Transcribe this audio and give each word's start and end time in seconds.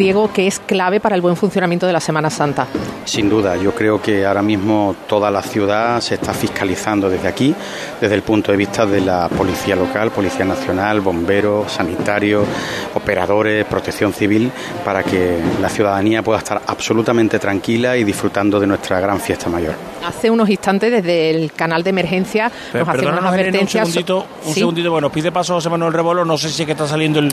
Diego, 0.00 0.32
que 0.32 0.46
es 0.46 0.58
clave 0.60 0.98
para 0.98 1.14
el 1.14 1.20
buen 1.20 1.36
funcionamiento 1.36 1.86
de 1.86 1.92
la 1.92 2.00
Semana 2.00 2.30
Santa. 2.30 2.66
Sin 3.04 3.28
duda, 3.28 3.56
yo 3.56 3.74
creo 3.74 4.00
que 4.00 4.24
ahora 4.24 4.40
mismo 4.40 4.96
toda 5.06 5.30
la 5.30 5.42
ciudad 5.42 6.00
se 6.00 6.14
está 6.14 6.32
fiscalizando 6.32 7.10
desde 7.10 7.28
aquí, 7.28 7.54
desde 8.00 8.14
el 8.14 8.22
punto 8.22 8.50
de 8.50 8.56
vista 8.56 8.86
de 8.86 9.02
la 9.02 9.28
Policía 9.28 9.76
Local, 9.76 10.10
Policía 10.10 10.46
Nacional, 10.46 11.02
bomberos, 11.02 11.70
sanitarios, 11.70 12.46
operadores, 12.94 13.66
protección 13.66 14.14
civil, 14.14 14.50
para 14.84 15.02
que 15.02 15.38
la 15.60 15.68
ciudadanía 15.68 16.22
pueda 16.22 16.38
estar 16.38 16.62
absolutamente 16.66 17.38
tranquila 17.38 17.96
y 17.98 18.04
disfrutando 18.04 18.58
de 18.58 18.66
nuestra 18.66 19.00
gran 19.00 19.20
fiesta 19.20 19.50
mayor. 19.50 19.74
Hace 20.06 20.30
unos 20.30 20.48
instantes 20.48 20.90
desde 20.90 21.28
el 21.30 21.52
canal 21.52 21.82
de 21.82 21.90
emergencia 21.90 22.50
nos 22.72 22.88
hacen 22.88 23.06
unas 23.06 23.24
advertencias. 23.24 23.86
Un 23.86 23.92
segundito, 23.92 24.26
un 24.46 24.54
segundito, 24.54 24.90
bueno, 24.90 25.12
pide 25.12 25.30
paso 25.30 25.54
José 25.54 25.68
Manuel 25.68 25.92
Rebolo, 25.92 26.24
no 26.24 26.38
sé 26.38 26.48
si 26.48 26.62
es 26.62 26.66
que 26.66 26.72
está 26.72 26.88
saliendo 26.88 27.18
el 27.18 27.30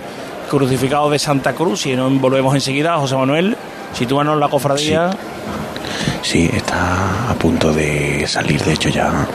crucificado 0.49 1.09
de 1.09 1.19
Santa 1.19 1.53
Cruz 1.53 1.85
y 1.85 1.95
no 1.95 2.09
volvemos 2.09 2.53
enseguida. 2.55 2.97
José 2.97 3.15
Manuel, 3.15 3.57
sitúanos 3.93 4.37
la 4.39 4.49
cofradía. 4.49 5.11
Sí. 6.21 6.49
está 6.51 7.29
a 7.29 7.33
punto 7.35 7.71
de 7.71 8.25
salir, 8.27 8.63
de 8.63 8.73
hecho 8.73 8.89
ya 8.89 9.27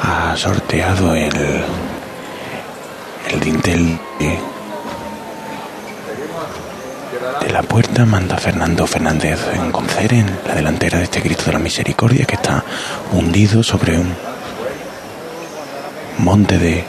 ha 0.00 0.36
sorteado 0.36 1.14
el, 1.14 1.32
el 3.30 3.40
dintel 3.40 3.98
de, 4.18 4.38
de 7.46 7.52
la 7.52 7.62
puerta, 7.62 8.04
manda 8.04 8.36
Fernando 8.36 8.86
Fernández 8.86 9.40
en 9.54 9.72
Concer 9.72 10.12
en 10.12 10.26
la 10.46 10.54
delantera 10.54 10.98
de 10.98 11.04
este 11.04 11.22
Cristo 11.22 11.46
de 11.46 11.52
la 11.52 11.58
Misericordia 11.58 12.26
que 12.26 12.36
está 12.36 12.62
hundido 13.12 13.62
sobre 13.62 13.98
un 13.98 14.14
monte 16.18 16.58
de 16.58 16.84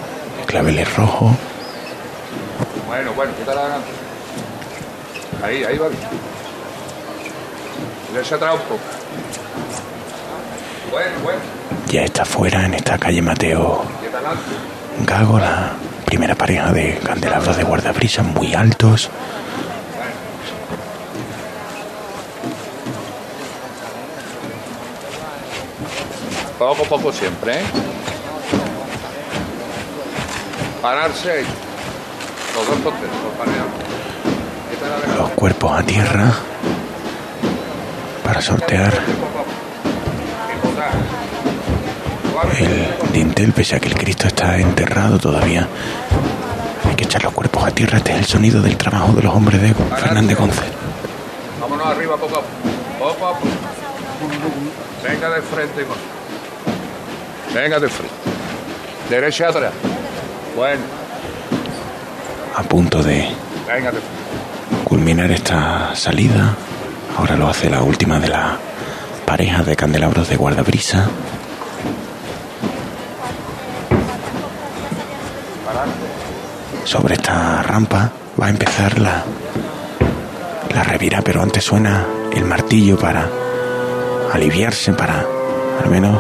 claveles 0.45 0.95
rojos 0.95 1.31
bueno, 2.95 3.13
bueno, 3.13 3.33
¿qué 3.37 3.43
tal 3.43 3.57
adelante? 3.57 3.89
Ahí, 5.43 5.63
ahí 5.65 5.77
va 5.77 5.89
bien. 5.89 6.01
se 8.23 8.35
atrás 8.35 8.53
un 8.53 8.61
poco. 8.61 8.79
Bueno, 10.91 11.19
bueno. 11.21 11.39
Ya 11.87 12.03
está 12.03 12.23
fuera 12.23 12.65
en 12.65 12.75
esta 12.75 12.97
calle 12.97 13.21
Mateo 13.21 13.83
Gago, 15.05 15.39
la 15.39 15.73
primera 16.05 16.35
pareja 16.35 16.71
de 16.71 16.97
candelabros 16.99 17.57
de 17.57 17.63
guardabrisa 17.63 18.23
muy 18.23 18.53
altos. 18.53 19.09
Poco 26.57 26.83
a 26.83 26.87
poco 26.87 27.11
siempre, 27.11 27.59
¿eh? 27.59 27.63
Pararse 30.81 31.31
ahí. 31.31 31.45
Los 35.17 35.29
cuerpos 35.31 35.77
a 35.77 35.83
tierra 35.83 36.31
para 38.23 38.41
sortear 38.41 38.93
el 42.57 43.11
dintel, 43.11 43.51
pese 43.51 43.75
a 43.75 43.79
que 43.79 43.89
el 43.89 43.95
Cristo 43.95 44.27
está 44.27 44.57
enterrado 44.57 45.19
todavía. 45.19 45.67
Hay 46.87 46.95
que 46.95 47.03
echar 47.03 47.23
los 47.25 47.33
cuerpos 47.33 47.65
a 47.65 47.71
tierra. 47.71 47.97
Este 47.97 48.13
es 48.13 48.19
el 48.19 48.25
sonido 48.25 48.61
del 48.61 48.77
trabajo 48.77 49.11
de 49.11 49.23
los 49.23 49.35
hombres 49.35 49.61
de 49.61 49.73
Fernández 49.73 50.37
Gonce. 50.37 50.61
Vámonos 51.59 51.87
arriba 51.87 52.15
poco 52.15 52.37
a 52.37 52.41
poco. 53.17 53.37
Venga 55.03 55.29
de 55.29 55.41
frente, 55.41 55.85
Venga 57.53 57.79
de 57.81 57.89
frente. 57.89 58.13
Derecha 59.09 59.49
atrás. 59.49 59.73
Bueno 60.55 61.04
a 62.55 62.63
punto 62.63 63.03
de 63.03 63.27
culminar 64.83 65.31
esta 65.31 65.95
salida. 65.95 66.55
Ahora 67.17 67.35
lo 67.35 67.47
hace 67.47 67.69
la 67.69 67.83
última 67.83 68.19
de 68.19 68.29
la 68.29 68.57
pareja 69.25 69.63
de 69.63 69.75
candelabros 69.75 70.29
de 70.29 70.37
guardabrisa. 70.37 71.07
Sobre 76.83 77.15
esta 77.15 77.61
rampa 77.63 78.11
va 78.39 78.47
a 78.47 78.49
empezar 78.49 78.99
la, 78.99 79.23
la 80.73 80.83
revira, 80.83 81.21
pero 81.21 81.41
antes 81.41 81.63
suena 81.63 82.05
el 82.33 82.45
martillo 82.45 82.97
para 82.97 83.27
aliviarse, 84.31 84.93
para 84.93 85.25
al 85.83 85.89
menos 85.89 86.19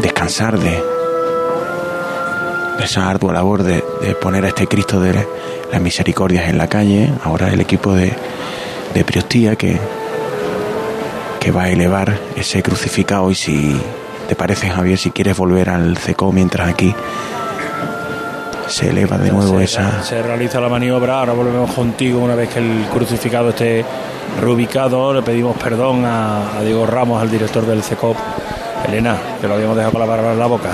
descansar 0.00 0.58
de, 0.58 0.82
esa 2.82 3.10
ardua 3.10 3.32
labor 3.32 3.64
de, 3.64 3.84
poner 4.20 4.44
a 4.44 4.48
este 4.48 4.66
Cristo 4.66 5.00
de 5.00 5.26
las 5.70 5.80
misericordias 5.80 6.48
en 6.48 6.58
la 6.58 6.68
calle, 6.68 7.12
ahora 7.24 7.48
el 7.48 7.60
equipo 7.60 7.94
de, 7.94 8.12
de 8.94 9.04
Priostía 9.04 9.56
que, 9.56 9.78
que 11.40 11.50
va 11.50 11.64
a 11.64 11.70
elevar 11.70 12.18
ese 12.36 12.62
crucificado. 12.62 13.30
Y 13.30 13.34
si 13.34 13.80
te 14.28 14.34
parece 14.34 14.68
Javier, 14.68 14.98
si 14.98 15.10
quieres 15.10 15.36
volver 15.36 15.70
al 15.70 15.96
CECO 15.96 16.32
mientras 16.32 16.68
aquí 16.68 16.94
se 18.68 18.90
eleva 18.90 19.16
de 19.16 19.32
nuevo 19.32 19.60
esa... 19.60 20.02
Se 20.02 20.22
realiza 20.22 20.60
la 20.60 20.68
maniobra, 20.68 21.20
ahora 21.20 21.32
volvemos 21.32 21.72
contigo 21.72 22.20
una 22.20 22.34
vez 22.34 22.50
que 22.50 22.58
el 22.58 22.86
crucificado 22.92 23.50
esté 23.50 23.84
reubicado, 24.40 25.14
le 25.14 25.22
pedimos 25.22 25.56
perdón 25.56 26.04
a, 26.04 26.58
a 26.58 26.62
Diego 26.62 26.86
Ramos, 26.86 27.20
al 27.20 27.30
director 27.30 27.64
del 27.64 27.82
CECOP, 27.82 28.16
Elena, 28.86 29.16
que 29.40 29.48
lo 29.48 29.54
habíamos 29.54 29.74
dejado 29.74 29.92
con 29.92 30.00
la 30.02 30.06
palabra 30.06 30.32
en 30.32 30.38
la 30.38 30.46
boca. 30.46 30.70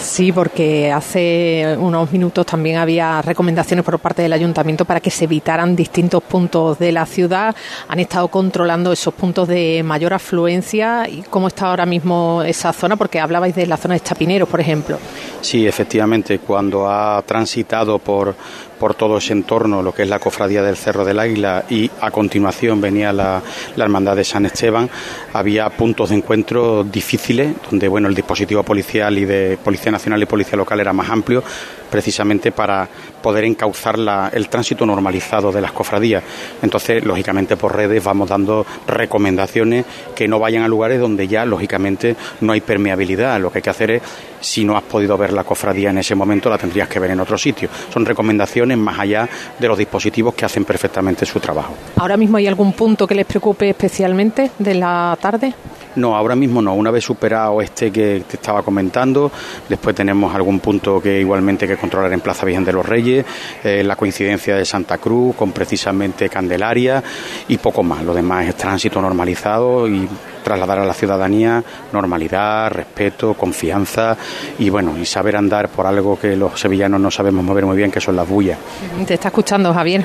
Sí, 0.00 0.32
porque 0.32 0.90
hace 0.90 1.76
unos 1.78 2.10
minutos 2.10 2.46
también 2.46 2.78
había 2.78 3.20
recomendaciones 3.22 3.84
por 3.84 3.98
parte 3.98 4.22
del 4.22 4.32
ayuntamiento 4.32 4.84
para 4.84 4.98
que 4.98 5.10
se 5.10 5.24
evitaran 5.24 5.76
distintos 5.76 6.22
puntos 6.22 6.78
de 6.78 6.90
la 6.90 7.04
ciudad. 7.06 7.54
Han 7.86 8.00
estado 8.00 8.28
controlando 8.28 8.92
esos 8.92 9.12
puntos 9.12 9.46
de 9.46 9.82
mayor 9.84 10.14
afluencia 10.14 11.06
y 11.08 11.22
cómo 11.28 11.48
está 11.48 11.68
ahora 11.68 11.86
mismo 11.86 12.42
esa 12.42 12.72
zona, 12.72 12.96
porque 12.96 13.20
hablabais 13.20 13.54
de 13.54 13.66
la 13.66 13.76
zona 13.76 13.94
de 13.94 14.00
Chapineros, 14.00 14.48
por 14.48 14.60
ejemplo. 14.60 14.98
Sí, 15.42 15.66
efectivamente, 15.66 16.38
cuando 16.38 16.90
ha 16.90 17.22
transitado 17.22 17.98
por, 17.98 18.34
por 18.80 18.94
todo 18.94 19.18
ese 19.18 19.34
entorno, 19.34 19.82
lo 19.82 19.92
que 19.92 20.02
es 20.02 20.08
la 20.08 20.18
cofradía 20.18 20.62
del 20.62 20.74
Cerro 20.74 21.04
del 21.04 21.18
Águila 21.18 21.66
y 21.68 21.90
a 22.00 22.10
continuación 22.10 22.80
venía 22.80 23.12
la, 23.12 23.42
Hermandad 23.76 24.16
de 24.16 24.24
San 24.24 24.46
Esteban, 24.46 24.88
había 25.34 25.68
puntos 25.68 26.08
de 26.08 26.16
encuentro 26.16 26.82
difíciles 26.82 27.54
donde 27.70 27.88
bueno 27.88 28.08
el 28.08 28.14
dispositivo 28.14 28.62
policial 28.62 29.18
y 29.18 29.26
de 29.26 29.58
Policía 29.62 29.92
Nacional 29.92 30.22
y 30.22 30.26
Policía 30.26 30.56
Local 30.56 30.80
era 30.80 30.94
más 30.94 31.10
amplio, 31.10 31.44
precisamente 31.90 32.52
para 32.52 32.88
poder 33.22 33.44
encauzar 33.44 33.96
el 34.32 34.48
tránsito 34.48 34.86
normalizado 34.86 35.52
de 35.52 35.60
las 35.60 35.72
cofradías. 35.72 36.22
Entonces, 36.62 37.04
lógicamente, 37.04 37.56
por 37.56 37.74
redes 37.74 38.02
vamos 38.02 38.28
dando 38.28 38.64
recomendaciones 38.86 39.84
que 40.14 40.28
no 40.28 40.38
vayan 40.38 40.62
a 40.62 40.68
lugares 40.68 41.00
donde 41.00 41.28
ya, 41.28 41.44
lógicamente, 41.44 42.16
no 42.40 42.52
hay 42.52 42.60
permeabilidad. 42.60 43.40
Lo 43.40 43.50
que 43.50 43.58
hay 43.58 43.62
que 43.62 43.70
hacer 43.70 43.90
es, 43.90 44.02
si 44.40 44.64
no 44.64 44.76
has 44.76 44.82
podido 44.82 45.18
ver 45.18 45.32
la 45.32 45.44
cofradía 45.44 45.90
en 45.90 45.98
ese 45.98 46.14
momento, 46.14 46.48
la 46.48 46.58
tendrías 46.58 46.88
que 46.88 46.98
ver 46.98 47.10
en 47.10 47.20
otro 47.20 47.36
sitio. 47.36 47.68
Son 47.92 48.06
recomendaciones 48.06 48.78
más 48.78 48.98
allá 48.98 49.28
de 49.58 49.68
los 49.68 49.76
dispositivos 49.76 50.34
que 50.34 50.44
hacen 50.44 50.64
perfectamente 50.64 51.26
su 51.26 51.40
trabajo. 51.40 51.74
¿Ahora 51.96 52.16
mismo 52.16 52.36
hay 52.36 52.46
algún 52.46 52.72
punto 52.72 53.06
que 53.06 53.14
les 53.14 53.26
preocupe 53.26 53.68
especialmente 53.68 54.52
de 54.58 54.74
la 54.74 55.18
tarde? 55.20 55.52
No, 55.96 56.16
ahora 56.16 56.36
mismo 56.36 56.62
no. 56.62 56.74
Una 56.74 56.92
vez 56.92 57.04
superado 57.04 57.60
este 57.60 57.90
que 57.90 58.22
te 58.28 58.36
estaba 58.36 58.62
comentando, 58.62 59.30
después 59.68 59.94
tenemos 59.96 60.32
algún 60.32 60.60
punto 60.60 61.00
que 61.00 61.20
igualmente 61.20 61.66
que 61.66 61.76
controlar 61.80 62.12
en 62.12 62.20
Plaza 62.20 62.46
Virgen 62.46 62.64
de 62.64 62.72
los 62.72 62.86
Reyes, 62.86 63.24
eh, 63.64 63.82
la 63.82 63.96
coincidencia 63.96 64.56
de 64.56 64.64
Santa 64.64 64.98
Cruz 64.98 65.34
con 65.36 65.52
precisamente 65.52 66.28
Candelaria 66.28 67.02
y 67.48 67.58
poco 67.58 67.82
más. 67.82 68.04
Lo 68.04 68.14
demás 68.14 68.46
es 68.46 68.56
tránsito 68.56 69.00
normalizado 69.00 69.88
y 69.88 70.08
trasladar 70.44 70.80
a 70.80 70.84
la 70.84 70.94
ciudadanía 70.94 71.62
normalidad, 71.92 72.70
respeto, 72.70 73.34
confianza 73.34 74.16
y 74.58 74.70
bueno, 74.70 74.96
y 74.98 75.04
saber 75.04 75.36
andar 75.36 75.68
por 75.68 75.86
algo 75.86 76.18
que 76.18 76.36
los 76.36 76.58
sevillanos 76.58 77.00
no 77.00 77.10
sabemos 77.10 77.44
mover 77.44 77.66
muy 77.66 77.76
bien, 77.76 77.90
que 77.90 78.00
son 78.00 78.16
las 78.16 78.28
bullas. 78.28 78.58
Te 79.06 79.14
está 79.14 79.28
escuchando, 79.28 79.72
Javier. 79.72 80.04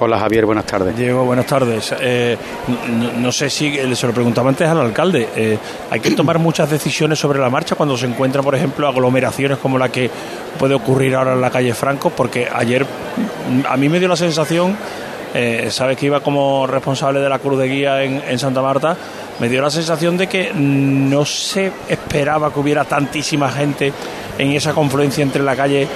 Hola 0.00 0.18
Javier, 0.18 0.44
buenas 0.44 0.66
tardes. 0.66 0.96
Diego, 0.96 1.24
buenas 1.24 1.46
tardes. 1.46 1.94
Eh, 2.00 2.36
no, 3.16 3.30
sé 3.30 3.48
si 3.48 3.76
se 3.94 4.06
lo 4.06 4.12
preguntaba 4.12 4.48
antes 4.48 4.68
al 4.68 4.80
alcalde. 4.80 5.28
Eh, 5.36 5.56
hay 5.88 6.00
que 6.00 6.10
tomar 6.16 6.40
muchas 6.40 6.68
decisiones 6.68 7.18
sobre 7.18 7.38
la 7.38 7.48
marcha 7.48 7.76
cuando 7.76 7.96
se 7.96 8.06
encuentran, 8.06 8.44
por 8.44 8.56
ejemplo, 8.56 8.88
aglomeraciones 8.88 9.58
como 9.58 9.78
la 9.78 9.90
que 9.90 10.10
puede 10.58 10.74
ocurrir 10.74 11.14
ahora 11.14 11.34
en 11.34 11.40
la 11.40 11.50
calle 11.50 11.74
Franco, 11.74 12.10
porque 12.10 12.48
ayer 12.52 12.84
a 13.68 13.76
mí 13.76 13.88
me 13.88 14.00
dio 14.00 14.08
la 14.08 14.16
sensación, 14.16 14.76
eh, 15.32 15.68
sabes 15.70 15.96
que 15.96 16.06
iba 16.06 16.20
como 16.20 16.66
responsable 16.66 17.20
de 17.20 17.28
la 17.28 17.38
Cruz 17.38 17.58
de 17.58 17.68
Guía 17.68 18.02
en, 18.02 18.20
en 18.26 18.38
Santa 18.38 18.62
Marta, 18.62 18.96
me 19.38 19.48
dio 19.48 19.62
la 19.62 19.70
sensación 19.70 20.16
de 20.16 20.26
que 20.26 20.52
no 20.54 21.24
se 21.24 21.70
esperaba 21.88 22.52
que 22.52 22.58
hubiera 22.58 22.84
tantísima 22.84 23.48
gente 23.50 23.92
en 24.38 24.52
esa 24.52 24.72
confluencia 24.72 25.22
entre 25.22 25.42
la 25.42 25.54
calle, 25.54 25.86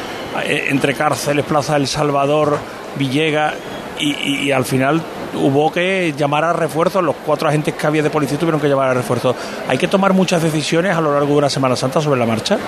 entre 0.47 0.95
cárceles, 0.95 1.45
Plaza 1.45 1.75
del 1.75 1.89
Salvador, 1.89 2.59
Villega 2.97 3.55
y, 4.01 4.51
al 4.53 4.65
final 4.65 5.03
hubo 5.35 5.71
que 5.71 6.15
llamar 6.17 6.45
a 6.45 6.53
refuerzos, 6.53 7.03
los 7.03 7.17
cuatro 7.25 7.49
agentes 7.49 7.75
que 7.75 7.87
había 7.87 8.03
de 8.03 8.11
policía 8.11 8.39
tuvieron 8.39 8.61
que 8.61 8.69
llamar 8.69 8.91
a 8.91 8.95
refuerzos. 8.95 9.37
¿Hay 9.69 9.79
que 9.79 9.89
tomar 9.89 10.13
muchas 10.13 10.43
decisiones 10.43 10.97
a 10.97 11.01
lo 11.01 11.13
largo 11.13 11.29
de 11.29 11.39
una 11.39 11.51
Semana 11.51 11.77
Santa 11.77 12.01
sobre 12.01 12.19
la 12.19 12.27
marcha? 12.27 12.59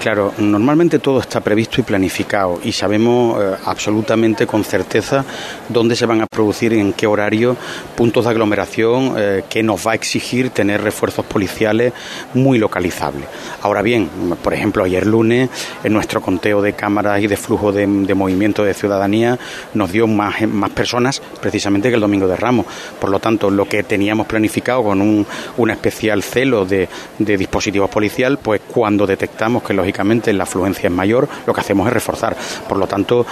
Claro, 0.00 0.32
normalmente 0.38 0.98
todo 0.98 1.20
está 1.20 1.42
previsto 1.42 1.82
y 1.82 1.84
planificado 1.84 2.58
y 2.64 2.72
sabemos 2.72 3.38
eh, 3.38 3.56
absolutamente 3.66 4.46
con 4.46 4.64
certeza 4.64 5.26
dónde 5.68 5.94
se 5.94 6.06
van 6.06 6.22
a 6.22 6.26
producir, 6.26 6.72
en 6.72 6.94
qué 6.94 7.06
horario, 7.06 7.54
puntos 7.98 8.24
de 8.24 8.30
aglomeración 8.30 9.14
eh, 9.18 9.44
que 9.50 9.62
nos 9.62 9.86
va 9.86 9.92
a 9.92 9.94
exigir 9.94 10.48
tener 10.48 10.80
refuerzos 10.80 11.26
policiales 11.26 11.92
muy 12.32 12.56
localizables. 12.56 13.26
Ahora 13.60 13.82
bien, 13.82 14.08
por 14.42 14.54
ejemplo, 14.54 14.84
ayer 14.84 15.06
lunes, 15.06 15.50
en 15.84 15.92
nuestro 15.92 16.22
conteo 16.22 16.62
de 16.62 16.72
cámaras 16.72 17.20
y 17.20 17.26
de 17.26 17.36
flujo 17.36 17.70
de, 17.70 17.86
movimiento 17.86 18.64
de 18.64 18.72
ciudadanía, 18.72 19.38
nos 19.74 19.92
dio 19.92 20.06
más, 20.06 20.36
personas 20.74 21.20
precisamente 21.42 21.90
que 21.90 21.96
el 21.96 22.00
domingo 22.00 22.26
de 22.26 22.36
Ramos. 22.36 22.64
Por 22.98 23.10
lo 23.10 23.18
tanto, 23.18 23.50
lo 23.50 23.66
que 23.66 23.82
teníamos 23.82 24.26
planificado 24.26 24.82
con 24.82 25.02
un, 25.02 25.26
especial 25.70 26.22
celo 26.22 26.64
de, 26.64 26.88
de 27.18 27.36
dispositivos 27.36 27.90
policial, 27.90 28.38
pues 28.38 28.62
cuando 28.66 29.06
detectamos 29.06 29.62
que 29.62 29.74
los 29.74 29.89
lógicamente 29.90 30.32
la 30.32 30.44
afluencia 30.44 30.86
es 30.86 30.92
mayor, 30.92 31.28
lo 31.46 31.52
que 31.52 31.60
hacemos 31.60 31.86
es 31.88 31.92
reforzar. 31.92 32.36
Por 32.68 32.78
lo 32.78 32.86
tanto, 32.86 33.26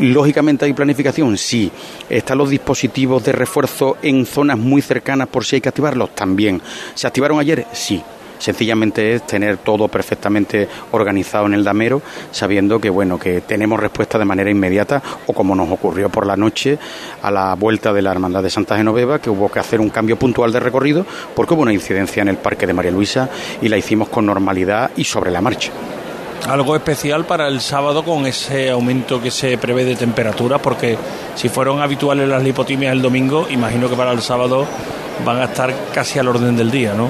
lógicamente 0.00 0.66
hay 0.66 0.74
planificación, 0.74 1.38
sí. 1.38 1.72
¿Están 2.10 2.36
los 2.36 2.50
dispositivos 2.50 3.24
de 3.24 3.32
refuerzo 3.32 3.96
en 4.02 4.26
zonas 4.26 4.58
muy 4.58 4.82
cercanas 4.82 5.28
por 5.28 5.46
si 5.46 5.56
hay 5.56 5.62
que 5.62 5.70
activarlos? 5.70 6.14
También. 6.14 6.60
¿Se 6.94 7.06
activaron 7.06 7.40
ayer? 7.40 7.66
Sí 7.72 8.02
sencillamente 8.38 9.14
es 9.14 9.26
tener 9.26 9.58
todo 9.58 9.88
perfectamente 9.88 10.68
organizado 10.92 11.46
en 11.46 11.54
el 11.54 11.64
damero, 11.64 12.02
sabiendo 12.30 12.80
que 12.80 12.90
bueno, 12.90 13.18
que 13.18 13.40
tenemos 13.40 13.80
respuesta 13.80 14.18
de 14.18 14.24
manera 14.24 14.50
inmediata, 14.50 15.02
o 15.26 15.32
como 15.32 15.54
nos 15.54 15.70
ocurrió 15.70 16.08
por 16.08 16.26
la 16.26 16.36
noche 16.36 16.78
a 17.22 17.30
la 17.30 17.54
vuelta 17.54 17.92
de 17.92 18.02
la 18.02 18.12
Hermandad 18.12 18.42
de 18.42 18.50
Santa 18.50 18.76
Genoveva, 18.76 19.20
que 19.20 19.30
hubo 19.30 19.50
que 19.50 19.58
hacer 19.58 19.80
un 19.80 19.90
cambio 19.90 20.18
puntual 20.18 20.52
de 20.52 20.60
recorrido, 20.60 21.04
porque 21.34 21.54
hubo 21.54 21.62
una 21.62 21.72
incidencia 21.72 22.22
en 22.22 22.28
el 22.28 22.36
Parque 22.36 22.66
de 22.66 22.74
María 22.74 22.90
Luisa 22.90 23.28
y 23.60 23.68
la 23.68 23.76
hicimos 23.76 24.08
con 24.08 24.26
normalidad 24.26 24.90
y 24.96 25.04
sobre 25.04 25.30
la 25.30 25.40
marcha 25.40 25.72
algo 26.46 26.76
especial 26.76 27.24
para 27.26 27.48
el 27.48 27.60
sábado 27.60 28.04
con 28.04 28.26
ese 28.26 28.70
aumento 28.70 29.20
que 29.20 29.30
se 29.30 29.58
prevé 29.58 29.84
de 29.84 29.96
temperatura, 29.96 30.58
porque 30.58 30.96
si 31.34 31.48
fueron 31.48 31.82
habituales 31.82 32.28
las 32.28 32.42
lipotimias 32.42 32.92
el 32.92 33.02
domingo, 33.02 33.46
imagino 33.50 33.88
que 33.88 33.96
para 33.96 34.12
el 34.12 34.22
sábado 34.22 34.66
van 35.24 35.38
a 35.38 35.44
estar 35.44 35.74
casi 35.92 36.18
al 36.18 36.28
orden 36.28 36.56
del 36.56 36.70
día, 36.70 36.94
¿no? 36.94 37.08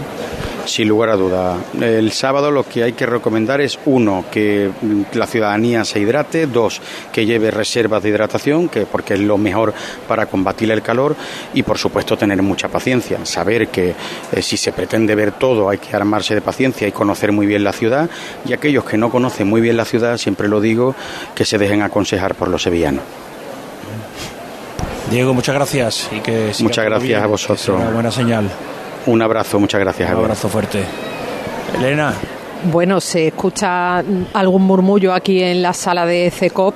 Sin 0.69 0.87
lugar 0.87 1.09
a 1.09 1.17
duda. 1.17 1.56
El 1.81 2.12
sábado 2.12 2.50
lo 2.50 2.62
que 2.62 2.82
hay 2.82 2.93
que 2.93 3.06
recomendar 3.06 3.62
es, 3.62 3.79
uno, 3.87 4.26
que 4.31 4.70
la 5.15 5.26
ciudadanía 5.26 5.82
se 5.82 5.99
hidrate, 5.99 6.47
dos, 6.47 6.82
que 7.11 7.25
lleve 7.25 7.50
reservas 7.50 8.03
de 8.03 8.11
hidratación, 8.11 8.69
que 8.69 8.85
porque 8.85 9.15
es 9.15 9.20
lo 9.20 9.38
mejor 9.38 9.73
para 10.06 10.26
combatir 10.26 10.70
el 10.70 10.82
calor, 10.82 11.17
y 11.55 11.62
por 11.62 11.79
supuesto 11.79 12.19
tener 12.19 12.43
mucha 12.43 12.69
paciencia, 12.69 13.25
saber 13.25 13.69
que 13.69 13.94
eh, 14.31 14.43
si 14.43 14.59
se 14.59 14.73
pretende 14.73 15.15
ver 15.15 15.32
todo 15.32 15.70
hay 15.70 15.79
que 15.79 15.97
armarse 15.97 16.35
de 16.35 16.43
paciencia 16.43 16.87
y 16.87 16.93
conocer 16.93 17.32
muy 17.32 17.47
bien 17.47 17.65
la 17.65 17.73
ciudad, 17.73 18.11
y 18.44 18.53
aquellos 18.53 18.85
que 18.85 18.99
no 18.99 19.11
conocen 19.11 19.49
muy 19.49 19.62
bien 19.62 19.79
la 19.79 19.87
ciudad, 19.87 20.19
siempre 20.19 20.49
lo 20.49 20.61
digo, 20.61 20.94
que 21.35 21.47
se 21.47 21.56
dejen 21.56 21.81
aconsejar 21.81 22.35
por 22.35 22.49
los 22.49 22.62
sevillanos. 22.62 23.05
Diego, 25.11 25.32
muchas 25.32 25.55
gracias 25.55 26.11
y 26.12 26.20
que 26.20 26.53
muchas 26.61 26.85
gracias 26.85 27.23
a 27.23 27.26
vosotros. 27.26 27.69
Una 27.70 27.91
buena 27.91 28.11
señal. 28.11 28.50
Un 29.08 29.22
abrazo, 29.22 29.58
muchas 29.58 29.81
gracias. 29.81 30.10
Un 30.10 30.19
abrazo 30.19 30.50
fuerte. 30.50 30.84
Elena. 31.75 32.12
Bueno, 32.64 33.00
se 33.00 33.28
escucha 33.28 34.05
algún 34.34 34.62
murmullo 34.64 35.14
aquí 35.14 35.43
en 35.43 35.62
la 35.62 35.72
sala 35.72 36.05
de 36.05 36.31
CECOP 36.31 36.75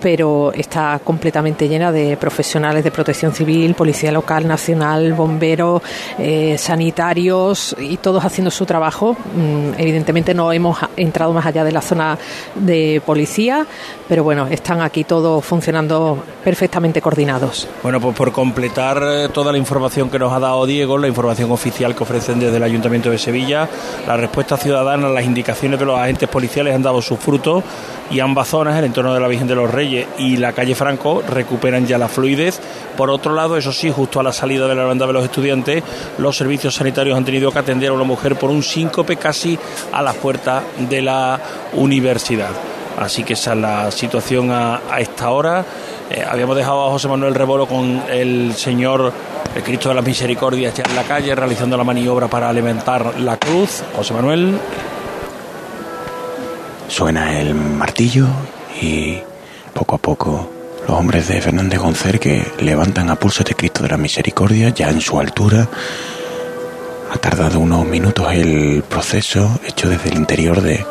pero 0.00 0.52
está 0.52 1.00
completamente 1.02 1.68
llena 1.68 1.92
de 1.92 2.16
profesionales 2.16 2.84
de 2.84 2.90
protección 2.90 3.32
civil, 3.32 3.74
policía 3.74 4.12
local, 4.12 4.46
nacional, 4.46 5.12
bomberos, 5.12 5.82
eh, 6.18 6.56
sanitarios 6.58 7.74
y 7.78 7.96
todos 7.98 8.24
haciendo 8.24 8.50
su 8.50 8.66
trabajo. 8.66 9.14
Mm, 9.34 9.78
evidentemente 9.78 10.34
no 10.34 10.52
hemos 10.52 10.78
entrado 10.96 11.32
más 11.32 11.46
allá 11.46 11.64
de 11.64 11.72
la 11.72 11.80
zona 11.80 12.18
de 12.54 13.02
policía, 13.04 13.66
pero 14.08 14.24
bueno, 14.24 14.46
están 14.46 14.80
aquí 14.80 15.04
todos 15.04 15.44
funcionando 15.44 16.22
perfectamente 16.44 17.00
coordinados. 17.00 17.68
Bueno, 17.82 18.00
pues 18.00 18.16
por 18.16 18.32
completar 18.32 19.02
eh, 19.02 19.28
toda 19.32 19.52
la 19.52 19.58
información 19.58 20.10
que 20.10 20.18
nos 20.18 20.32
ha 20.32 20.38
dado 20.38 20.66
Diego, 20.66 20.98
la 20.98 21.08
información 21.08 21.50
oficial 21.50 21.94
que 21.94 22.02
ofrecen 22.02 22.40
desde 22.40 22.56
el 22.56 22.62
Ayuntamiento 22.62 23.10
de 23.10 23.18
Sevilla, 23.18 23.68
la 24.06 24.16
respuesta 24.16 24.56
ciudadana, 24.56 25.08
las 25.08 25.24
indicaciones 25.24 25.78
de 25.78 25.86
los 25.86 25.98
agentes 25.98 26.28
policiales 26.28 26.74
han 26.74 26.82
dado 26.82 27.02
sus 27.02 27.18
frutos 27.18 27.64
y 28.10 28.20
ambas 28.20 28.48
zonas, 28.48 28.78
el 28.78 28.84
entorno 28.84 29.12
de 29.14 29.20
la 29.20 29.28
Virgen 29.28 29.46
de 29.46 29.54
los 29.54 29.70
Reyes 29.70 30.06
y 30.18 30.36
la 30.36 30.52
calle 30.52 30.74
Franco, 30.74 31.22
recuperan 31.28 31.86
ya 31.86 31.98
la 31.98 32.08
fluidez. 32.08 32.60
Por 32.96 33.10
otro 33.10 33.34
lado, 33.34 33.56
eso 33.56 33.72
sí, 33.72 33.90
justo 33.90 34.20
a 34.20 34.22
la 34.22 34.32
salida 34.32 34.66
de 34.66 34.74
la 34.74 34.84
banda 34.84 35.06
de 35.06 35.12
los 35.12 35.24
estudiantes, 35.24 35.82
los 36.18 36.36
servicios 36.36 36.74
sanitarios 36.74 37.16
han 37.16 37.24
tenido 37.24 37.52
que 37.52 37.58
atender 37.58 37.90
a 37.90 37.92
una 37.92 38.04
mujer 38.04 38.36
por 38.36 38.50
un 38.50 38.62
síncope 38.62 39.16
casi 39.16 39.58
a 39.92 40.02
las 40.02 40.16
puertas 40.16 40.62
de 40.88 41.02
la 41.02 41.40
universidad. 41.74 42.50
Así 42.98 43.22
que 43.22 43.34
esa 43.34 43.52
es 43.52 43.58
la 43.58 43.90
situación 43.92 44.50
a, 44.50 44.80
esta 44.98 45.30
hora. 45.30 45.64
Eh, 46.10 46.24
habíamos 46.28 46.56
dejado 46.56 46.86
a 46.86 46.90
José 46.90 47.06
Manuel 47.06 47.34
Rebolo 47.34 47.66
con 47.66 48.02
el 48.10 48.54
señor 48.54 49.12
el 49.54 49.62
Cristo 49.62 49.88
de 49.88 49.94
las 49.94 50.04
Misericordias 50.04 50.74
ya 50.74 50.84
en 50.88 50.96
la 50.96 51.04
calle 51.04 51.34
realizando 51.34 51.76
la 51.76 51.84
maniobra 51.84 52.28
para 52.28 52.48
alimentar 52.48 53.18
la 53.20 53.36
cruz. 53.36 53.82
José 53.94 54.14
Manuel. 54.14 54.58
Suena 56.98 57.38
el 57.38 57.54
martillo 57.54 58.26
y 58.82 59.18
poco 59.72 59.94
a 59.94 59.98
poco 59.98 60.50
los 60.88 60.98
hombres 60.98 61.28
de 61.28 61.40
Fernández 61.40 61.78
Goncer 61.78 62.18
que 62.18 62.44
levantan 62.58 63.08
a 63.08 63.14
pulso 63.14 63.42
este 63.42 63.54
Cristo 63.54 63.84
de 63.84 63.90
la 63.90 63.96
Misericordia 63.96 64.70
ya 64.70 64.90
en 64.90 65.00
su 65.00 65.20
altura. 65.20 65.68
Ha 67.12 67.16
tardado 67.18 67.60
unos 67.60 67.86
minutos 67.86 68.26
el 68.32 68.82
proceso 68.82 69.60
hecho 69.64 69.88
desde 69.88 70.08
el 70.08 70.16
interior 70.16 70.60
de, 70.60 70.84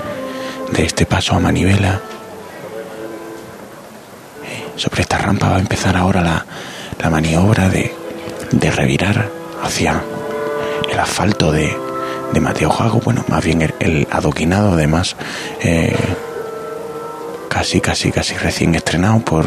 de 0.72 0.86
este 0.86 1.06
paso 1.06 1.36
a 1.36 1.40
manivela. 1.40 2.00
Sobre 4.78 5.02
esta 5.02 5.18
rampa 5.18 5.50
va 5.50 5.58
a 5.58 5.60
empezar 5.60 5.98
ahora 5.98 6.22
la, 6.22 6.46
la 7.04 7.10
maniobra 7.10 7.68
de, 7.68 7.94
de 8.52 8.72
revirar 8.72 9.30
hacia 9.62 10.02
el 10.90 10.98
asfalto 10.98 11.52
de, 11.52 11.76
de 12.34 12.40
Mateo 12.40 12.70
Jago, 12.70 13.00
bueno, 13.04 13.24
más 13.28 13.44
bien 13.44 13.74
el, 13.80 14.08
adoquinado 14.12 14.74
además, 14.74 15.16
eh, 15.62 15.96
casi, 17.50 17.82
casi, 17.82 18.12
casi 18.12 18.36
recién 18.36 18.76
estrenado 18.76 19.20
por, 19.20 19.46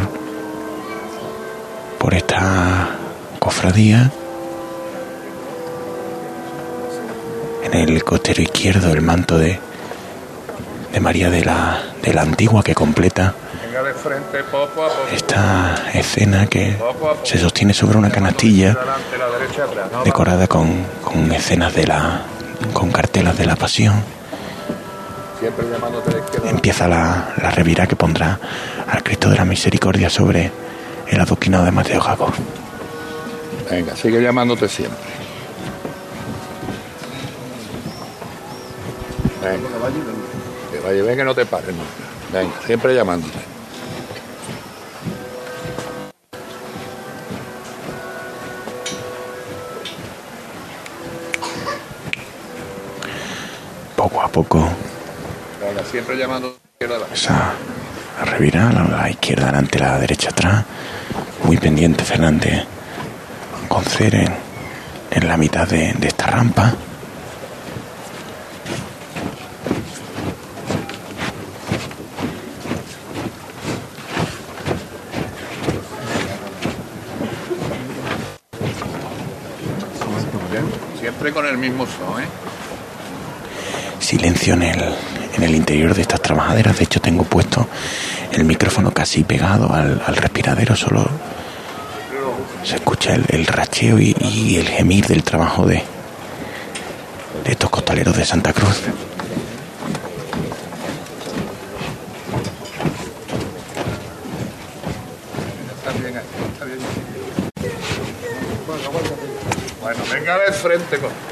por 1.99 2.15
esta 2.15 2.91
cofradía. 3.39 4.11
En 7.65 7.75
el 7.75 8.03
costero 8.03 8.43
izquierdo 8.43 8.93
el 8.93 9.01
manto 9.01 9.39
de, 9.39 9.61
de 10.93 11.01
María 11.01 11.31
de 11.31 11.45
la, 11.45 11.83
de 12.03 12.13
la 12.13 12.23
Antigua 12.23 12.63
que 12.63 12.75
completa 12.75 13.35
esta 15.13 15.85
escena 15.95 16.47
que 16.47 16.77
se 17.23 17.39
sostiene 17.39 17.73
sobre 17.73 17.99
una 17.99 18.11
canastilla 18.11 18.77
decorada 20.05 20.47
con, 20.47 20.85
con 21.05 21.31
escenas 21.33 21.75
de 21.75 21.87
la, 21.87 22.23
con 22.73 22.91
cartelas 22.91 23.37
de 23.37 23.47
la 23.47 23.57
pasión. 23.57 24.03
Empieza 26.45 26.87
la, 26.87 27.35
la 27.41 27.51
revira 27.51 27.87
que 27.87 27.97
pondrá 27.97 28.39
al 28.87 29.03
Cristo 29.03 29.31
de 29.31 29.37
la 29.37 29.45
Misericordia 29.45 30.11
sobre 30.11 30.51
el 31.09 31.21
adoquinado 31.21 31.65
de 31.65 31.71
Mateo 31.71 32.01
Jacob. 32.01 32.33
Venga, 33.71 33.97
sigue 33.97 34.21
llamándote 34.21 34.69
siempre. 34.69 34.99
Venga, 39.43 39.69
que 40.71 40.81
vaya 40.81 41.03
bien 41.03 41.17
que 41.17 41.25
no 41.25 41.35
te 41.35 41.47
pares 41.47 41.75
nunca. 41.75 42.39
Venga, 42.39 42.55
siempre 42.67 42.95
llamándote. 42.95 43.39
Poco 54.01 54.23
a 54.23 54.29
poco. 54.29 54.67
siempre 55.91 56.17
llamando 56.17 56.57
Esa 57.13 57.53
a 58.19 58.25
revirar 58.25 58.75
a 58.75 58.85
la 58.85 59.11
izquierda 59.11 59.47
delante, 59.47 59.79
la 59.79 59.99
derecha 59.99 60.31
atrás. 60.31 60.65
Muy 61.45 61.59
pendiente 61.59 62.03
Fernández. 62.03 62.65
Con 63.69 63.85
Ceren 63.85 64.35
en 65.11 65.29
la 65.29 65.37
mitad 65.37 65.69
de, 65.69 65.93
de 65.93 66.09
esta 66.09 66.29
rampa. 66.29 66.73
Siempre 80.99 81.33
con 81.35 81.45
el 81.45 81.59
mismo 81.59 81.87
son, 81.87 82.23
¿eh? 82.23 82.50
silencio 84.11 84.55
en 84.55 84.63
el, 84.63 84.83
en 85.37 85.43
el 85.45 85.55
interior 85.55 85.95
de 85.95 86.03
estas 86.03 86.21
trabajaderas. 86.21 86.77
De 86.77 86.85
hecho, 86.85 87.01
tengo 87.01 87.23
puesto 87.23 87.69
el 88.33 88.45
micrófono 88.45 88.91
casi 88.91 89.23
pegado 89.23 89.73
al, 89.73 90.17
respiradero, 90.17 90.75
solo 90.75 91.09
se 92.65 92.75
escucha 92.75 93.15
el, 93.15 93.25
el 93.29 93.47
racheo 93.47 94.01
y, 94.01 94.57
el 94.57 94.69
gemir 94.69 95.07
del 95.07 95.23
trabajo 95.23 95.65
de, 95.65 95.83
de 97.45 97.53
estos 97.53 97.71
costaleros 97.71 98.17
de 98.17 98.25
Santa 98.25 98.53
Cruz. 98.53 98.83
Bueno, 109.81 110.01
venga 110.13 110.39
de 110.39 110.53
frente 110.53 110.99
con. 110.99 111.30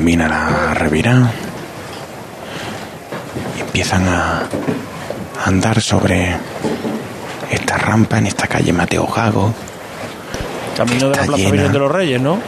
Culmina 0.00 0.28
la 0.28 0.72
revira 0.72 1.30
y 3.54 3.60
empiezan 3.60 4.08
a 4.08 4.44
andar 5.44 5.82
sobre 5.82 6.34
esta 7.50 7.76
rampa 7.76 8.16
en 8.16 8.28
esta 8.28 8.46
calle 8.46 8.72
Mateo 8.72 9.06
Gago. 9.06 9.52
Camino 10.74 11.10
de 11.10 11.16
la 11.18 11.22
Plaza 11.24 11.36
llena. 11.36 11.50
Virgen 11.50 11.72
de 11.72 11.78
los 11.78 11.92
Reyes, 11.92 12.18
¿no? 12.18 12.38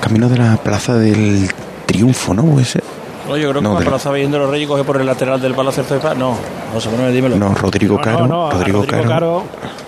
Camino 0.00 0.28
de 0.28 0.36
la 0.38 0.56
Plaza 0.56 0.94
del 0.94 1.50
Triunfo, 1.84 2.32
¿no? 2.32 2.44
Puede 2.44 2.64
ser. 2.66 2.84
No, 3.28 3.36
yo 3.36 3.50
creo 3.50 3.54
que 3.60 3.60
No, 3.62 3.72
la 3.72 3.78
de 3.80 3.84
la- 3.86 3.90
Plaza 3.90 4.12
Virgen 4.12 4.30
de 4.30 4.38
los 4.38 4.48
Reyes 4.48 4.68
coge 4.68 4.84
por 4.84 5.00
el 5.00 5.06
lateral 5.06 5.40
del 5.40 5.54
Palacio 5.54 5.82
de 5.82 5.98
Paz. 5.98 6.16
No, 6.16 6.36
José 6.72 6.90
Manuel, 6.90 7.12
dímelo. 7.12 7.34
No, 7.34 7.52
Rodrigo 7.56 8.00
Caro, 8.00 8.20
No, 8.20 8.26
no, 8.28 8.46
a 8.50 8.52
Rodrigo, 8.52 8.86
Caro, 8.86 9.42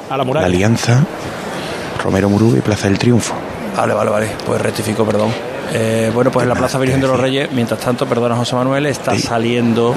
a 0.08 0.10
la 0.10 0.16
La 0.16 0.24
muralla. 0.24 0.46
Alianza, 0.46 1.04
Romero 2.02 2.28
Murube 2.28 2.58
y 2.58 2.62
Plaza 2.62 2.88
del 2.88 2.98
Triunfo. 2.98 3.32
Vale, 3.76 3.94
vale, 3.94 4.10
vale. 4.10 4.28
Pues 4.44 4.60
rectifico, 4.60 5.04
perdón. 5.04 5.30
Eh, 5.72 6.10
bueno, 6.14 6.30
pues 6.30 6.44
en 6.44 6.48
la 6.48 6.54
Plaza 6.58 6.78
Virgen 6.78 7.00
de 7.00 7.06
los 7.08 7.18
Reyes, 7.20 7.50
mientras 7.52 7.78
tanto, 7.80 8.06
perdona 8.06 8.36
José 8.36 8.54
Manuel, 8.56 8.86
está 8.86 9.12
Sí. 9.14 9.20
saliendo, 9.22 9.94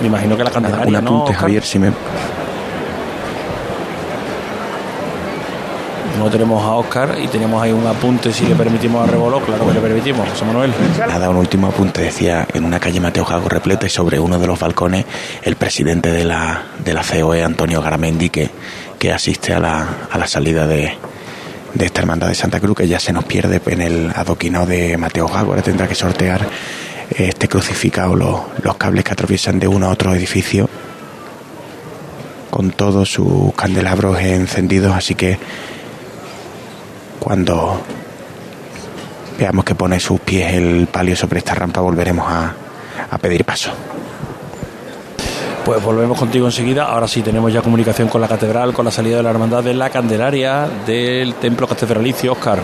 me 0.00 0.06
imagino 0.08 0.36
que 0.36 0.44
la 0.44 0.50
Candelaria, 0.50 0.98
un 1.00 1.06
apunte? 1.06 1.34
Javier, 1.34 1.62
si 1.64 1.78
me... 1.78 1.92
No 6.18 6.28
tenemos 6.28 6.62
a 6.62 6.72
Oscar 6.74 7.16
y 7.22 7.28
tenemos 7.28 7.62
ahí 7.62 7.72
un 7.72 7.86
apunte 7.86 8.30
si 8.30 8.44
le 8.44 8.54
permitimos 8.54 9.08
a 9.08 9.10
Reboló, 9.10 9.40
claro 9.40 9.66
que 9.66 9.72
le 9.72 9.80
permitimos, 9.80 10.28
José 10.28 10.44
Manuel. 10.44 10.70
Nada, 11.08 11.30
un 11.30 11.36
último 11.36 11.68
apunte. 11.68 12.02
Decía 12.02 12.46
en 12.52 12.66
una 12.66 12.78
calle 12.78 13.00
Mateo 13.00 13.24
Jago 13.24 13.48
repleta 13.48 13.86
y 13.86 13.88
sobre 13.88 14.18
uno 14.20 14.38
de 14.38 14.46
los 14.46 14.58
balcones 14.60 15.06
el 15.42 15.56
presidente 15.56 16.10
de 16.12 16.24
la, 16.24 16.62
de 16.84 16.92
la 16.92 17.02
COE, 17.02 17.42
Antonio 17.42 17.80
Garamendi, 17.80 18.28
que, 18.28 18.50
que 18.98 19.12
asiste 19.14 19.54
a 19.54 19.60
la, 19.60 19.86
a 20.10 20.18
la 20.18 20.26
salida 20.26 20.66
de, 20.66 20.92
de 21.74 21.86
esta 21.86 22.00
hermandad 22.00 22.28
de 22.28 22.34
Santa 22.34 22.60
Cruz, 22.60 22.76
que 22.76 22.88
ya 22.88 22.98
se 22.98 23.12
nos 23.12 23.24
pierde 23.24 23.60
en 23.66 23.80
el 23.80 24.12
adoquinado 24.14 24.66
de 24.66 24.96
Mateo. 24.96 25.28
Ahora 25.28 25.62
tendrá 25.62 25.86
que 25.88 25.94
sortear 25.94 26.46
este 27.10 27.48
crucificado, 27.48 28.14
los, 28.14 28.40
los 28.62 28.76
cables 28.76 29.04
que 29.04 29.12
atraviesan 29.12 29.58
de 29.58 29.68
uno 29.68 29.86
a 29.86 29.90
otro 29.90 30.14
edificio 30.14 30.68
con 32.50 32.70
todos 32.70 33.10
sus 33.10 33.54
candelabros 33.54 34.20
encendidos, 34.20 34.94
así 34.94 35.14
que 35.14 35.38
cuando 37.18 37.80
veamos 39.38 39.64
que 39.64 39.74
pone 39.74 40.00
sus 40.00 40.20
pies 40.20 40.52
el 40.54 40.88
palio 40.88 41.16
sobre 41.16 41.38
esta 41.38 41.54
rampa, 41.54 41.80
volveremos 41.80 42.26
a, 42.28 42.54
a 43.10 43.18
pedir 43.18 43.44
paso. 43.44 43.72
Pues 45.64 45.82
volvemos 45.82 46.18
contigo 46.18 46.46
enseguida. 46.46 46.84
Ahora 46.84 47.06
sí 47.06 47.22
tenemos 47.22 47.52
ya 47.52 47.60
comunicación 47.62 48.08
con 48.08 48.20
la 48.20 48.28
catedral, 48.28 48.72
con 48.72 48.84
la 48.84 48.90
salida 48.90 49.18
de 49.18 49.22
la 49.22 49.30
hermandad 49.30 49.62
de 49.62 49.74
la 49.74 49.90
Candelaria 49.90 50.66
del 50.86 51.34
templo 51.34 51.66
catedralicio, 51.66 52.32
Oscar. 52.32 52.60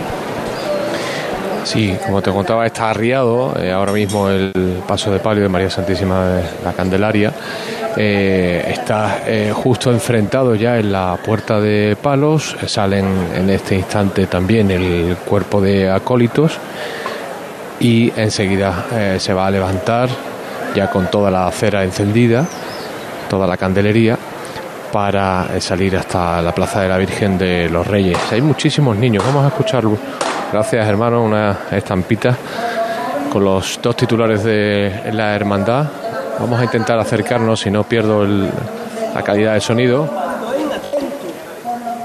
Sí, 1.66 1.96
como 2.06 2.22
te 2.22 2.30
contaba, 2.30 2.64
está 2.64 2.90
arriado 2.90 3.52
eh, 3.60 3.72
ahora 3.72 3.90
mismo 3.90 4.28
el 4.28 4.82
paso 4.86 5.10
de 5.10 5.18
palio 5.18 5.42
de 5.42 5.48
María 5.48 5.68
Santísima 5.68 6.28
de 6.28 6.42
la 6.64 6.72
Candelaria. 6.72 7.32
Eh, 7.96 8.64
está 8.68 9.22
eh, 9.26 9.52
justo 9.52 9.90
enfrentado 9.90 10.54
ya 10.54 10.78
en 10.78 10.92
la 10.92 11.18
puerta 11.24 11.60
de 11.60 11.96
palos. 12.00 12.56
Salen 12.66 13.06
en 13.34 13.50
este 13.50 13.74
instante 13.74 14.26
también 14.26 14.70
el 14.70 15.16
cuerpo 15.24 15.60
de 15.60 15.90
acólitos 15.90 16.56
y 17.80 18.12
enseguida 18.16 19.18
se 19.18 19.34
va 19.34 19.46
a 19.48 19.50
levantar 19.50 20.08
ya 20.76 20.88
con 20.88 21.10
toda 21.10 21.30
la 21.30 21.50
cera 21.50 21.82
encendida, 21.84 22.46
toda 23.28 23.46
la 23.46 23.56
candelería 23.56 24.16
para 24.92 25.48
eh, 25.54 25.60
salir 25.60 25.96
hasta 25.96 26.40
la 26.40 26.52
Plaza 26.52 26.80
de 26.82 26.88
la 26.88 26.96
Virgen 26.98 27.36
de 27.38 27.68
los 27.68 27.86
Reyes. 27.86 28.18
Hay 28.32 28.40
muchísimos 28.40 28.96
niños, 28.96 29.24
vamos 29.26 29.44
a 29.44 29.48
escucharlo. 29.48 29.96
Gracias, 30.52 30.86
hermano, 30.86 31.22
una 31.22 31.58
estampita 31.70 32.36
con 33.32 33.44
los 33.44 33.78
dos 33.82 33.96
titulares 33.96 34.44
de 34.44 35.10
la 35.12 35.34
hermandad. 35.34 35.84
Vamos 36.38 36.60
a 36.60 36.64
intentar 36.64 36.98
acercarnos 36.98 37.60
si 37.60 37.70
no 37.70 37.82
pierdo 37.84 38.22
el- 38.22 38.48
la 39.14 39.22
calidad 39.22 39.54
de 39.54 39.60
sonido. 39.60 40.08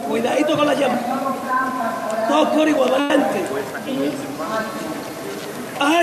Cuidadito 0.07 0.57
con 0.57 0.65
la 0.67 0.73
llama. 0.73 0.95
Adelante. 2.95 3.41
¡Ah! 5.79 6.01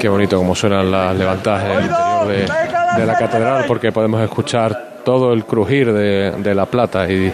Qué 0.00 0.08
bonito 0.08 0.38
como 0.38 0.54
suenan 0.54 0.90
las 0.90 1.14
levantadas 1.14 1.64
en 1.64 1.70
el 1.72 1.82
interior 1.84 2.26
de, 2.26 3.00
de 3.00 3.06
la 3.06 3.18
catedral 3.18 3.64
porque 3.68 3.92
podemos 3.92 4.20
escuchar 4.22 4.94
todo 5.04 5.32
el 5.34 5.44
crujir 5.44 5.92
de, 5.92 6.30
de 6.38 6.54
la 6.54 6.64
plata 6.66 7.06
y 7.08 7.30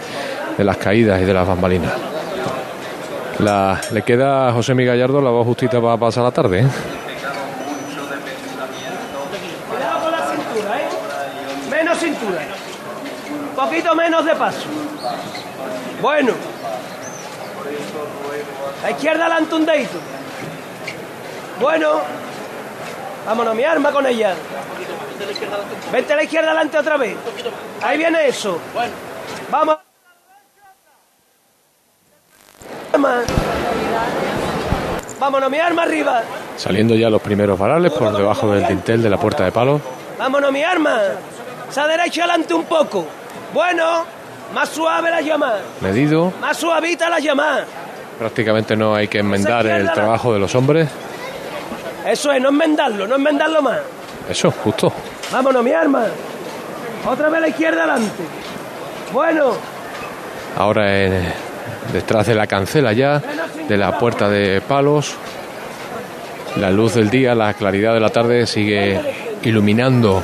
de 0.57 0.63
las 0.63 0.75
caídas 0.77 1.21
y 1.21 1.25
de 1.25 1.33
las 1.33 1.47
bambalinas. 1.47 1.93
La- 3.39 3.79
le 3.91 4.01
queda 4.01 4.49
a 4.49 4.51
José 4.51 4.73
Miguel 4.73 4.93
Gallardo 4.97 5.21
la 5.21 5.29
voz 5.29 5.45
justita 5.45 5.79
para 5.79 5.95
pasar 5.97 6.23
la 6.25 6.31
tarde. 6.31 6.59
¿eh? 6.59 6.67
Cuidado 9.69 9.99
con 10.01 10.11
la 10.11 10.17
cintura, 10.25 10.79
¿eh? 10.81 10.87
Menos 11.71 11.97
cintura. 11.99 12.41
Un 13.49 13.55
poquito 13.55 13.95
menos 13.95 14.25
de 14.25 14.35
paso. 14.35 14.65
Bueno. 16.01 16.33
La 18.83 18.91
izquierda 18.91 19.25
adelante 19.25 19.55
un. 19.55 19.99
Bueno. 21.61 22.26
Vámonos, 23.27 23.55
mi 23.55 23.63
arma 23.65 23.91
con 23.91 24.07
ella. 24.07 24.33
Vente 25.91 26.13
a 26.13 26.15
la 26.15 26.23
izquierda 26.23 26.47
adelante 26.51 26.77
otra 26.77 26.95
vez. 26.95 27.17
Ahí 27.83 27.97
viene 27.97 28.25
eso. 28.25 28.57
Vamos. 29.51 29.77
Arma. 32.93 33.21
Vámonos, 35.19 35.51
mi 35.51 35.59
arma 35.59 35.83
arriba. 35.83 36.21
Saliendo 36.55 36.95
ya 36.95 37.09
los 37.09 37.21
primeros 37.21 37.59
varales 37.59 37.91
por 37.91 38.15
debajo 38.15 38.49
del 38.51 38.65
dintel 38.65 39.03
de 39.03 39.09
la 39.09 39.17
puerta 39.17 39.43
de 39.43 39.51
palo. 39.51 39.81
Vámonos, 40.17 40.51
mi 40.53 40.63
arma. 40.63 41.01
Esa 41.69 41.85
derecha 41.85 42.23
adelante 42.23 42.53
un 42.53 42.63
poco. 42.63 43.05
Bueno, 43.53 44.05
más 44.53 44.69
suave 44.69 45.11
la 45.11 45.19
llamada. 45.19 45.59
Medido. 45.81 46.31
Más 46.39 46.55
suavita 46.55 47.09
la 47.09 47.19
llamada. 47.19 47.65
Prácticamente 48.17 48.77
no 48.77 48.95
hay 48.95 49.09
que 49.09 49.19
enmendar 49.19 49.65
el 49.67 49.91
trabajo 49.91 50.33
de 50.33 50.39
los 50.39 50.55
hombres. 50.55 50.87
Eso 52.05 52.31
es, 52.31 52.41
no 52.41 52.49
enmendarlo, 52.49 53.07
no 53.07 53.15
enmendarlo 53.15 53.61
más. 53.61 53.79
Eso, 54.29 54.51
justo. 54.51 54.91
Vámonos, 55.31 55.63
mi 55.63 55.71
arma. 55.71 56.03
Otra 57.05 57.29
vez 57.29 57.37
a 57.37 57.41
la 57.41 57.47
izquierda 57.49 57.83
adelante. 57.83 58.23
Bueno, 59.13 59.53
Ahora 60.57 60.85
eh, 60.91 61.33
detrás 61.93 62.25
de 62.27 62.33
la 62.35 62.47
cancela 62.47 62.91
ya, 62.91 63.21
de 63.69 63.77
la 63.77 63.97
puerta 63.99 64.27
de 64.27 64.59
palos, 64.61 65.13
la 66.55 66.71
luz 66.71 66.95
del 66.95 67.09
día, 67.11 67.35
la 67.35 67.53
claridad 67.53 67.93
de 67.93 67.99
la 67.99 68.09
tarde 68.09 68.47
sigue 68.47 68.99
iluminando 69.43 70.21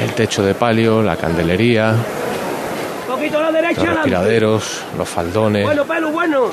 el 0.00 0.12
techo 0.14 0.44
de 0.44 0.54
palio, 0.54 1.02
la 1.02 1.16
candelería, 1.16 1.94
poquito 3.08 3.38
a 3.38 3.42
la 3.42 3.50
derecha 3.52 3.80
los 3.84 3.94
respiraderos, 3.96 4.82
los 4.96 5.08
faldones, 5.08 5.64
Bueno, 5.64 5.84
pelo, 5.84 6.10
bueno. 6.12 6.46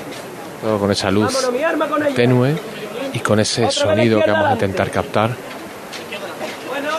todo 0.62 0.80
con 0.80 0.92
esa 0.92 1.12
luz 1.12 1.26
Vámonos, 1.32 1.52
mi 1.54 1.64
arma 1.64 1.88
con 1.88 2.04
ella. 2.04 2.16
tenue 2.16 2.56
y 3.14 3.20
con 3.20 3.40
ese 3.40 3.70
sonido 3.72 4.22
que 4.22 4.32
vamos 4.32 4.50
a 4.50 4.54
intentar 4.54 4.90
captar, 4.90 5.32
Bueno, 6.70 6.90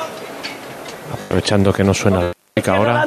aprovechando 1.13 1.73
que 1.73 1.85
no 1.85 1.95
suena 1.95 2.21
la 2.21 2.75
ahora. 2.75 3.07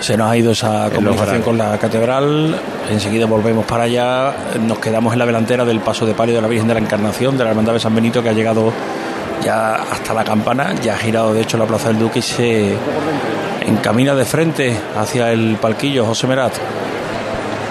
Se 0.00 0.16
nos 0.16 0.30
ha 0.30 0.36
ido 0.36 0.52
esa 0.52 0.88
comunicación 0.90 1.42
con 1.42 1.58
la 1.58 1.76
catedral. 1.76 2.58
Enseguida 2.90 3.26
volvemos 3.26 3.66
para 3.66 3.84
allá. 3.84 4.32
Nos 4.60 4.78
quedamos 4.78 5.12
en 5.12 5.18
la 5.18 5.26
delantera 5.26 5.64
del 5.64 5.80
paso 5.80 6.06
de 6.06 6.14
palio 6.14 6.36
de 6.36 6.40
la 6.40 6.48
Virgen 6.48 6.68
de 6.68 6.74
la 6.74 6.80
Encarnación, 6.80 7.36
de 7.36 7.44
la 7.44 7.50
Hermandad 7.50 7.74
de 7.74 7.80
San 7.80 7.94
Benito, 7.94 8.22
que 8.22 8.30
ha 8.30 8.32
llegado 8.32 8.72
ya 9.42 9.74
hasta 9.74 10.14
la 10.14 10.24
campana. 10.24 10.74
Ya 10.76 10.94
ha 10.94 10.98
girado, 10.98 11.34
de 11.34 11.42
hecho, 11.42 11.58
la 11.58 11.66
Plaza 11.66 11.88
del 11.88 11.98
Duque 11.98 12.20
y 12.20 12.22
se 12.22 12.74
encamina 13.66 14.14
de 14.14 14.24
frente 14.24 14.74
hacia 14.96 15.32
el 15.32 15.58
palquillo. 15.60 16.06
José 16.06 16.26
Merat. 16.26 16.54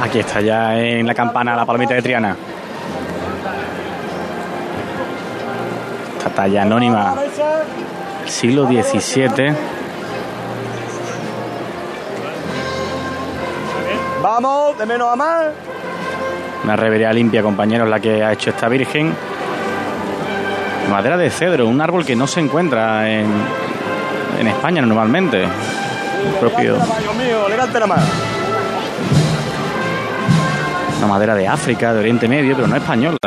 Aquí 0.02 0.20
está 0.20 0.42
ya 0.42 0.78
en 0.78 1.08
la 1.08 1.14
campana 1.14 1.56
la 1.56 1.66
palomita 1.66 1.96
de 1.96 2.02
Triana. 2.02 2.36
Esta 6.18 6.30
talla 6.30 6.62
anónima 6.62 7.16
siglo 8.30 8.68
XVII. 8.68 9.54
Vamos, 14.22 14.78
de 14.78 14.86
menos 14.86 15.12
a 15.12 15.16
más. 15.16 15.46
Una 16.64 16.76
revería 16.76 17.14
limpia, 17.14 17.42
compañeros, 17.42 17.90
la 17.90 18.00
que 18.00 18.24
ha 18.24 18.34
hecho 18.34 18.50
esta 18.50 18.68
Virgen. 18.68 19.14
Madera 20.92 21.18
de 21.18 21.30
cedro, 21.30 21.68
un 21.68 21.82
árbol 21.82 22.06
que 22.06 22.16
no 22.16 22.28
se 22.28 22.40
encuentra 22.40 23.10
en, 23.10 23.28
en 24.40 24.48
España 24.48 24.82
normalmente. 24.82 25.44
El 25.44 26.34
propio, 26.40 26.76
mío, 27.18 27.48
la 27.50 27.88
más. 27.88 28.37
Una 30.98 31.08
madera 31.08 31.36
de 31.36 31.48
África, 31.48 31.94
de 31.94 32.00
Oriente 32.00 32.28
Medio, 32.28 32.56
pero 32.56 32.68
no 32.68 32.76
española. 32.76 33.18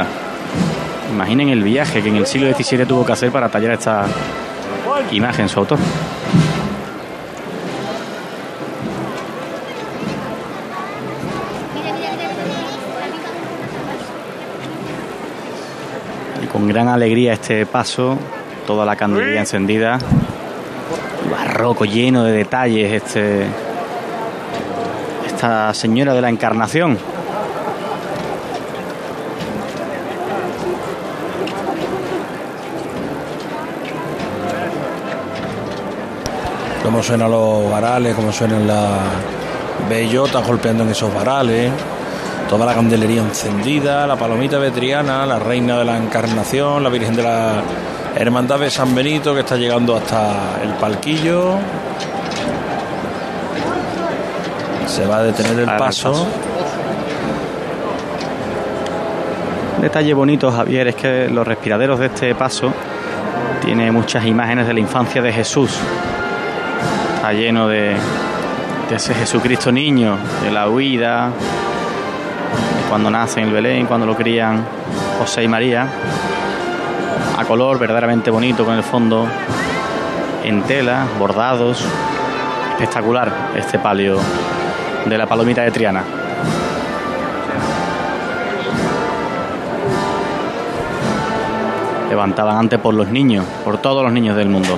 Imaginen 1.10 1.48
el 1.50 1.62
viaje 1.62 2.02
que 2.02 2.08
en 2.08 2.16
el 2.16 2.26
siglo 2.26 2.52
XVII 2.52 2.86
tuvo 2.86 3.04
que 3.04 3.12
hacer 3.12 3.30
para 3.30 3.48
tallar 3.48 3.72
esta 3.72 4.04
imagen 5.10 5.48
su 5.48 5.60
autor. 5.60 5.78
Y 16.42 16.46
con 16.46 16.66
gran 16.66 16.88
alegría 16.88 17.34
este 17.34 17.66
paso, 17.66 18.18
toda 18.66 18.84
la 18.84 18.96
candelería 18.96 19.40
encendida, 19.40 19.98
barroco 21.30 21.84
lleno 21.84 22.24
de 22.24 22.32
detalles, 22.32 22.92
este 22.92 23.46
esta 25.26 25.72
señora 25.72 26.12
de 26.12 26.20
la 26.20 26.28
Encarnación. 26.28 26.98
Cómo 36.90 37.04
suenan 37.04 37.30
los 37.30 37.70
varales, 37.70 38.16
cómo 38.16 38.32
suenan 38.32 38.66
las 38.66 38.98
bellotas 39.88 40.44
golpeando 40.44 40.82
en 40.82 40.90
esos 40.90 41.14
varales. 41.14 41.70
Toda 42.48 42.66
la 42.66 42.74
candelería 42.74 43.22
encendida, 43.22 44.08
la 44.08 44.16
palomita 44.16 44.58
vetriana, 44.58 45.24
la 45.24 45.38
reina 45.38 45.78
de 45.78 45.84
la 45.84 45.96
Encarnación, 45.96 46.82
la 46.82 46.88
Virgen 46.88 47.14
de 47.14 47.22
la 47.22 47.62
Hermandad 48.16 48.58
de 48.58 48.72
San 48.72 48.92
Benito 48.92 49.32
que 49.34 49.40
está 49.40 49.56
llegando 49.56 49.94
hasta 49.94 50.60
el 50.64 50.70
palquillo. 50.80 51.58
Se 54.88 55.06
va 55.06 55.18
a 55.18 55.22
detener 55.22 55.60
el 55.60 55.66
paso. 55.66 56.26
detalle 59.80 60.12
bonito, 60.12 60.50
Javier, 60.50 60.88
es 60.88 60.96
que 60.96 61.28
los 61.28 61.46
respiraderos 61.46 62.00
de 62.00 62.06
este 62.06 62.34
paso 62.34 62.72
tiene 63.64 63.92
muchas 63.92 64.26
imágenes 64.26 64.66
de 64.66 64.74
la 64.74 64.80
infancia 64.80 65.22
de 65.22 65.32
Jesús. 65.32 65.78
Lleno 67.32 67.68
de, 67.68 67.94
de 68.88 68.96
ese 68.96 69.14
Jesucristo 69.14 69.70
niño, 69.70 70.16
de 70.42 70.50
la 70.50 70.68
huida, 70.68 71.28
de 71.28 72.88
cuando 72.88 73.08
nace 73.08 73.40
en 73.40 73.46
el 73.46 73.52
Belén, 73.52 73.86
cuando 73.86 74.04
lo 74.04 74.16
crían 74.16 74.64
José 75.18 75.44
y 75.44 75.48
María. 75.48 75.86
A 77.38 77.44
color 77.44 77.78
verdaderamente 77.78 78.30
bonito, 78.30 78.64
con 78.64 78.74
el 78.74 78.82
fondo 78.82 79.28
en 80.42 80.62
tela, 80.64 81.06
bordados. 81.20 81.84
Espectacular 82.72 83.32
este 83.56 83.78
palio 83.78 84.18
de 85.06 85.16
la 85.16 85.26
palomita 85.26 85.62
de 85.62 85.70
Triana. 85.70 86.02
Levantaban 92.08 92.56
antes 92.56 92.80
por 92.80 92.92
los 92.92 93.06
niños, 93.08 93.44
por 93.64 93.78
todos 93.78 94.02
los 94.02 94.12
niños 94.12 94.36
del 94.36 94.48
mundo, 94.48 94.76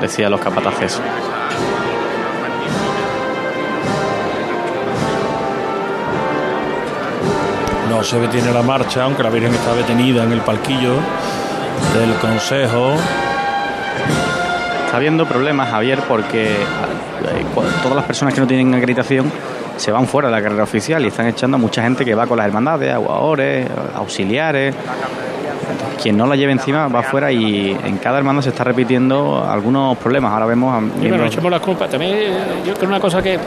decían 0.00 0.32
los 0.32 0.40
capataces. 0.40 1.00
No 7.92 8.02
se 8.02 8.18
detiene 8.18 8.50
la 8.52 8.62
marcha, 8.62 9.04
aunque 9.04 9.22
la 9.22 9.28
Virgen 9.28 9.52
está 9.52 9.74
detenida 9.74 10.22
en 10.24 10.32
el 10.32 10.40
palquillo 10.40 10.94
del 11.94 12.14
Consejo. 12.20 12.94
Está 14.86 14.96
habiendo 14.96 15.26
problemas, 15.26 15.68
Javier, 15.70 15.98
porque 16.08 16.52
eh, 16.52 17.44
todas 17.82 17.94
las 17.96 18.04
personas 18.06 18.32
que 18.32 18.40
no 18.40 18.46
tienen 18.46 18.74
acreditación 18.74 19.30
se 19.76 19.92
van 19.92 20.06
fuera 20.06 20.28
de 20.28 20.32
la 20.36 20.42
carrera 20.42 20.62
oficial 20.64 21.04
y 21.04 21.08
están 21.08 21.26
echando 21.26 21.56
a 21.56 21.60
mucha 21.60 21.82
gente 21.82 22.02
que 22.04 22.14
va 22.14 22.26
con 22.26 22.38
las 22.38 22.46
hermandades, 22.46 22.92
aguadores, 22.92 23.68
auxiliares. 23.94 24.74
Quien 26.02 26.16
no 26.16 26.26
la 26.26 26.34
lleve 26.34 26.52
encima 26.52 26.88
va 26.88 27.02
fuera 27.02 27.30
y 27.30 27.78
en 27.84 27.98
cada 27.98 28.18
hermandad 28.18 28.42
se 28.42 28.48
está 28.48 28.64
repitiendo 28.64 29.46
algunos 29.48 29.96
problemas. 29.98 30.32
Ahora 30.32 30.46
vemos 30.46 30.74
a 30.74 30.78
Y 30.78 30.80
bueno, 30.80 30.98
miembros- 31.00 31.32
echemos 31.32 31.50
las 31.50 31.60
culpas. 31.60 31.90
También 31.90 32.14
eh, 32.16 32.32
yo 32.66 32.74
creo 32.74 32.88
una 32.88 32.98
cosa 33.00 33.22
que 33.22 33.38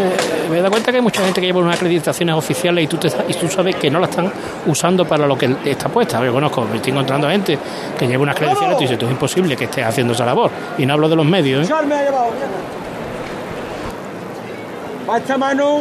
eh, 0.00 0.48
me 0.50 0.56
he 0.58 0.60
dado 0.60 0.70
cuenta 0.70 0.90
que 0.90 0.98
hay 0.98 1.02
mucha 1.02 1.22
gente 1.24 1.40
que 1.40 1.46
lleva 1.46 1.60
unas 1.60 1.76
acreditaciones 1.76 2.34
oficiales 2.34 2.84
y 2.84 2.86
tú, 2.86 2.96
te- 2.96 3.10
y 3.28 3.34
tú 3.34 3.48
sabes 3.48 3.76
que 3.76 3.90
no 3.90 3.98
la 3.98 4.06
están 4.06 4.32
usando 4.66 5.04
para 5.06 5.26
lo 5.26 5.36
que 5.36 5.54
está 5.64 5.88
puesta. 5.88 6.24
Yo 6.24 6.32
conozco, 6.32 6.64
me 6.64 6.76
estoy 6.76 6.92
encontrando 6.92 7.28
gente 7.28 7.58
que 7.98 8.06
lleva 8.06 8.22
unas 8.22 8.34
acreditaciones 8.36 8.76
y 8.78 8.80
dices, 8.82 8.98
tú 8.98 9.06
es 9.06 9.12
imposible 9.12 9.56
que 9.56 9.64
estés 9.64 9.84
haciendo 9.84 10.12
esa 10.12 10.24
labor. 10.26 10.50
Y 10.78 10.86
no 10.86 10.94
hablo 10.94 11.08
de 11.08 11.16
los 11.16 11.26
medios. 11.26 11.64
¿eh? 11.64 11.68
Char 11.68 11.86
me 11.86 11.94
ha 11.94 12.02
llevado, 12.04 12.30
mierda. 12.32 12.48
Va 15.08 15.18
esta 15.18 15.38
mano 15.38 15.80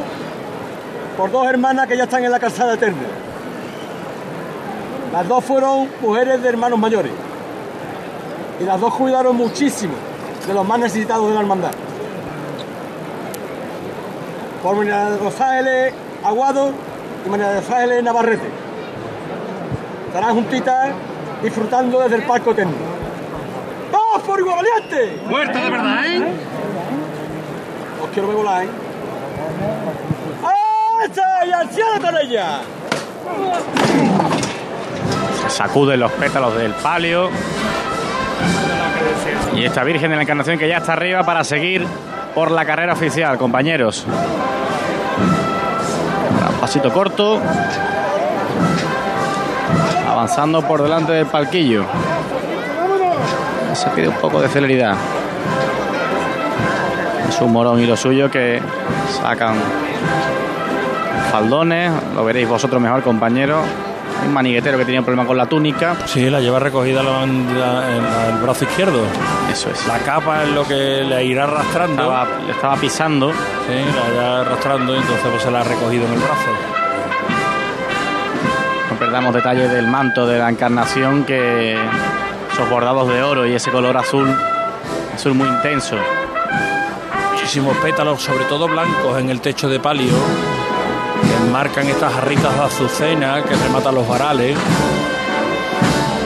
por 1.17 1.31
dos 1.31 1.47
hermanas 1.47 1.87
que 1.87 1.97
ya 1.97 2.03
están 2.03 2.23
en 2.23 2.31
la 2.31 2.39
calzada 2.39 2.73
eterna. 2.75 3.03
Las 5.11 5.27
dos 5.27 5.43
fueron 5.43 5.89
mujeres 6.01 6.41
de 6.41 6.49
hermanos 6.49 6.79
mayores. 6.79 7.11
Y 8.59 8.63
las 8.63 8.79
dos 8.79 8.93
cuidaron 8.95 9.35
muchísimo 9.35 9.93
de 10.47 10.53
los 10.53 10.67
más 10.67 10.79
necesitados 10.79 11.27
de 11.29 11.33
la 11.33 11.39
hermandad. 11.41 11.71
Por 14.63 14.75
María 14.75 15.11
de 15.11 15.23
los 15.23 15.39
Ángeles 15.39 15.93
Aguado 16.23 16.71
y 17.25 17.29
María 17.29 17.49
de 17.49 17.55
los 17.61 17.69
Ángeles 17.69 18.03
Navarrete. 18.03 18.49
Estarán 20.07 20.35
juntitas 20.35 20.89
disfrutando 21.41 22.01
desde 22.01 22.17
el 22.17 22.23
palco 22.23 22.51
eterno. 22.51 22.73
¡Vamos 23.91 24.27
por 24.27 24.39
igual 24.39 24.57
valiente! 24.57 25.21
Muerta 25.25 25.63
de 25.63 25.69
verdad, 25.69 26.05
¿eh? 26.05 26.33
Os 28.03 28.09
quiero 28.09 28.27
ver 28.27 28.37
volar, 28.37 28.63
¿eh? 28.65 28.69
¡Ah, 30.43 31.05
está! 31.05 31.45
¡Y 31.45 31.51
al 31.51 31.69
cielo 31.69 31.91
con 32.01 32.17
ella! 32.17 32.61
se 35.41 35.49
sacuden 35.49 35.99
los 35.99 36.11
pétalos 36.13 36.55
del 36.55 36.73
palio. 36.73 37.29
Y 39.55 39.65
esta 39.65 39.83
Virgen 39.83 40.09
de 40.09 40.15
la 40.15 40.21
Encarnación 40.21 40.57
que 40.57 40.67
ya 40.67 40.77
está 40.77 40.93
arriba 40.93 41.23
para 41.23 41.43
seguir 41.43 41.85
por 42.33 42.51
la 42.51 42.65
carrera 42.65 42.93
oficial, 42.93 43.37
compañeros. 43.37 44.05
Pasito 46.59 46.91
corto. 46.91 47.39
Avanzando 50.07 50.61
por 50.61 50.83
delante 50.83 51.13
del 51.13 51.25
palquillo. 51.25 51.85
Se 53.73 53.89
pide 53.91 54.09
un 54.09 54.15
poco 54.15 54.41
de 54.41 54.49
celeridad. 54.49 54.95
Es 57.27 57.39
un 57.41 57.53
morón 57.53 57.79
y 57.79 57.85
lo 57.85 57.95
suyo 57.95 58.29
que 58.29 58.61
sacan 59.21 59.55
faldones. 61.31 61.91
Lo 62.13 62.25
veréis 62.25 62.47
vosotros 62.49 62.81
mejor, 62.81 63.01
compañeros. 63.03 63.65
Un 64.25 64.33
maniguetero 64.33 64.77
que 64.77 64.85
tenía 64.85 64.99
un 64.99 65.05
problema 65.05 65.25
con 65.27 65.37
la 65.37 65.45
túnica. 65.47 65.95
Sí, 66.05 66.29
la 66.29 66.39
lleva 66.39 66.59
recogida 66.59 67.01
la 67.01 67.23
en 67.23 67.59
la- 67.59 68.27
el 68.29 68.37
brazo 68.41 68.65
izquierdo. 68.65 69.01
Eso 69.51 69.69
es. 69.71 69.87
La 69.87 69.97
capa 69.99 70.43
es 70.43 70.49
lo 70.49 70.63
que 70.67 71.03
le 71.03 71.25
irá 71.25 71.45
arrastrando. 71.45 72.01
Estaba, 72.03 72.27
le 72.45 72.51
estaba 72.51 72.75
pisando. 72.75 73.31
Sí, 73.31 73.37
la 73.73 74.13
irá 74.13 74.41
arrastrando 74.41 74.93
y 74.93 74.97
entonces 74.99 75.25
pues 75.31 75.43
se 75.43 75.51
la 75.51 75.61
ha 75.61 75.63
recogido 75.63 76.05
en 76.05 76.13
el 76.13 76.19
brazo. 76.19 76.51
No 78.91 78.97
perdamos 78.97 79.33
detalles 79.33 79.71
del 79.71 79.87
manto 79.87 80.27
de 80.27 80.39
la 80.39 80.49
encarnación 80.49 81.23
que 81.23 81.73
esos 82.53 82.69
bordados 82.69 83.07
de 83.07 83.21
oro 83.23 83.45
y 83.45 83.53
ese 83.53 83.71
color 83.71 83.95
azul, 83.97 84.27
azul 85.15 85.33
muy 85.33 85.47
intenso. 85.47 85.95
Muchísimos 87.33 87.75
pétalos, 87.77 88.21
sobre 88.21 88.43
todo 88.45 88.67
blancos, 88.67 89.17
en 89.19 89.29
el 89.29 89.39
techo 89.41 89.69
de 89.69 89.79
palio, 89.79 90.11
que 91.49 91.55
enmarcan 91.55 91.87
estas 91.87 92.13
jarritas 92.13 92.53
de 92.53 92.63
azucena 92.63 93.41
que 93.43 93.55
rematan 93.55 93.95
los 93.95 94.07
varales. 94.07 94.55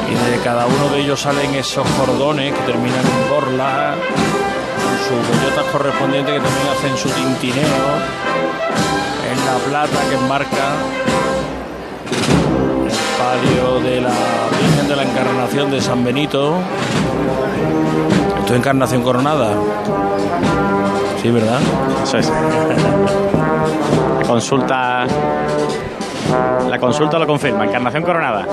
Y 0.10 0.32
de 0.32 0.38
cada 0.44 0.66
uno 0.66 0.90
de 0.90 1.00
ellos 1.00 1.22
salen 1.22 1.56
esos 1.56 1.88
cordones 1.92 2.54
que 2.54 2.60
terminan 2.62 3.00
en 3.00 3.30
borla, 3.30 3.96
sus 5.08 5.40
bellotas 5.40 5.66
correspondientes 5.72 6.34
que 6.34 6.42
también 6.42 6.68
hacen 6.76 6.98
su 6.98 7.10
tintineo 7.10 7.64
en 9.32 9.46
la 9.46 9.58
plata 9.70 10.10
que 10.10 10.16
enmarca 10.16 10.74
el 12.86 12.98
palio 13.18 13.80
de 13.80 14.02
la 14.02 14.10
Virgen 14.60 14.88
de 14.90 14.96
la 14.96 15.04
Encarnación 15.04 15.72
de 15.72 15.82
San 15.82 16.04
Benito. 16.04 16.58
Esto 18.40 18.54
es 18.54 18.60
encarnación 18.60 19.02
coronada. 19.04 19.56
Sí, 21.24 21.32
¿verdad? 21.32 21.60
Eso 22.04 22.18
es. 22.18 22.30
La 24.20 24.24
consulta. 24.28 25.06
La 26.70 26.78
consulta 26.80 27.18
lo 27.18 27.26
confirma. 27.28 27.66
Encarnación 27.66 28.04
coronada. 28.04 28.46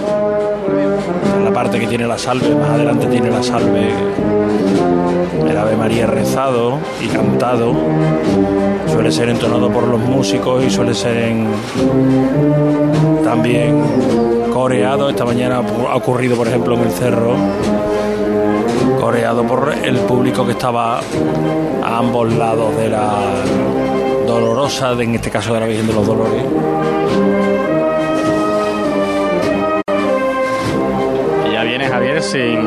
La 1.44 1.50
parte 1.52 1.80
que 1.80 1.86
tiene 1.88 2.06
la 2.06 2.16
salve, 2.18 2.54
más 2.54 2.70
adelante 2.70 3.06
tiene 3.06 3.30
la 3.30 3.42
salve. 3.42 3.90
El 5.48 5.56
Ave 5.58 5.76
María 5.76 6.06
rezado 6.06 6.78
y 7.02 7.08
cantado. 7.08 7.72
Suele 8.86 9.10
ser 9.10 9.30
entonado 9.30 9.68
por 9.70 9.88
los 9.88 9.98
músicos 10.00 10.64
y 10.64 10.70
suele 10.70 10.94
ser 10.94 11.16
en- 11.16 11.48
también 13.24 13.82
coreado. 14.52 15.08
Esta 15.10 15.24
mañana 15.24 15.60
ha 15.90 15.96
ocurrido, 15.96 16.36
por 16.36 16.46
ejemplo, 16.46 16.74
en 16.76 16.82
el 16.82 16.90
cerro. 16.92 17.34
Coreado 19.00 19.46
por 19.46 19.72
el 19.72 19.96
público 20.00 20.44
que 20.44 20.52
estaba 20.52 20.98
a 20.98 21.98
ambos 21.98 22.32
lados 22.34 22.76
de 22.76 22.90
la 22.90 23.44
dolorosa, 24.26 24.92
en 24.92 25.14
este 25.14 25.30
caso 25.30 25.54
de 25.54 25.60
la 25.60 25.66
Virgen 25.66 25.86
de 25.86 25.92
los 25.94 26.06
Dolores. 26.06 26.44
Javier, 31.90 32.22
sin, 32.22 32.60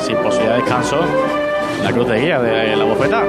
sin 0.00 0.16
posibilidad 0.16 0.56
de 0.56 0.62
descanso, 0.62 1.00
la 1.84 1.92
cruz 1.92 2.08
de 2.08 2.20
guía 2.20 2.40
de 2.40 2.74
la 2.74 2.84
bofeta. 2.84 3.22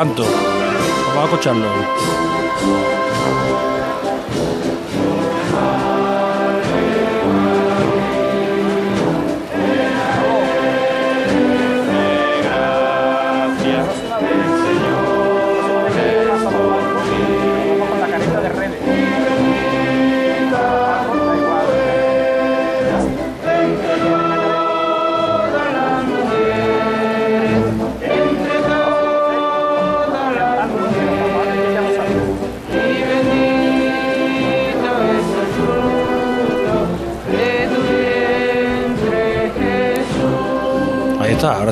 Canto. 0.00 0.24
Vamos 1.14 1.24
a 1.24 1.24
escucharlo. 1.24 1.68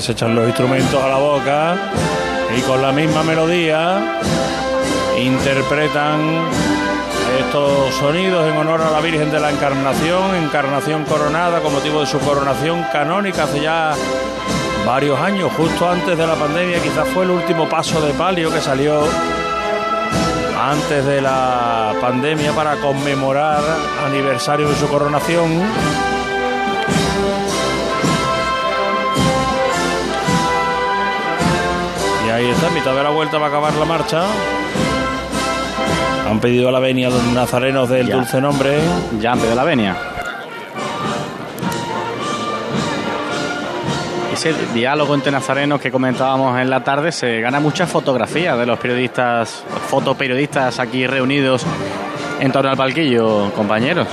Se 0.01 0.13
echan 0.13 0.35
los 0.35 0.47
instrumentos 0.47 1.03
a 1.03 1.09
la 1.09 1.17
boca 1.17 1.77
y 2.57 2.61
con 2.63 2.81
la 2.81 2.93
misma 2.93 3.23
melodía 3.23 4.21
interpretan 5.19 6.21
estos 7.41 7.95
sonidos 7.95 8.49
en 8.51 8.57
honor 8.57 8.81
a 8.83 8.91
la 8.91 9.01
Virgen 9.01 9.31
de 9.31 9.41
la 9.41 9.51
Encarnación, 9.51 10.35
encarnación 10.37 11.05
coronada 11.05 11.61
con 11.61 11.73
motivo 11.73 12.01
de 12.01 12.07
su 12.07 12.19
coronación 12.21 12.85
canónica 12.93 13.45
hace 13.45 13.61
ya 13.61 13.95
varios 14.87 15.19
años, 15.21 15.53
justo 15.57 15.89
antes 15.89 16.17
de 16.17 16.27
la 16.27 16.35
pandemia, 16.35 16.81
quizás 16.81 17.09
fue 17.09 17.25
el 17.25 17.31
último 17.31 17.69
paso 17.69 18.01
de 18.01 18.13
palio 18.13 18.53
que 18.53 18.61
salió 18.61 19.03
antes 20.61 21.05
de 21.05 21.21
la 21.21 21.95
pandemia 22.01 22.53
para 22.53 22.77
conmemorar 22.77 23.63
aniversario 24.07 24.69
de 24.69 24.77
su 24.77 24.89
coronación. 24.89 26.08
Ahí 32.39 32.49
está, 32.51 32.69
en 32.69 32.75
mitad 32.75 32.95
de 32.95 33.03
la 33.03 33.11
vuelta 33.11 33.37
va 33.39 33.47
a 33.47 33.49
acabar 33.49 33.75
la 33.75 33.85
marcha. 33.85 34.23
Han 36.29 36.41
pedido 36.41 36.71
la 36.71 36.79
venia 36.79 37.09
a 37.09 37.11
los 37.11 37.23
nazarenos 37.25 37.89
del 37.89 38.07
Ya. 38.07 38.17
dulce 38.17 38.41
nombre. 38.41 38.79
Ya 39.21 39.33
han 39.33 39.39
pedido 39.41 39.57
la 39.57 39.65
venia. 39.65 39.97
Ese 44.33 44.55
diálogo 44.73 45.15
entre 45.17 45.33
nazarenos 45.33 45.81
que 45.81 45.91
comentábamos 45.91 46.61
en 46.61 46.71
la 46.71 46.85
tarde 46.85 47.11
se 47.11 47.41
gana 47.41 47.59
muchas 47.59 47.91
fotografías 47.91 48.57
de 48.57 48.67
los 48.67 48.79
periodistas, 48.79 49.65
fotoperiodistas 49.89 50.79
aquí 50.79 51.09
reunidos 51.09 51.65
en 52.39 52.53
torno 52.53 52.71
al 52.71 52.77
palquillo, 52.77 53.51
compañeros. 53.57 54.07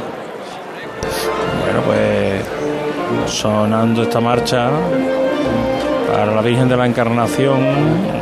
Bueno, 1.63 1.81
pues 1.85 3.31
sonando 3.31 4.01
esta 4.01 4.19
marcha 4.19 4.71
para 6.15 6.33
la 6.33 6.41
Virgen 6.41 6.69
de 6.69 6.77
la 6.77 6.85
Encarnación, 6.85 7.59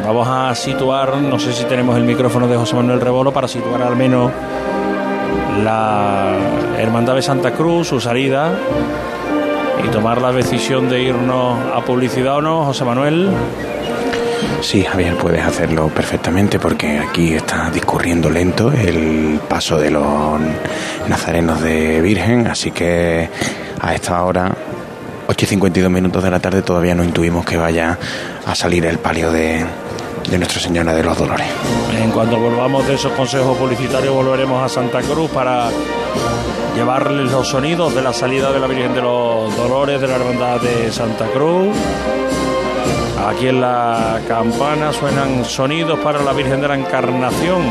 vamos 0.03 0.27
a 0.27 0.55
situar, 0.55 1.15
no 1.17 1.37
sé 1.37 1.53
si 1.53 1.63
tenemos 1.65 1.95
el 1.95 2.03
micrófono 2.03 2.47
de 2.47 2.57
José 2.57 2.75
Manuel 2.75 2.99
Rebolo 2.99 3.31
para 3.31 3.47
situar 3.47 3.83
al 3.83 3.95
menos 3.95 4.31
la 5.63 6.33
Hermandad 6.79 7.13
de 7.13 7.21
Santa 7.21 7.51
Cruz, 7.51 7.89
su 7.89 8.01
salida 8.01 8.51
y 9.85 9.89
tomar 9.89 10.19
la 10.23 10.31
decisión 10.31 10.89
de 10.89 11.03
irnos 11.03 11.59
a 11.71 11.81
publicidad 11.81 12.37
o 12.37 12.41
no, 12.41 12.65
José 12.65 12.83
Manuel. 12.83 13.29
Sí, 14.61 14.81
Javier, 14.83 15.15
puedes 15.15 15.45
hacerlo 15.45 15.89
perfectamente 15.89 16.57
porque 16.57 16.97
aquí 16.97 17.35
está 17.35 17.69
discurriendo 17.69 18.27
lento 18.27 18.71
el 18.71 19.39
paso 19.47 19.77
de 19.77 19.91
los 19.91 20.41
nazarenos 21.07 21.61
de 21.61 22.01
Virgen, 22.01 22.47
así 22.47 22.71
que 22.71 23.29
a 23.79 23.93
esta 23.93 24.23
hora, 24.23 24.51
8 25.27 25.45
y 25.45 25.47
52 25.47 25.91
minutos 25.91 26.23
de 26.23 26.31
la 26.31 26.39
tarde, 26.39 26.61
todavía 26.61 26.95
no 26.95 27.03
intuimos 27.03 27.45
que 27.45 27.57
vaya 27.57 27.97
a 28.45 28.55
salir 28.55 28.85
el 28.85 28.99
palio 28.99 29.31
de, 29.31 29.65
de 30.29 30.37
Nuestra 30.37 30.59
Señora 30.59 30.93
de 30.93 31.03
los 31.03 31.17
Dolores. 31.17 31.47
En 32.01 32.11
cuanto 32.11 32.37
volvamos 32.37 32.85
de 32.87 32.95
esos 32.95 33.11
consejos 33.13 33.57
publicitarios, 33.57 34.13
volveremos 34.13 34.63
a 34.63 34.69
Santa 34.69 35.01
Cruz 35.01 35.29
para 35.31 35.69
llevarles 36.75 37.31
los 37.31 37.47
sonidos 37.47 37.93
de 37.95 38.01
la 38.01 38.13
salida 38.13 38.51
de 38.51 38.59
la 38.59 38.67
Virgen 38.67 38.93
de 38.93 39.01
los 39.01 39.55
Dolores 39.55 40.01
de 40.01 40.07
la 40.07 40.15
Hermandad 40.15 40.59
de 40.61 40.91
Santa 40.91 41.27
Cruz. 41.27 41.75
Aquí 43.25 43.47
en 43.47 43.61
la 43.61 44.19
campana 44.27 44.91
suenan 44.91 45.45
sonidos 45.45 45.99
para 45.99 46.21
la 46.21 46.33
Virgen 46.33 46.59
de 46.59 46.67
la 46.67 46.75
Encarnación, 46.75 47.61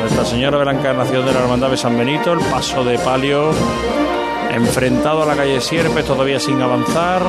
Nuestra 0.00 0.24
Señora 0.24 0.58
de 0.58 0.64
la 0.66 0.72
Encarnación 0.72 1.24
de 1.24 1.32
la 1.32 1.40
Hermandad 1.40 1.70
de 1.70 1.76
San 1.78 1.96
Benito, 1.96 2.32
el 2.32 2.40
paso 2.40 2.84
de 2.84 2.98
palio 2.98 3.52
enfrentado 4.52 5.22
a 5.22 5.26
la 5.26 5.34
calle 5.34 5.60
Sierpes, 5.60 6.04
todavía 6.04 6.38
sin 6.38 6.60
avanzar. 6.60 7.22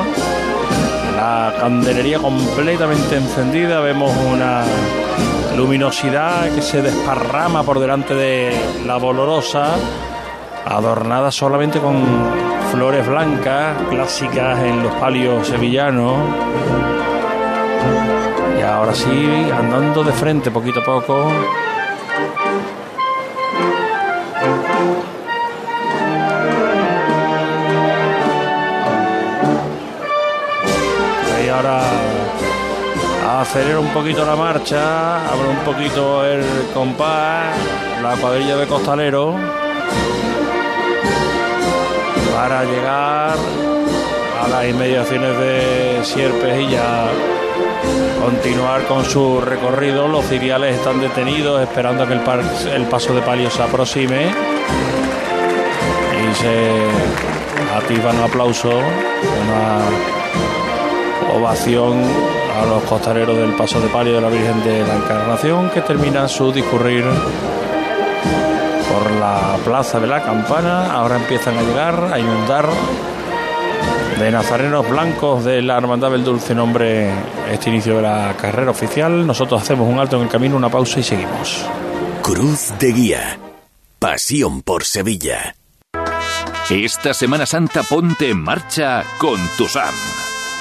La 1.15 1.53
candelería 1.59 2.19
completamente 2.19 3.15
encendida, 3.15 3.79
vemos 3.79 4.11
una 4.31 4.63
luminosidad 5.55 6.53
que 6.53 6.61
se 6.61 6.81
desparrama 6.81 7.63
por 7.63 7.79
delante 7.79 8.13
de 8.15 8.53
la 8.85 8.99
dolorosa, 8.99 9.75
adornada 10.65 11.31
solamente 11.31 11.79
con 11.79 12.03
flores 12.71 13.07
blancas, 13.07 13.77
clásicas 13.89 14.59
en 14.63 14.83
los 14.83 14.93
palios 14.95 15.47
sevillanos. 15.47 16.17
Y 18.59 18.61
ahora 18.63 18.93
sí, 18.93 19.49
andando 19.55 20.03
de 20.03 20.11
frente 20.11 20.51
poquito 20.51 20.81
a 20.81 20.83
poco. 20.83 21.31
Ahora 31.53 31.81
acelera 33.41 33.79
un 33.79 33.89
poquito 33.89 34.25
la 34.25 34.35
marcha, 34.35 35.27
abre 35.29 35.47
un 35.47 35.59
poquito 35.59 36.25
el 36.25 36.43
compás, 36.73 37.55
la 38.01 38.15
cuadrilla 38.17 38.57
de 38.57 38.67
costalero 38.67 39.35
para 42.35 42.63
llegar 42.63 43.37
a 44.41 44.47
las 44.49 44.65
inmediaciones 44.67 45.37
de 45.37 45.99
Sierpes 46.03 46.59
y 46.59 46.71
ya 46.71 47.07
continuar 48.21 48.85
con 48.87 49.05
su 49.05 49.39
recorrido. 49.39 50.07
Los 50.07 50.25
ciriales 50.25 50.75
están 50.75 50.99
detenidos 50.99 51.61
esperando 51.61 52.03
a 52.03 52.07
que 52.07 52.13
el, 52.13 52.85
paso 52.87 53.13
de 53.13 53.21
palio 53.21 53.49
se 53.49 53.61
aproxime 53.61 54.27
y 56.19 56.35
se 56.35 56.81
activan 57.77 58.19
aplausos, 58.21 58.73
una 58.73 60.12
ovación 61.35 62.03
a 62.59 62.65
los 62.65 62.83
costaleros 62.83 63.37
del 63.37 63.53
paso 63.53 63.79
de 63.81 63.87
palio 63.87 64.13
de 64.13 64.21
la 64.21 64.29
Virgen 64.29 64.63
de 64.63 64.85
la 64.85 64.95
Encarnación 64.95 65.69
que 65.69 65.81
termina 65.81 66.27
su 66.27 66.51
discurrir 66.51 67.03
por 68.91 69.11
la 69.11 69.57
plaza 69.63 69.99
de 69.99 70.07
la 70.07 70.21
campana. 70.21 70.93
Ahora 70.93 71.17
empiezan 71.17 71.57
a 71.57 71.61
llegar, 71.63 72.11
a 72.13 72.19
inundar 72.19 72.67
de 74.19 74.31
nazarenos 74.31 74.87
blancos 74.87 75.43
de 75.43 75.61
la 75.61 75.77
Hermandad 75.77 76.11
del 76.11 76.23
Dulce 76.23 76.53
Nombre 76.53 77.11
este 77.51 77.69
inicio 77.69 77.95
de 77.97 78.03
la 78.03 78.35
carrera 78.39 78.71
oficial. 78.71 79.25
Nosotros 79.25 79.61
hacemos 79.61 79.89
un 79.89 79.99
alto 79.99 80.17
en 80.17 80.23
el 80.23 80.29
camino, 80.29 80.55
una 80.55 80.69
pausa 80.69 80.99
y 80.99 81.03
seguimos. 81.03 81.65
Cruz 82.21 82.73
de 82.79 82.91
Guía. 82.93 83.39
Pasión 83.99 84.61
por 84.61 84.83
Sevilla. 84.83 85.55
Esta 86.69 87.13
Semana 87.13 87.45
Santa 87.45 87.83
ponte 87.83 88.29
en 88.29 88.41
marcha 88.41 89.03
con 89.19 89.39
tu 89.57 89.67
SAM. 89.67 90.22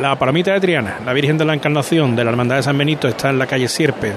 La 0.00 0.16
palomita 0.16 0.52
de 0.52 0.60
Triana, 0.60 0.98
la 1.06 1.12
Virgen 1.12 1.38
de 1.38 1.44
la 1.44 1.54
Encarnación 1.54 2.16
de 2.16 2.24
la 2.24 2.30
Hermandad 2.30 2.56
de 2.56 2.62
San 2.62 2.76
Benito, 2.76 3.06
está 3.06 3.30
en 3.30 3.38
la 3.38 3.46
calle 3.46 3.68
Sierpe. 3.68 4.12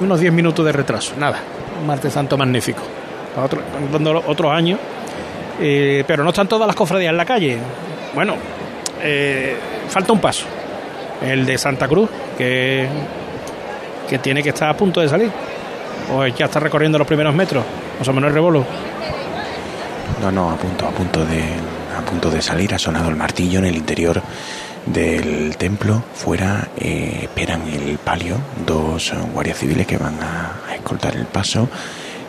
Unos 0.00 0.20
10 0.20 0.32
minutos 0.32 0.64
de 0.64 0.72
retraso, 0.72 1.14
nada. 1.18 1.38
Un 1.80 1.86
martes 1.86 2.12
santo 2.12 2.36
magnífico. 2.36 2.82
Otro, 3.42 3.62
otros 4.26 4.52
años. 4.52 4.78
Eh, 5.60 6.04
pero 6.06 6.22
no 6.22 6.30
están 6.30 6.48
todas 6.48 6.66
las 6.66 6.76
cofradías 6.76 7.10
en 7.10 7.16
la 7.16 7.24
calle. 7.24 7.58
Bueno, 8.14 8.36
eh, 9.02 9.56
falta 9.88 10.12
un 10.12 10.20
paso. 10.20 10.44
El 11.22 11.46
de 11.46 11.56
Santa 11.56 11.88
Cruz, 11.88 12.10
que, 12.36 12.86
que 14.08 14.18
tiene 14.18 14.42
que 14.42 14.50
estar 14.50 14.68
a 14.68 14.76
punto 14.76 15.00
de 15.00 15.08
salir. 15.08 15.30
O 16.12 16.26
ya 16.26 16.44
está 16.44 16.60
recorriendo 16.60 16.98
los 16.98 17.06
primeros 17.06 17.34
metros. 17.34 17.64
José 17.98 18.12
Manuel 18.12 18.34
Rebolo. 18.34 18.64
No, 20.20 20.30
no, 20.30 20.50
a 20.50 20.56
punto, 20.56 20.86
a 20.86 20.90
punto 20.90 21.24
de, 21.24 21.42
a 21.96 22.02
punto 22.02 22.30
de 22.30 22.42
salir. 22.42 22.74
Ha 22.74 22.78
sonado 22.78 23.08
el 23.08 23.16
martillo 23.16 23.58
en 23.60 23.64
el 23.66 23.76
interior 23.76 24.20
del 24.86 25.56
templo. 25.56 26.02
Fuera 26.14 26.68
eh, 26.76 27.20
esperan 27.22 27.62
el 27.68 27.98
palio 27.98 28.36
dos 28.66 29.12
guardias 29.32 29.58
civiles 29.58 29.86
que 29.86 29.96
van 29.96 30.22
a, 30.22 30.60
a 30.68 30.74
escoltar 30.74 31.16
el 31.16 31.26
paso. 31.26 31.68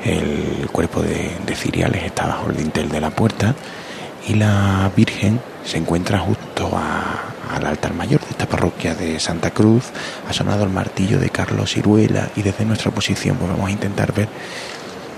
El 0.04 0.70
cuerpo 0.72 1.02
de, 1.02 1.32
de 1.46 1.56
ciriales 1.56 2.04
está 2.04 2.28
bajo 2.28 2.50
el 2.50 2.58
dintel 2.58 2.90
de 2.90 3.02
la 3.02 3.10
puerta 3.10 3.56
y 4.28 4.36
la 4.36 4.92
Virgen 4.96 5.40
se 5.64 5.78
encuentra 5.78 6.20
justo 6.20 6.72
al 7.52 7.66
altar 7.66 7.94
mayor 7.94 8.22
de 8.22 8.30
esta 8.30 8.46
parroquia 8.46 8.94
de 8.94 9.20
Santa 9.20 9.52
Cruz. 9.52 9.86
Ha 10.30 10.34
sonado 10.34 10.64
el 10.64 10.70
martillo 10.70 11.20
de 11.20 11.30
Carlos 11.30 11.74
Ciruela 11.74 12.30
y 12.36 12.44
desde 12.44 12.66
nuestra 12.66 12.92
posición 12.92 13.38
pues 13.38 13.50
vamos 13.50 13.68
a 13.68 13.72
intentar 13.72 14.14
ver 14.14 14.28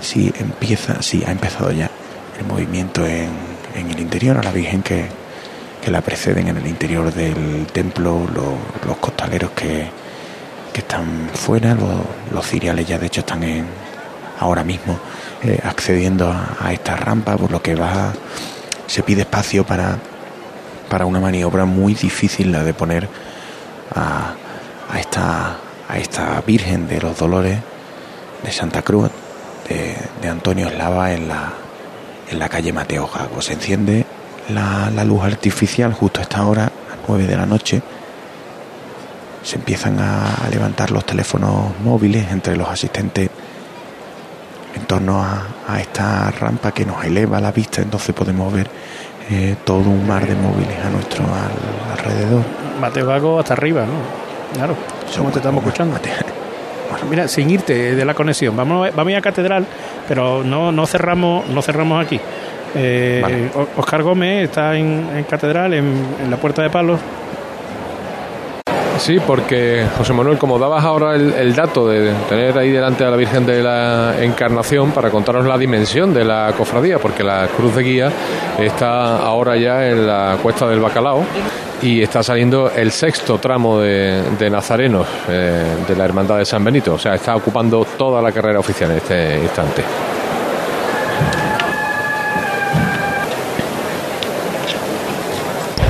si 0.00 0.32
empieza, 0.38 1.02
si 1.02 1.24
ha 1.24 1.32
empezado 1.32 1.70
ya 1.72 1.90
el 2.38 2.46
movimiento 2.46 3.06
en, 3.06 3.30
en 3.74 3.90
el 3.90 4.00
interior 4.00 4.38
a 4.38 4.42
la 4.42 4.52
Virgen 4.52 4.82
que, 4.82 5.06
que 5.82 5.90
la 5.90 6.00
preceden 6.00 6.48
en 6.48 6.56
el 6.58 6.66
interior 6.66 7.12
del 7.12 7.66
templo, 7.72 8.26
lo- 8.34 8.58
los 8.86 8.96
costaleros 8.98 9.50
que, 9.52 9.88
que 10.72 10.80
están 10.80 11.30
fuera, 11.32 11.74
los, 11.74 12.00
los 12.32 12.46
ciriales 12.46 12.86
ya 12.86 12.98
de 12.98 13.06
hecho 13.06 13.20
están 13.20 13.42
en, 13.44 13.66
ahora 14.40 14.64
mismo 14.64 14.98
eh, 15.42 15.58
accediendo 15.64 16.30
a, 16.30 16.56
a 16.60 16.72
esta 16.72 16.96
rampa, 16.96 17.36
por 17.36 17.50
lo 17.50 17.62
que 17.62 17.74
va 17.74 18.12
se 18.86 19.02
pide 19.02 19.22
espacio 19.22 19.64
para, 19.64 19.96
para 20.88 21.04
una 21.06 21.20
maniobra 21.20 21.64
muy 21.64 21.94
difícil 21.94 22.50
la 22.52 22.64
de 22.64 22.72
poner 22.74 23.08
a, 23.94 24.34
a 24.92 24.98
esta 25.00 25.56
a 25.88 25.96
esta 25.98 26.42
Virgen 26.46 26.86
de 26.86 27.00
los 27.00 27.16
Dolores 27.18 27.58
de 28.42 28.52
Santa 28.52 28.82
Cruz 28.82 29.10
de, 29.68 29.96
de 30.20 30.28
Antonio 30.28 30.68
Eslava 30.68 31.12
en 31.12 31.28
la 31.28 31.52
en 32.30 32.38
la 32.38 32.48
calle 32.50 32.72
Mateo 32.74 33.06
Jago. 33.06 33.40
Se 33.40 33.54
enciende 33.54 34.04
la, 34.48 34.90
la 34.90 35.04
luz 35.04 35.22
artificial 35.24 35.92
justo 35.92 36.20
a 36.20 36.22
esta 36.22 36.46
hora, 36.46 36.64
a 36.64 36.90
las 36.90 36.98
9 37.08 37.26
de 37.26 37.36
la 37.36 37.46
noche. 37.46 37.82
Se 39.42 39.56
empiezan 39.56 39.98
a, 40.00 40.34
a 40.34 40.48
levantar 40.50 40.90
los 40.90 41.04
teléfonos 41.06 41.78
móviles 41.84 42.30
entre 42.30 42.56
los 42.56 42.68
asistentes 42.68 43.30
en 44.74 44.82
torno 44.84 45.22
a, 45.22 45.42
a 45.66 45.80
esta 45.80 46.30
rampa 46.30 46.72
que 46.72 46.84
nos 46.84 47.02
eleva 47.04 47.40
la 47.40 47.50
vista, 47.52 47.80
entonces 47.80 48.14
podemos 48.14 48.52
ver 48.52 48.68
eh, 49.30 49.56
todo 49.64 49.78
un 49.80 50.06
mar 50.06 50.26
de 50.26 50.34
móviles 50.34 50.76
a 50.84 50.90
nuestro 50.90 51.24
al- 51.24 51.98
alrededor. 51.98 52.42
Mateo 52.80 53.06
Gago 53.06 53.38
hasta 53.40 53.54
arriba, 53.54 53.82
¿no? 53.82 54.54
Claro, 54.54 54.76
como 55.16 55.30
te 55.30 55.38
estamos 55.38 55.62
escuchando. 55.64 55.98
Mira, 57.10 57.28
sin 57.28 57.50
irte 57.50 57.94
de 57.94 58.04
la 58.04 58.14
conexión, 58.14 58.56
vamos, 58.56 58.88
a- 58.88 58.90
vamos 58.94 59.14
a 59.14 59.20
Catedral, 59.20 59.66
pero 60.06 60.42
no, 60.44 60.70
no 60.72 60.86
cerramos 60.86 61.46
no 61.48 61.62
cerramos 61.62 62.04
aquí. 62.04 62.20
Eh, 62.74 63.50
Oscar 63.76 64.02
Gómez 64.02 64.44
está 64.44 64.76
en, 64.76 65.08
en 65.14 65.24
Catedral, 65.24 65.74
en, 65.74 65.92
en 66.22 66.30
la 66.30 66.36
Puerta 66.36 66.62
de 66.62 66.70
Palos. 66.70 67.00
Sí, 68.98 69.18
porque 69.24 69.86
José 69.96 70.12
Manuel, 70.12 70.38
como 70.38 70.58
dabas 70.58 70.84
ahora 70.84 71.14
el, 71.14 71.54
dato 71.54 71.86
de 71.86 72.12
tener 72.28 72.58
ahí 72.58 72.70
delante 72.70 73.04
a 73.04 73.10
la 73.10 73.16
Virgen 73.16 73.46
de 73.46 73.62
la 73.62 74.16
Encarnación 74.20 74.90
para 74.90 75.10
contaros 75.10 75.46
la 75.46 75.56
dimensión 75.56 76.12
de 76.12 76.24
la 76.24 76.52
cofradía, 76.56 76.98
porque 76.98 77.22
la 77.22 77.46
cruz 77.56 77.76
de 77.76 77.82
guía 77.84 78.12
está 78.58 79.18
ahora 79.18 79.56
ya 79.56 79.86
en 79.86 80.04
la 80.06 80.36
cuesta 80.42 80.66
del 80.66 80.80
Bacalao 80.80 81.24
y 81.80 82.02
está 82.02 82.24
saliendo 82.24 82.72
el 82.74 82.90
sexto 82.90 83.38
tramo 83.38 83.78
de, 83.78 84.50
nazarenos 84.50 85.06
eh, 85.28 85.64
de 85.86 85.96
la 85.96 86.04
Hermandad 86.04 86.38
de 86.38 86.44
San 86.44 86.64
Benito, 86.64 86.94
o 86.94 86.98
sea, 86.98 87.14
está 87.14 87.36
ocupando 87.36 87.86
toda 87.96 88.20
la 88.20 88.32
carrera 88.32 88.58
oficial 88.58 88.90
en 88.90 88.96
este 88.96 89.38
instante. 89.38 89.84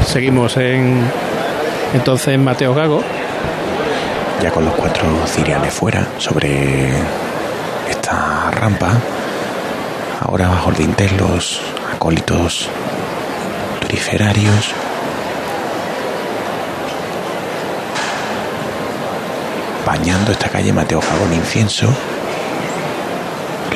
Seguimos 0.09 0.57
en 0.57 1.03
entonces 1.93 2.39
Mateo 2.39 2.73
Gago. 2.73 3.03
Ya 4.43 4.51
con 4.51 4.65
los 4.65 4.73
cuatro 4.73 5.05
ciriales 5.27 5.71
fuera 5.71 6.09
sobre 6.17 6.89
esta 7.91 8.51
rampa. 8.51 8.89
Ahora 10.23 10.49
bajo 10.49 10.71
el 10.71 10.77
dintel 10.77 11.15
los 11.19 11.61
acólitos 11.95 12.71
turiferarios. 13.83 14.73
Bañando 19.85 20.33
esta 20.33 20.49
calle 20.49 20.73
Mateo 20.73 21.03
Fagón 21.03 21.35
incienso. 21.35 21.87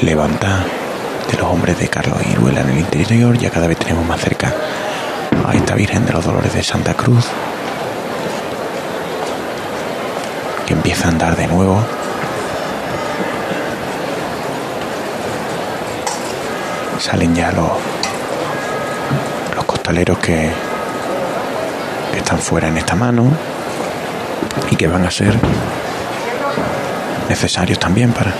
Levanta 0.00 0.64
de 1.30 1.36
los 1.36 1.46
hombres 1.46 1.78
de 1.78 1.88
Carlos 1.88 2.26
Iruela 2.26 2.62
en 2.62 2.70
el 2.70 2.78
interior. 2.78 3.36
Ya 3.36 3.50
cada 3.50 3.66
vez 3.66 3.76
tenemos 3.76 4.06
más 4.06 4.18
cerca 4.18 4.54
a 5.46 5.54
esta 5.54 5.74
Virgen 5.74 6.06
de 6.06 6.12
los 6.12 6.24
Dolores 6.24 6.52
de 6.52 6.62
Santa 6.62 6.94
Cruz. 6.94 7.26
que 10.66 10.74
empieza 10.74 11.06
a 11.06 11.10
andar 11.10 11.36
de 11.36 11.46
nuevo. 11.46 11.82
Salen 16.98 17.34
ya 17.34 17.50
los, 17.50 17.70
los 19.56 19.64
costaleros 19.64 20.18
que, 20.18 20.52
que 22.12 22.18
están 22.18 22.38
fuera 22.38 22.68
en 22.68 22.78
esta 22.78 22.94
mano 22.94 23.24
y 24.70 24.76
que 24.76 24.86
van 24.86 25.04
a 25.04 25.10
ser 25.10 25.36
necesarios 27.28 27.78
también 27.78 28.12
para 28.12 28.32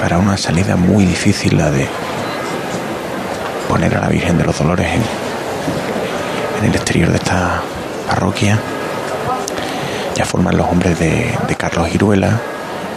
para 0.00 0.18
una 0.18 0.36
salida 0.36 0.76
muy 0.76 1.04
difícil 1.06 1.56
la 1.56 1.70
de 1.70 1.88
poner 3.76 3.94
a 3.94 4.00
la 4.00 4.08
Virgen 4.08 4.38
de 4.38 4.44
los 4.44 4.58
Dolores 4.58 4.88
en, 4.90 6.64
el 6.64 6.74
exterior 6.74 7.10
de 7.10 7.16
esta 7.16 7.60
parroquia. 8.08 8.58
Ya 10.14 10.24
forman 10.24 10.56
los 10.56 10.66
hombres 10.66 10.98
de, 10.98 11.36
Carlos 11.58 11.94
Iruela 11.94 12.40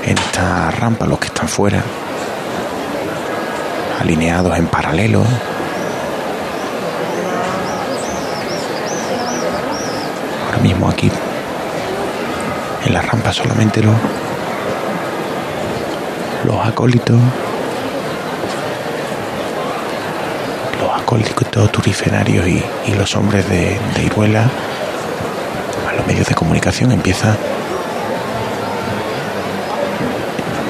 en 0.06 0.18
esta 0.18 0.72
rampa, 0.72 1.06
los 1.06 1.20
que 1.20 1.28
están 1.28 1.50
fuera, 1.50 1.84
alineados 4.00 4.58
en 4.58 4.68
paralelo. 4.68 5.26
Ahora 10.46 10.60
mismo 10.60 10.88
aquí, 10.88 11.12
en 12.86 12.94
la 12.94 13.02
rampa 13.02 13.34
solamente 13.34 13.84
los, 13.84 13.98
los 16.46 16.65
acólitos, 16.65 17.20
los 20.80 21.02
acólitos 21.02 21.72
turiferarios 21.72 22.48
y, 22.48 22.63
los 22.96 23.15
hombres 23.15 23.48
de, 23.48 23.80
de 23.96 24.04
Iruela 24.04 24.50
medios 26.10 26.28
de 26.28 26.34
comunicación 26.34 26.92
empieza 26.92 27.38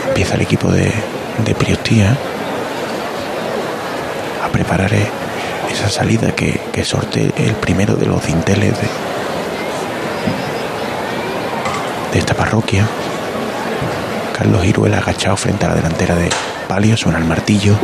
empieza 0.10 0.36
el 0.36 0.41
equipo 0.41 0.69
de, 0.69 0.91
de 1.45 1.56
Priostía 1.56 2.17
a 4.43 4.50
preparar 4.50 4.91
esa 5.72 5.89
salida 5.89 6.32
que, 6.36 6.60
que 6.74 6.84
sorte 6.84 7.32
el 7.38 7.54
primero 7.54 7.95
de 7.95 8.06
los 8.06 8.26
dinteles 8.26 8.74
de, 8.74 8.88
de 12.12 12.19
esta 12.19 12.34
parroquia. 12.34 12.86
Carlos 14.38 14.65
Iruela 14.65 14.98
agachado 14.98 15.38
frente 15.38 15.65
a 15.65 15.69
la 15.69 15.76
delantera 15.76 16.15
de 16.15 16.30
Palio, 16.67 16.98
suena 16.98 17.17
el 17.17 17.24
martillo. 17.24 17.78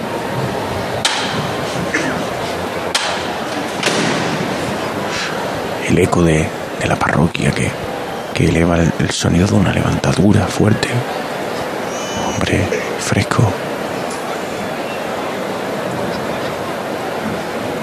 El 5.96 6.02
eco 6.02 6.24
de, 6.24 6.46
de 6.82 6.88
la 6.90 6.98
parroquia 6.98 7.52
que, 7.52 7.72
que 8.34 8.50
eleva 8.50 8.76
el, 8.76 9.12
sonido 9.12 9.48
de 9.48 9.54
una 9.54 9.72
levantadura 9.72 10.46
fuerte. 10.46 10.90
Hombre 12.28 12.68
fresco. 13.00 13.50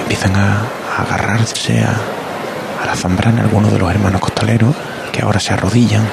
Empiezan 0.02 0.36
a, 0.36 0.62
agarrarse 0.98 1.80
a, 1.80 2.82
a 2.82 2.86
la 2.86 2.96
zambrana 2.96 3.40
algunos 3.40 3.72
de 3.72 3.78
los 3.78 3.90
hermanos 3.90 4.20
costaleros 4.20 4.76
que 5.10 5.22
ahora 5.22 5.40
se 5.40 5.54
arrodillan. 5.54 6.06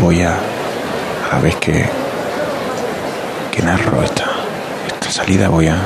Voy 0.00 0.20
a, 0.22 0.36
a 1.34 1.40
ver 1.40 1.54
que 1.56 1.84
que 3.50 3.62
narro 3.62 4.02
esta, 4.02 4.24
esta 4.86 5.10
salida 5.10 5.48
voy 5.48 5.68
a 5.68 5.76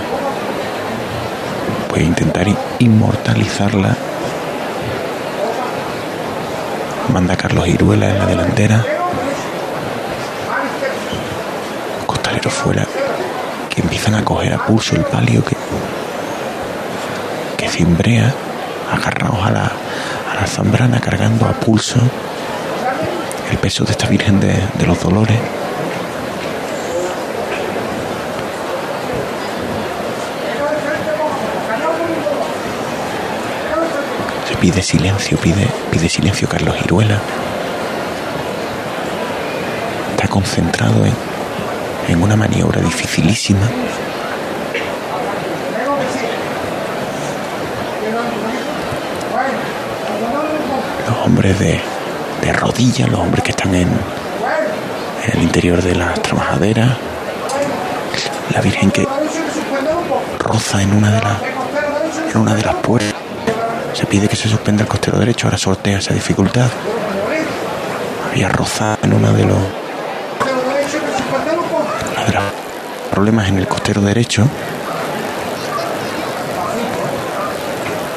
voy 1.88 2.00
a 2.00 2.02
intentar 2.02 2.46
inmortalizarla. 2.78 3.96
Manda 7.12 7.36
Carlos 7.36 7.66
Iruela 7.66 8.10
en 8.10 8.18
la 8.18 8.26
delantera. 8.26 8.84
Costaleros 12.06 12.52
fuera 12.52 12.86
que 13.70 13.80
empiezan 13.80 14.14
a 14.16 14.24
coger 14.24 14.52
a 14.52 14.66
pulso 14.66 14.96
el 14.96 15.04
palio 15.04 15.42
que 15.44 15.56
que 17.56 17.68
cimbrea 17.68 18.32
agarrados 18.92 19.46
a 19.46 19.50
la, 19.50 19.72
a 20.30 20.40
la 20.40 20.46
zambrana 20.46 21.00
cargando 21.00 21.46
a 21.46 21.52
pulso 21.52 22.00
peso 23.60 23.84
de 23.84 23.92
esta 23.92 24.08
Virgen 24.08 24.40
de, 24.40 24.54
de 24.78 24.86
los 24.86 25.00
Dolores 25.00 25.38
pide 34.60 34.82
silencio, 34.82 35.38
pide, 35.38 35.66
pide 35.90 36.08
silencio 36.08 36.48
Carlos 36.48 36.74
Iruela. 36.84 37.20
Está 40.10 40.28
concentrado 40.28 41.04
en, 41.04 41.14
en 42.08 42.22
una 42.22 42.36
maniobra 42.36 42.80
dificilísima. 42.80 43.68
Los 51.08 51.26
hombres 51.26 51.58
de, 51.58 51.80
de 52.40 52.52
rodillas, 52.52 53.08
los 53.08 53.20
hombres 53.20 53.42
que 53.42 53.50
están 53.50 53.74
en, 53.74 53.88
el 55.32 55.42
interior 55.42 55.82
de 55.82 55.94
las 55.94 56.22
trabajaderas, 56.22 56.96
la 58.54 58.60
Virgen 58.60 58.90
que 58.90 59.06
roza 60.38 60.82
en 60.82 60.94
una 60.94 61.10
de 61.10 61.20
las 61.20 61.36
en 62.32 62.40
una 62.40 62.54
de 62.54 62.62
las 62.62 62.74
puertas 62.76 63.14
se 63.92 64.06
pide 64.06 64.28
que 64.28 64.36
se 64.36 64.48
suspenda 64.48 64.82
el 64.82 64.88
costero 64.88 65.18
derecho, 65.18 65.46
ahora 65.46 65.58
sortea 65.58 65.98
esa 65.98 66.14
dificultad. 66.14 66.68
Había 68.30 68.48
rozado 68.48 68.98
en 69.02 69.14
uno 69.14 69.32
de 69.32 69.44
los, 69.44 69.58
problemas 73.10 73.48
en 73.48 73.58
el 73.58 73.66
costero 73.66 74.00
derecho. 74.00 74.46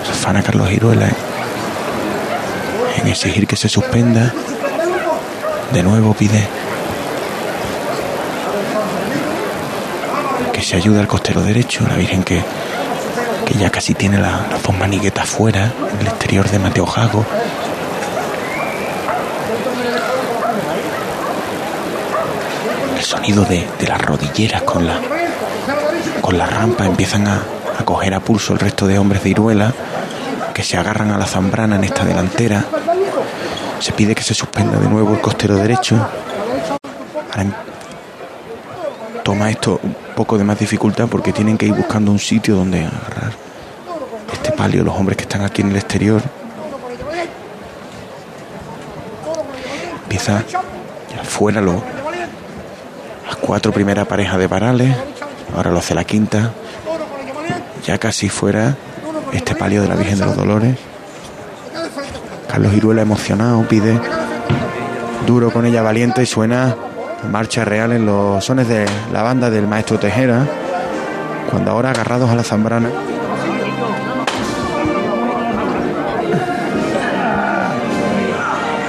Se 0.05 0.11
afana 0.11 0.43
Carlos 0.43 0.69
Giruela 0.69 1.09
en 2.97 3.07
exigir 3.07 3.47
que 3.47 3.55
se 3.55 3.69
suspenda. 3.69 4.33
De 5.73 5.83
nuevo 5.83 6.13
pide 6.13 6.47
que 10.51 10.61
se 10.61 10.75
ayude 10.75 10.99
al 10.99 11.07
costero 11.07 11.41
derecho, 11.41 11.85
la 11.87 11.95
Virgen 11.95 12.23
que 12.23 12.43
que 13.45 13.57
ya 13.57 13.69
casi 13.69 13.93
tiene 13.93 14.17
las 14.17 14.63
dos 14.63 14.77
maniguetas 14.77 15.29
fuera, 15.29 15.73
en 15.93 15.99
el 15.99 16.07
exterior 16.07 16.49
de 16.49 16.59
Mateo 16.59 16.85
Jago. 16.85 17.25
El 22.97 23.03
sonido 23.03 23.43
de, 23.45 23.67
las 23.87 24.01
rodilleras 24.01 24.61
con 24.61 24.85
la, 24.85 24.99
con 26.21 26.37
la 26.37 26.45
rampa 26.45 26.85
empiezan 26.85 27.27
a, 27.27 27.41
a 27.79 27.83
coger 27.83 28.13
a 28.13 28.19
pulso 28.19 28.53
el 28.53 28.59
resto 28.59 28.87
de 28.87 28.97
hombres 28.99 29.23
de 29.23 29.31
Iruela 29.31 29.73
que 30.53 30.63
se 30.63 30.77
agarran 30.77 31.11
a 31.11 31.17
la 31.17 31.25
zambrana 31.25 31.75
en 31.75 31.83
esta 31.83 32.05
delantera. 32.05 32.63
Se 33.81 33.91
pide 33.91 34.13
que 34.15 34.23
se 34.23 34.33
suspenda 34.33 34.77
de 34.79 34.87
nuevo 34.87 35.13
el 35.13 35.21
costero 35.21 35.55
derecho. 35.55 35.95
Toma 39.23 39.49
esto 39.49 39.79
un 39.83 39.95
poco 40.15 40.37
de 40.37 40.43
más 40.43 40.57
dificultad 40.59 41.07
porque 41.09 41.31
tienen 41.33 41.57
que 41.57 41.65
ir 41.67 41.73
buscando 41.73 42.11
un 42.11 42.19
sitio 42.19 42.55
donde 42.55 42.85
agarrar 42.85 43.33
este 44.33 44.51
palio, 44.51 44.83
los 44.83 44.95
hombres 44.95 45.17
que 45.17 45.23
están 45.23 45.41
aquí 45.43 45.61
en 45.61 45.69
el 45.71 45.75
exterior. 45.77 46.21
Empieza 50.03 50.43
ya 50.49 51.23
fuera 51.23 51.61
lo- 51.61 51.83
las 53.27 53.35
cuatro 53.37 53.71
primeras 53.71 54.07
parejas 54.07 54.37
de 54.39 54.47
varales, 54.47 54.95
ahora 55.55 55.71
lo 55.71 55.79
hace 55.79 55.93
la 55.95 56.03
quinta, 56.03 56.51
ya 57.85 57.97
casi 57.97 58.27
fuera 58.29 58.75
este 59.33 59.55
palio 59.55 59.81
de 59.83 59.87
la 59.87 59.95
Virgen 59.95 60.19
de 60.19 60.25
los 60.25 60.35
Dolores. 60.35 60.77
Carlos 62.51 62.73
Iruela 62.73 63.01
emocionado 63.01 63.65
pide 63.65 63.97
duro 65.25 65.51
con 65.51 65.65
ella 65.65 65.81
valiente 65.81 66.21
y 66.21 66.25
suena 66.25 66.75
marcha 67.31 67.63
real 67.63 67.93
en 67.93 68.05
los 68.05 68.43
sones 68.43 68.67
de 68.67 68.85
la 69.13 69.23
banda 69.23 69.49
del 69.49 69.67
maestro 69.67 69.97
Tejera, 69.97 70.45
cuando 71.49 71.71
ahora 71.71 71.91
agarrados 71.91 72.29
a 72.29 72.35
la 72.35 72.43
zambrana. 72.43 72.89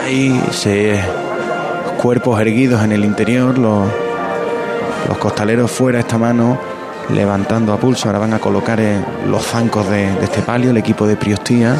Ahí 0.06 0.42
se 0.50 1.00
cuerpos 1.98 2.40
erguidos 2.40 2.82
en 2.82 2.90
el 2.90 3.04
interior, 3.04 3.58
los, 3.58 3.86
los 5.06 5.18
costaleros 5.18 5.70
fuera 5.70 6.00
esta 6.00 6.18
mano 6.18 6.58
levantando 7.10 7.72
a 7.72 7.76
pulso, 7.76 8.08
ahora 8.08 8.18
van 8.18 8.34
a 8.34 8.40
colocar 8.40 8.80
los 9.28 9.46
zancos 9.46 9.88
de 9.88 10.08
este 10.20 10.42
palio, 10.42 10.70
el 10.70 10.78
equipo 10.78 11.06
de 11.06 11.16
Priostía. 11.16 11.76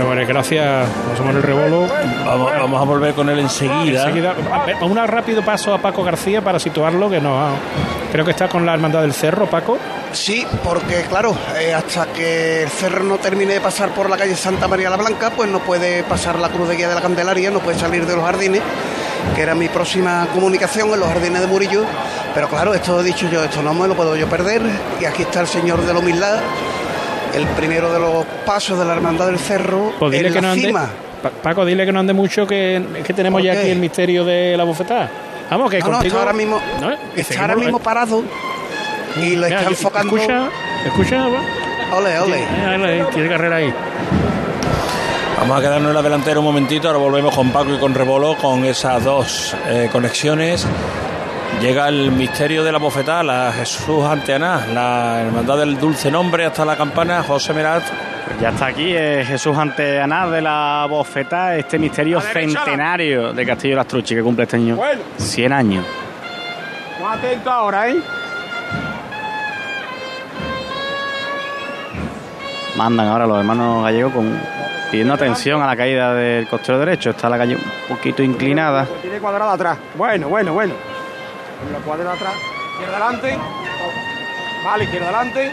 Bueno, 0.00 0.14
vale, 0.14 0.24
gracias, 0.24 0.88
somos 1.14 1.34
el 1.34 1.42
rebolo. 1.42 1.86
Vamos, 2.24 2.52
vamos 2.58 2.80
a 2.80 2.84
volver 2.86 3.12
con 3.12 3.28
él 3.28 3.38
enseguida. 3.38 4.04
Enseguida, 4.04 4.34
a 4.80 4.84
un 4.86 4.96
rápido 4.96 5.44
paso 5.44 5.74
a 5.74 5.78
Paco 5.78 6.02
García 6.02 6.40
para 6.40 6.58
situarlo, 6.58 7.10
que 7.10 7.20
no 7.20 7.50
creo 8.10 8.24
que 8.24 8.30
está 8.30 8.48
con 8.48 8.64
la 8.64 8.72
Hermandad 8.72 9.02
del 9.02 9.12
Cerro, 9.12 9.46
Paco. 9.50 9.76
Sí, 10.14 10.46
porque 10.64 11.02
claro, 11.02 11.36
eh, 11.58 11.74
hasta 11.74 12.06
que 12.06 12.62
el 12.62 12.70
cerro 12.70 13.04
no 13.04 13.18
termine 13.18 13.52
de 13.52 13.60
pasar 13.60 13.90
por 13.90 14.08
la 14.08 14.16
calle 14.16 14.34
Santa 14.36 14.68
María 14.68 14.88
la 14.88 14.96
Blanca, 14.96 15.32
pues 15.36 15.50
no 15.50 15.58
puede 15.58 16.02
pasar 16.02 16.38
la 16.38 16.48
cruz 16.48 16.66
de 16.66 16.76
guía 16.76 16.88
de 16.88 16.94
la 16.94 17.02
Candelaria, 17.02 17.50
no 17.50 17.58
puede 17.60 17.78
salir 17.78 18.06
de 18.06 18.16
los 18.16 18.24
jardines, 18.24 18.62
que 19.36 19.42
era 19.42 19.54
mi 19.54 19.68
próxima 19.68 20.28
comunicación 20.32 20.94
en 20.94 21.00
los 21.00 21.10
jardines 21.10 21.42
de 21.42 21.46
Murillo. 21.46 21.84
Pero 22.34 22.48
claro, 22.48 22.72
esto 22.72 23.00
he 23.00 23.04
dicho 23.04 23.28
yo, 23.28 23.44
esto 23.44 23.60
no 23.60 23.74
me 23.74 23.86
lo 23.86 23.94
puedo 23.94 24.16
yo 24.16 24.26
perder. 24.30 24.62
Y 24.98 25.04
aquí 25.04 25.22
está 25.22 25.42
el 25.42 25.46
Señor 25.46 25.84
de 25.84 25.92
la 25.92 25.98
Humildad, 25.98 26.40
el 27.34 27.46
primero 27.56 27.92
de 27.92 27.98
los 28.00 28.24
pasos 28.44 28.78
de 28.78 28.84
la 28.84 28.94
Hermandad 28.94 29.26
del 29.26 29.38
Cerro, 29.38 29.92
Pues 29.98 30.12
dile 30.12 30.28
en 30.28 30.34
que 30.34 30.40
la 30.40 30.46
no 30.48 30.52
ande, 30.52 30.66
cima. 30.66 30.88
Pa- 31.22 31.30
Paco, 31.30 31.64
dile 31.64 31.84
que 31.86 31.92
no 31.92 32.00
ande 32.00 32.12
mucho, 32.12 32.46
que, 32.46 32.82
que 33.04 33.12
tenemos 33.12 33.38
¿Por 33.40 33.44
ya 33.46 33.52
qué? 33.52 33.58
aquí 33.60 33.70
el 33.70 33.78
misterio 33.78 34.24
de 34.24 34.56
la 34.56 34.64
bufetada. 34.64 35.08
Vamos, 35.50 35.70
que 35.70 35.78
No, 35.80 35.86
no, 35.86 35.92
contigo... 35.94 36.14
está 36.16 36.18
ahora 36.20 36.32
mismo, 36.32 36.60
¿no? 36.80 36.90
Que 37.14 37.20
está 37.20 37.40
ahora 37.42 37.56
mismo 37.56 37.78
parado 37.78 38.22
y 39.16 39.36
lo 39.36 39.44
Mira, 39.46 39.58
está 39.58 39.70
enfocando. 39.70 40.16
Escucha, 40.16 40.48
escucha, 40.86 41.26
va. 41.28 41.96
Ole, 41.98 42.18
ole. 42.20 42.44
Ahí, 42.66 43.02
Tiene 43.12 43.28
carrera 43.28 43.56
ahí. 43.56 43.74
Vamos 45.40 45.58
a 45.58 45.60
quedarnos 45.60 45.88
en 45.88 45.94
la 45.94 46.02
delantera 46.02 46.38
un 46.38 46.44
momentito, 46.44 46.86
ahora 46.88 47.00
volvemos 47.00 47.34
con 47.34 47.50
Paco 47.50 47.74
y 47.74 47.78
con 47.78 47.94
Rebolo 47.94 48.36
con 48.36 48.64
esas 48.64 49.02
dos 49.02 49.56
eh, 49.68 49.88
conexiones. 49.90 50.66
Llega 51.58 51.88
el 51.88 52.10
misterio 52.12 52.64
de 52.64 52.72
la 52.72 52.78
bofetada, 52.78 53.22
la 53.22 53.52
Jesús 53.52 54.04
ante 54.04 54.34
Aná, 54.34 54.66
la 54.72 55.22
hermandad 55.22 55.58
del 55.58 55.78
dulce 55.78 56.10
nombre 56.10 56.46
hasta 56.46 56.64
la 56.64 56.76
campana, 56.76 57.22
José 57.22 57.52
Merat. 57.52 57.82
Ya 58.40 58.50
está 58.50 58.66
aquí 58.66 58.94
eh, 58.94 59.24
Jesús 59.26 59.56
ante 59.56 60.00
Aná 60.00 60.26
de 60.30 60.40
la 60.40 60.86
Bofeta, 60.88 61.56
este 61.56 61.78
misterio 61.78 62.20
centenario 62.20 63.32
de 63.34 63.44
Castillo 63.44 63.72
de 63.72 63.76
las 63.76 63.86
Truchis 63.86 64.16
que 64.16 64.22
cumple 64.22 64.44
este 64.44 64.56
año. 64.56 64.78
100 65.18 65.52
años. 65.52 65.84
Más 67.02 67.18
atento 67.18 67.50
ahora, 67.50 67.90
¿eh? 67.90 67.96
Mandan 72.76 73.08
ahora 73.08 73.26
los 73.26 73.38
hermanos 73.38 73.84
gallegos 73.84 74.12
con, 74.14 74.40
pidiendo 74.90 75.14
atención 75.14 75.60
a 75.60 75.66
la 75.66 75.76
caída 75.76 76.14
del 76.14 76.46
costero 76.46 76.78
derecho. 76.78 77.10
Está 77.10 77.28
la 77.28 77.36
calle 77.36 77.56
un 77.56 77.62
poquito 77.88 78.22
inclinada. 78.22 78.86
Tiene 79.02 79.18
cuadrado 79.18 79.50
atrás. 79.50 79.78
Bueno, 79.96 80.28
bueno, 80.28 80.54
bueno. 80.54 80.89
Lo 81.72 81.78
cuadrado 81.84 82.12
atrás. 82.12 82.34
Izquierda 82.72 82.96
adelante. 82.96 83.38
Vale, 84.64 84.84
izquierda 84.84 85.08
adelante. 85.08 85.52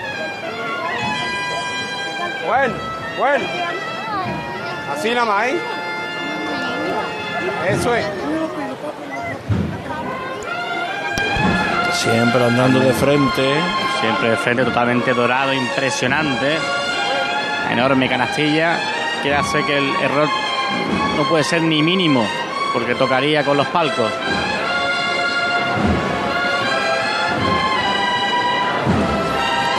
Bueno, 2.46 2.74
bueno. 3.18 3.46
Así 4.94 5.10
nada 5.10 5.26
más, 5.26 5.48
¿eh? 5.48 5.60
Eso 7.70 7.94
es. 7.94 8.06
Siempre 11.94 12.46
andando 12.46 12.80
de 12.80 12.94
frente. 12.94 13.62
Siempre 14.00 14.30
de 14.30 14.38
frente, 14.38 14.64
totalmente 14.64 15.14
dorado, 15.14 15.54
impresionante. 15.54 16.58
Enorme 17.72 18.08
canastilla 18.08 18.80
que 19.24 19.36
hace 19.36 19.64
que 19.66 19.78
el 19.78 19.96
error 20.02 20.30
no 21.18 21.24
puede 21.24 21.44
ser 21.44 21.62
ni 21.62 21.82
mínimo, 21.82 22.26
porque 22.74 22.96
tocaría 22.96 23.44
con 23.44 23.58
los 23.58 23.68
palcos. 23.68 24.12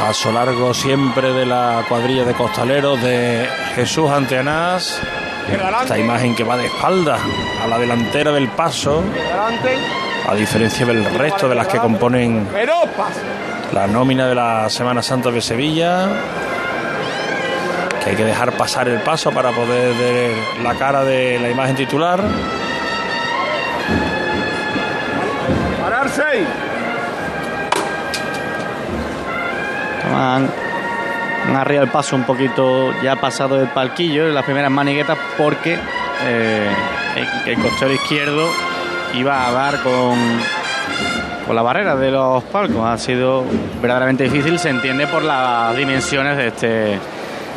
Paso 0.08 0.32
largo 0.32 0.72
siempre 0.72 1.34
de 1.34 1.44
la 1.44 1.84
cuadrilla 1.86 2.24
de 2.24 2.32
costaleros 2.32 2.98
de 3.02 3.46
Jesús 3.74 4.10
ante 4.10 4.38
Anás. 4.38 4.98
Esta 5.82 5.98
imagen 5.98 6.34
que 6.34 6.44
va 6.44 6.56
de 6.56 6.64
espalda 6.64 7.18
a 7.62 7.66
la 7.66 7.78
delantera 7.78 8.32
del 8.32 8.48
paso, 8.48 9.04
a 10.26 10.34
diferencia 10.34 10.86
del 10.86 11.04
resto 11.04 11.46
de 11.46 11.54
las 11.54 11.68
que 11.68 11.76
componen 11.76 12.48
la 13.74 13.86
nómina 13.86 14.26
de 14.26 14.34
la 14.34 14.70
Semana 14.70 15.02
Santa 15.02 15.30
de 15.30 15.42
Sevilla. 15.42 16.08
Que 18.02 18.08
hay 18.08 18.16
que 18.16 18.24
dejar 18.24 18.52
pasar 18.52 18.88
el 18.88 19.02
paso 19.02 19.30
para 19.30 19.50
poder 19.50 19.94
ver 19.94 20.34
la 20.62 20.74
cara 20.76 21.04
de 21.04 21.38
la 21.38 21.50
imagen 21.50 21.76
titular. 21.76 22.18
Pararse. 25.82 26.77
Han, 30.14 30.48
han 31.48 31.56
arriado 31.56 31.84
el 31.84 31.90
paso 31.90 32.16
un 32.16 32.24
poquito 32.24 32.92
ya 33.02 33.16
pasado 33.16 33.56
del 33.56 33.68
palquillo, 33.68 34.28
en 34.28 34.34
las 34.34 34.44
primeras 34.44 34.70
maniguetas, 34.70 35.18
porque 35.36 35.78
eh, 36.26 36.70
el, 37.16 37.52
el 37.52 37.62
costero 37.62 37.92
izquierdo 37.92 38.48
iba 39.14 39.46
a 39.46 39.52
dar 39.52 39.82
con, 39.82 40.16
con 41.46 41.56
la 41.56 41.62
barrera 41.62 41.96
de 41.96 42.10
los 42.10 42.42
palcos. 42.44 42.84
Ha 42.84 42.98
sido 42.98 43.44
verdaderamente 43.80 44.24
difícil, 44.24 44.58
se 44.58 44.70
entiende 44.70 45.06
por 45.06 45.22
las 45.22 45.76
dimensiones 45.76 46.36
de 46.36 46.46
este 46.48 46.98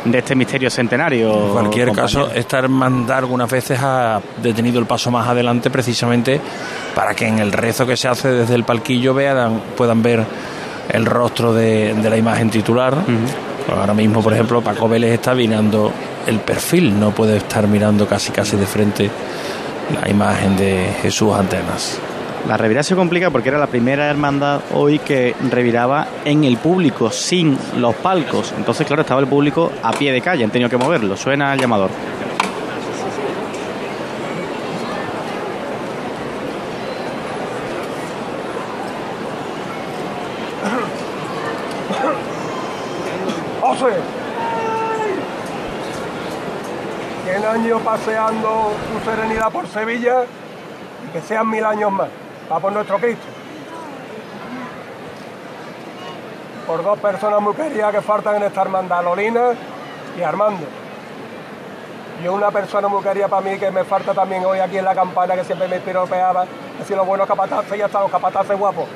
de 0.04 0.18
este 0.18 0.34
misterio 0.34 0.70
centenario. 0.70 1.32
En 1.32 1.52
cualquier 1.52 1.88
compañero. 1.88 2.26
caso, 2.26 2.34
esta 2.34 2.58
hermandad 2.58 3.18
algunas 3.18 3.48
veces 3.48 3.78
ha 3.80 4.20
detenido 4.42 4.80
el 4.80 4.86
paso 4.86 5.10
más 5.10 5.28
adelante 5.28 5.70
precisamente 5.70 6.40
para 6.94 7.14
que 7.14 7.26
en 7.26 7.38
el 7.38 7.52
rezo 7.52 7.86
que 7.86 7.96
se 7.96 8.08
hace 8.08 8.28
desde 8.28 8.54
el 8.54 8.64
palquillo 8.64 9.14
vean, 9.14 9.60
puedan 9.76 10.02
ver 10.02 10.24
el 10.88 11.06
rostro 11.06 11.52
de, 11.52 11.94
de 11.94 12.10
la 12.10 12.16
imagen 12.16 12.50
titular. 12.50 12.96
Ahora 13.70 13.94
mismo, 13.94 14.22
por 14.22 14.32
ejemplo, 14.32 14.60
Paco 14.60 14.88
Vélez 14.88 15.12
está 15.12 15.34
mirando 15.34 15.92
el 16.26 16.40
perfil, 16.40 16.98
no 16.98 17.10
puede 17.10 17.36
estar 17.36 17.66
mirando 17.66 18.06
casi 18.06 18.32
casi 18.32 18.56
de 18.56 18.66
frente 18.66 19.10
la 20.00 20.08
imagen 20.08 20.56
de 20.56 20.88
Jesús 21.02 21.34
Antenas. 21.34 21.98
La 22.48 22.56
revirada 22.56 22.82
se 22.82 22.96
complica 22.96 23.30
porque 23.30 23.50
era 23.50 23.58
la 23.58 23.68
primera 23.68 24.10
hermandad 24.10 24.62
hoy 24.74 24.98
que 24.98 25.36
reviraba 25.48 26.08
en 26.24 26.42
el 26.42 26.56
público, 26.56 27.10
sin 27.12 27.56
los 27.78 27.94
palcos. 27.94 28.52
Entonces, 28.56 28.84
claro, 28.84 29.02
estaba 29.02 29.20
el 29.20 29.28
público 29.28 29.70
a 29.80 29.92
pie 29.92 30.10
de 30.10 30.20
calle, 30.20 30.42
han 30.42 30.50
tenido 30.50 30.68
que 30.68 30.76
moverlo. 30.76 31.16
Suena 31.16 31.54
el 31.54 31.60
llamador. 31.60 31.90
100 47.24 47.44
años 47.44 47.80
paseando 47.82 48.72
tu 48.92 49.10
serenidad 49.10 49.52
por 49.52 49.66
Sevilla 49.68 50.24
y 51.06 51.12
que 51.12 51.20
sean 51.20 51.48
mil 51.48 51.64
años 51.64 51.92
más. 51.92 52.08
Va 52.50 52.58
por 52.58 52.72
nuestro 52.72 52.98
Cristo. 52.98 53.26
Por 56.66 56.82
dos 56.82 56.98
personas 56.98 57.40
muy 57.40 57.54
queridas 57.54 57.94
que 57.94 58.00
faltan 58.00 58.36
en 58.36 58.42
esta 58.44 58.62
hermandad, 58.62 59.04
Lolina 59.04 59.50
y 60.18 60.22
Armando. 60.22 60.66
Y 62.22 62.28
una 62.28 62.50
persona 62.50 62.88
muy 62.88 63.02
querida 63.02 63.28
para 63.28 63.42
mí 63.42 63.58
que 63.58 63.70
me 63.70 63.84
falta 63.84 64.14
también 64.14 64.44
hoy 64.44 64.58
aquí 64.58 64.78
en 64.78 64.84
la 64.84 64.94
campana 64.94 65.34
que 65.34 65.44
siempre 65.44 65.68
me 65.68 65.80
piropeaba, 65.80 66.44
que 66.78 66.84
si 66.84 66.94
los 66.94 67.06
buenos 67.06 67.26
capataces 67.26 67.78
ya 67.78 67.86
están 67.86 68.02
los 68.02 68.10
capataces 68.10 68.58
guapos. 68.58 68.88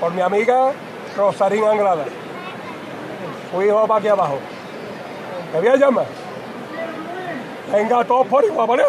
Por 0.00 0.12
mi 0.12 0.20
amiga 0.20 0.72
Rosarín 1.16 1.64
Anglada. 1.64 2.04
Su 3.50 3.62
hijo 3.62 3.86
va 3.86 3.96
aquí 3.96 4.08
abajo. 4.08 4.38
¿Te 5.52 5.58
voy 5.58 5.68
a 5.68 5.76
llamar? 5.76 6.23
Venga, 7.74 8.04
todos 8.04 8.24
por 8.28 8.44
igual, 8.44 8.68
¿vale? 8.68 8.84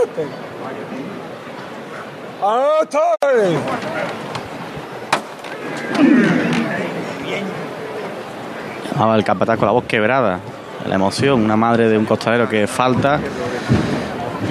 Llamaba 8.91 9.15
el 9.15 9.23
capataz 9.23 9.57
con 9.57 9.65
la 9.65 9.71
voz 9.71 9.85
quebrada. 9.85 10.39
La 10.87 10.95
emoción, 10.95 11.43
una 11.43 11.55
madre 11.55 11.89
de 11.89 11.97
un 11.97 12.05
costalero 12.05 12.47
que 12.47 12.67
falta 12.67 13.19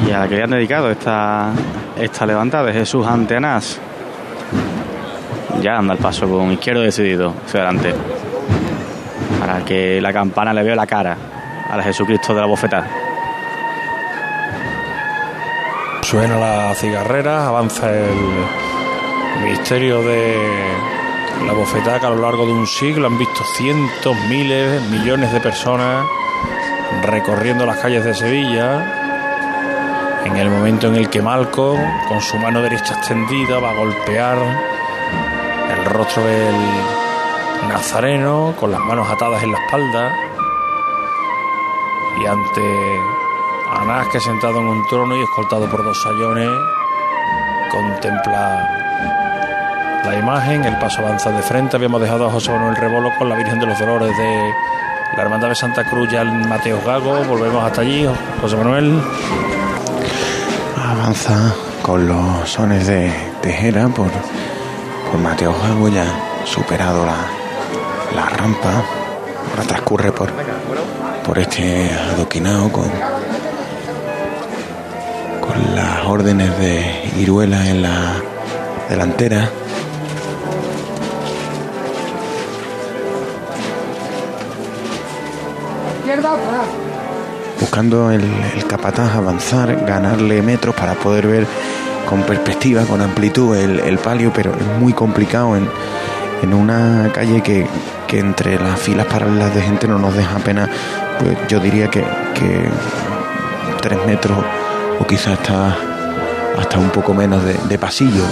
y 0.05 0.11
a 0.11 0.18
la 0.18 0.28
que 0.28 0.35
le 0.35 0.43
han 0.43 0.51
dedicado 0.51 0.91
esta, 0.91 1.53
esta 1.97 2.26
levantada 2.26 2.64
de 2.64 2.72
Jesús 2.72 3.07
ante 3.07 3.37
Anás. 3.37 3.78
Ya 5.62 5.78
anda 5.78 5.95
el 5.95 6.01
paso 6.01 6.28
con 6.28 6.51
izquierdo 6.51 6.82
decidido 6.82 7.35
hacia 7.47 7.61
adelante. 7.61 7.95
Para 9.39 9.64
que 9.64 10.01
la 10.01 10.12
campana 10.12 10.53
le 10.53 10.64
vea 10.64 10.74
la 10.74 10.89
cara 10.89 11.16
al 11.70 11.82
Jesucristo 11.85 12.35
de 12.35 12.41
la 12.41 12.47
bofetada. 12.49 13.04
Suena 16.05 16.37
la 16.37 16.75
cigarrera, 16.75 17.49
avanza 17.49 17.91
el 17.91 18.15
misterio 19.43 20.03
de 20.03 20.37
la 21.47 21.55
bofetada 21.55 22.09
a 22.09 22.11
lo 22.11 22.21
largo 22.21 22.45
de 22.45 22.53
un 22.53 22.67
siglo 22.67 23.07
han 23.07 23.19
visto 23.19 23.43
cientos, 23.57 24.15
miles, 24.29 24.83
millones 24.91 25.33
de 25.33 25.41
personas 25.41 26.05
recorriendo 27.03 27.65
las 27.65 27.79
calles 27.79 28.05
de 28.05 28.15
Sevilla. 28.15 30.23
En 30.27 30.37
el 30.37 30.51
momento 30.51 30.89
en 30.89 30.97
el 30.97 31.09
que 31.09 31.23
Malco, 31.23 31.79
con 32.07 32.21
su 32.21 32.37
mano 32.37 32.61
derecha 32.61 32.95
extendida, 32.95 33.59
va 33.59 33.71
a 33.71 33.75
golpear 33.75 34.37
el 35.71 35.85
rostro 35.87 36.23
del 36.23 36.55
nazareno, 37.69 38.55
con 38.61 38.71
las 38.71 38.81
manos 38.81 39.09
atadas 39.09 39.43
en 39.43 39.53
la 39.53 39.59
espalda, 39.59 40.15
y 42.21 42.27
ante 42.27 43.15
Anás, 43.81 44.09
que 44.09 44.20
sentado 44.20 44.61
en 44.61 44.66
un 44.66 44.87
trono 44.89 45.16
y 45.16 45.22
escoltado 45.22 45.68
por 45.68 45.85
dos 45.85 46.01
sayones, 46.03 46.49
contempla 47.70 48.68
la 50.05 50.18
imagen, 50.18 50.64
el 50.64 50.79
paso 50.79 51.01
avanza 51.01 51.31
de 51.31 51.43
frente. 51.43 51.77
Habíamos 51.77 52.01
dejado 52.01 52.27
a 52.27 52.31
José 52.31 52.53
Manuel 52.53 52.77
Rebolo 52.77 53.11
con 53.18 53.29
la 53.29 53.37
Virgen 53.37 53.59
de 53.59 53.66
los 53.66 53.79
Dolores 53.79 54.16
de 54.16 54.55
la 55.16 55.22
Hermandad 55.22 55.49
de 55.49 55.55
Santa 55.55 55.85
Cruz 55.85 56.11
ya 56.11 56.22
en 56.22 56.49
Mateo 56.49 56.81
Gago. 56.85 57.25
Volvemos 57.25 57.64
hasta 57.64 57.81
allí, 57.81 58.07
José 58.41 58.57
Manuel. 58.57 59.01
Avanza 60.77 61.55
con 61.83 62.07
los 62.07 62.49
sones 62.49 62.87
de 62.87 63.12
Tejera 63.41 63.89
por, 63.89 64.11
por 65.11 65.20
Mateo 65.20 65.53
Gago, 65.53 65.89
ya 65.89 66.07
superado 66.45 67.05
la, 67.07 67.16
la 68.14 68.29
rampa. 68.29 68.83
Ahora 69.51 69.66
transcurre 69.66 70.12
por, 70.12 70.31
por 71.25 71.39
este 71.39 71.91
adoquinado 71.93 72.70
con 72.70 72.91
las 75.85 76.07
órdenes 76.07 76.59
de 76.59 77.12
Iruela 77.18 77.68
en 77.68 77.82
la 77.82 78.14
delantera. 78.89 79.51
buscando 87.61 88.11
el, 88.11 88.22
capataz 88.66 89.14
avanzar, 89.14 89.85
ganarle 89.85 90.41
metros 90.43 90.74
para 90.74 90.95
poder 90.95 91.26
ver 91.26 91.47
con 92.09 92.22
perspectiva, 92.22 92.85
con 92.85 93.03
amplitud 93.03 93.55
el, 93.57 93.80
el 93.80 93.99
palio, 93.99 94.32
pero 94.35 94.53
es 94.53 94.80
muy 94.80 94.93
complicado 94.93 95.57
en, 95.57 95.68
en 96.43 96.55
una 96.55 97.11
calle 97.12 97.43
que, 97.43 97.66
que, 98.07 98.20
entre 98.20 98.59
las 98.59 98.78
filas 98.80 99.07
paralelas 99.07 99.55
de 99.55 99.61
gente 99.61 99.87
no 99.87 99.99
nos 99.99 100.14
deja 100.14 100.37
apenas, 100.37 100.70
pues 101.18 101.37
yo 101.49 101.61
diría 101.61 101.89
que, 101.89 102.01
que 102.35 102.70
tres 103.82 103.99
metros 104.07 104.39
o 105.01 105.07
quizás 105.07 105.38
hasta, 105.38 105.76
hasta 106.59 106.78
un 106.78 106.90
poco 106.90 107.14
menos 107.14 107.42
de, 107.45 107.78
pasillo. 107.78 108.24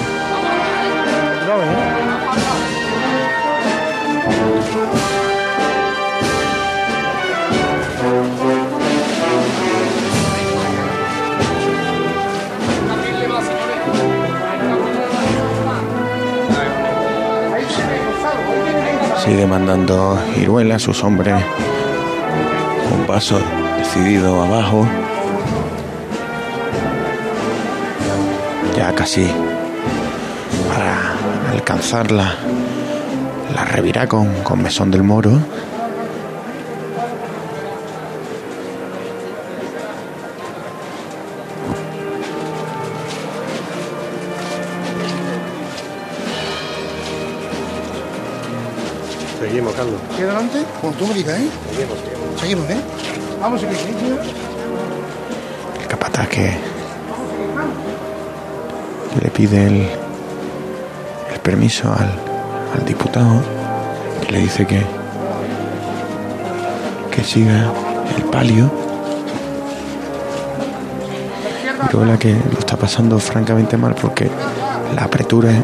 Sigue 19.24 19.46
mandando 19.46 20.18
Iruela, 20.36 20.78
sus 20.78 21.04
hombres, 21.04 21.42
un 22.92 23.06
paso 23.06 23.40
decidido 23.78 24.42
abajo. 24.42 24.86
Ya 28.83 28.93
casi 28.93 29.24
para 30.68 31.53
alcanzar 31.53 32.11
la, 32.11 32.35
la 33.55 33.64
revirá 33.64 34.09
con, 34.09 34.26
con 34.43 34.61
Mesón 34.61 34.91
del 34.91 35.05
Moro. 35.05 35.39
Seguimos, 49.39 49.74
Carlos. 49.74 50.01
¿Qué 50.16 50.24
adelante? 50.24 50.64
Como 50.80 50.93
tú 50.95 51.07
me 51.07 51.14
digas, 51.14 51.39
¿eh? 51.39 51.49
Seguimos, 51.70 51.99
Seguimos, 52.41 52.68
¿eh? 52.68 52.80
Vamos 53.41 53.62
a 53.62 53.68
seguir. 53.68 54.18
El 55.80 55.87
capataz 55.87 56.26
que 56.26 56.72
pide 59.35 59.66
el, 59.66 59.89
el 61.33 61.41
permiso 61.43 61.91
al, 61.93 62.12
al, 62.78 62.85
diputado 62.85 63.43
que 64.24 64.33
le 64.33 64.39
dice 64.41 64.66
que 64.66 64.83
que 67.11 67.22
siga 67.22 67.70
el 68.16 68.24
palio. 68.24 68.70
Pero 71.87 72.05
la 72.07 72.18
que 72.18 72.33
lo 72.33 72.59
está 72.59 72.76
pasando 72.76 73.18
francamente 73.18 73.76
mal 73.76 73.95
porque 73.95 74.30
la 74.95 75.05
apretura 75.05 75.51
es, 75.51 75.62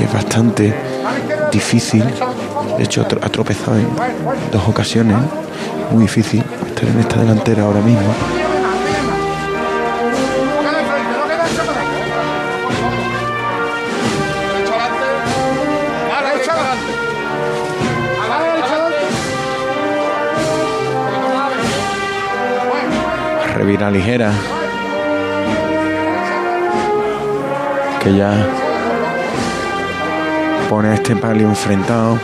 es 0.00 0.12
bastante 0.12 0.74
difícil. 1.52 2.04
De 2.76 2.82
hecho 2.82 3.02
ha 3.02 3.28
tropezado 3.28 3.76
en 3.78 3.88
dos 4.50 4.68
ocasiones. 4.68 5.16
Muy 5.92 6.02
difícil 6.02 6.42
estar 6.66 6.88
en 6.88 6.98
esta 6.98 7.20
delantera 7.20 7.62
ahora 7.64 7.80
mismo 7.80 8.43
revira 23.64 23.90
ligera 23.90 24.30
que 27.98 28.14
ya 28.14 28.46
pone 30.68 30.92
este 30.92 31.16
palio 31.16 31.48
enfrentado 31.48 32.18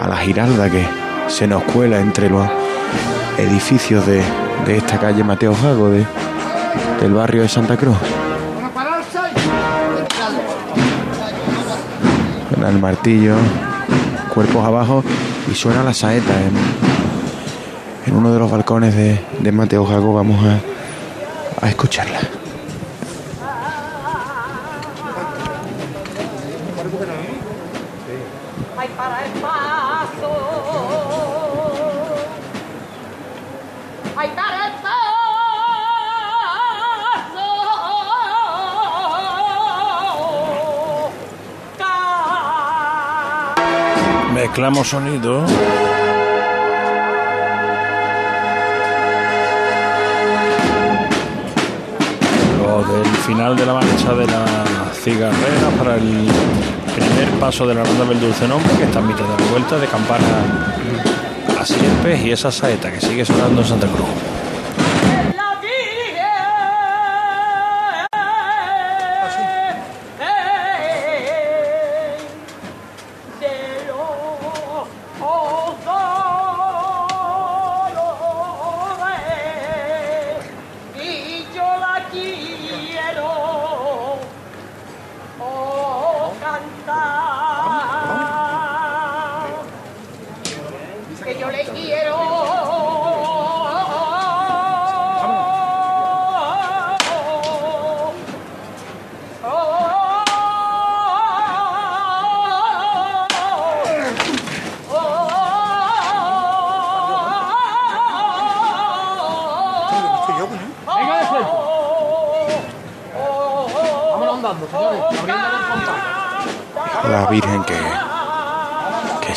a 0.00 0.06
la 0.06 0.16
giralda 0.18 0.70
que 0.70 0.86
se 1.26 1.48
nos 1.48 1.64
cuela 1.64 1.98
entre 1.98 2.30
los 2.30 2.48
edificios 3.38 4.06
de, 4.06 4.22
de 4.66 4.76
esta 4.76 5.00
calle 5.00 5.24
Mateo 5.24 5.52
Jago 5.52 5.90
de, 5.90 6.06
del 7.00 7.12
barrio 7.12 7.42
de 7.42 7.48
Santa 7.48 7.76
Cruz. 7.76 7.96
Suena 12.50 12.68
el 12.68 12.78
martillo 12.78 13.34
cuerpos 14.32 14.64
abajo 14.64 15.02
y 15.50 15.56
suena 15.56 15.82
la 15.82 15.92
saeta 15.92 16.34
uno 18.16 18.32
de 18.32 18.38
los 18.38 18.50
balcones 18.50 18.96
de, 18.96 19.20
de 19.40 19.52
Mateo 19.52 19.84
Jago 19.84 20.14
vamos 20.14 20.42
a, 20.44 20.58
a 21.64 21.68
escucharla. 21.68 22.20
Ay, 28.78 28.88
para 28.96 29.20
final 53.46 53.56
de 53.56 53.66
la 53.66 53.74
marcha 53.74 54.12
de 54.14 54.26
la 54.26 54.44
cigarrera 54.92 55.70
para 55.78 55.94
el 55.94 56.26
primer 56.96 57.30
paso 57.38 57.64
de 57.64 57.76
la 57.76 57.84
ronda 57.84 58.04
del 58.06 58.18
dulce 58.18 58.48
nombre 58.48 58.72
que 58.76 58.84
está 58.84 58.98
en 58.98 59.06
mitad 59.06 59.22
de 59.22 59.44
la 59.44 59.50
vuelta 59.52 59.78
de 59.78 59.86
campana 59.86 60.26
a 61.60 61.64
sierpes 61.64 62.24
y 62.24 62.32
esa 62.32 62.50
saeta 62.50 62.90
que 62.90 63.00
sigue 63.00 63.24
sonando 63.24 63.60
en 63.60 63.68
Santa 63.68 63.86
Cruz. 63.86 64.35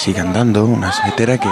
Sigue 0.09 0.21
andando, 0.21 0.65
una 0.65 0.91
saetera 0.91 1.37
que 1.37 1.49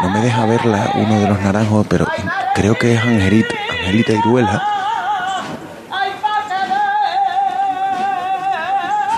no 0.00 0.10
me 0.10 0.20
deja 0.20 0.46
verla 0.46 0.92
uno 0.94 1.18
de 1.18 1.26
los 1.26 1.40
naranjos, 1.40 1.84
pero 1.88 2.06
creo 2.54 2.76
que 2.76 2.94
es 2.94 3.02
Angelita, 3.02 3.52
Angelita 3.68 4.12
Iruela. 4.12 4.62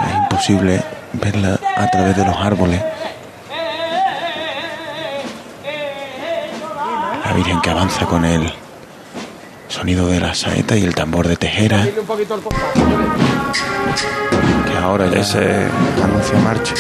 Es 0.09 0.17
imposible 0.17 0.83
verla 1.13 1.59
a 1.77 1.91
través 1.91 2.17
de 2.17 2.25
los 2.25 2.35
árboles. 2.35 2.83
La 7.27 7.33
Virgen 7.35 7.61
que 7.61 7.71
avanza 7.71 8.07
con 8.07 8.25
el 8.25 8.51
sonido 9.81 10.09
de 10.09 10.21
la 10.21 10.35
saeta 10.35 10.77
y 10.77 10.85
el 10.85 10.95
tambor 10.95 11.27
de 11.27 11.37
tejera, 11.37 11.83
que 14.67 14.77
ahora 14.77 15.07
ya 15.07 15.25
se 15.25 15.39
anuncia 16.05 16.39
marcha. 16.45 16.75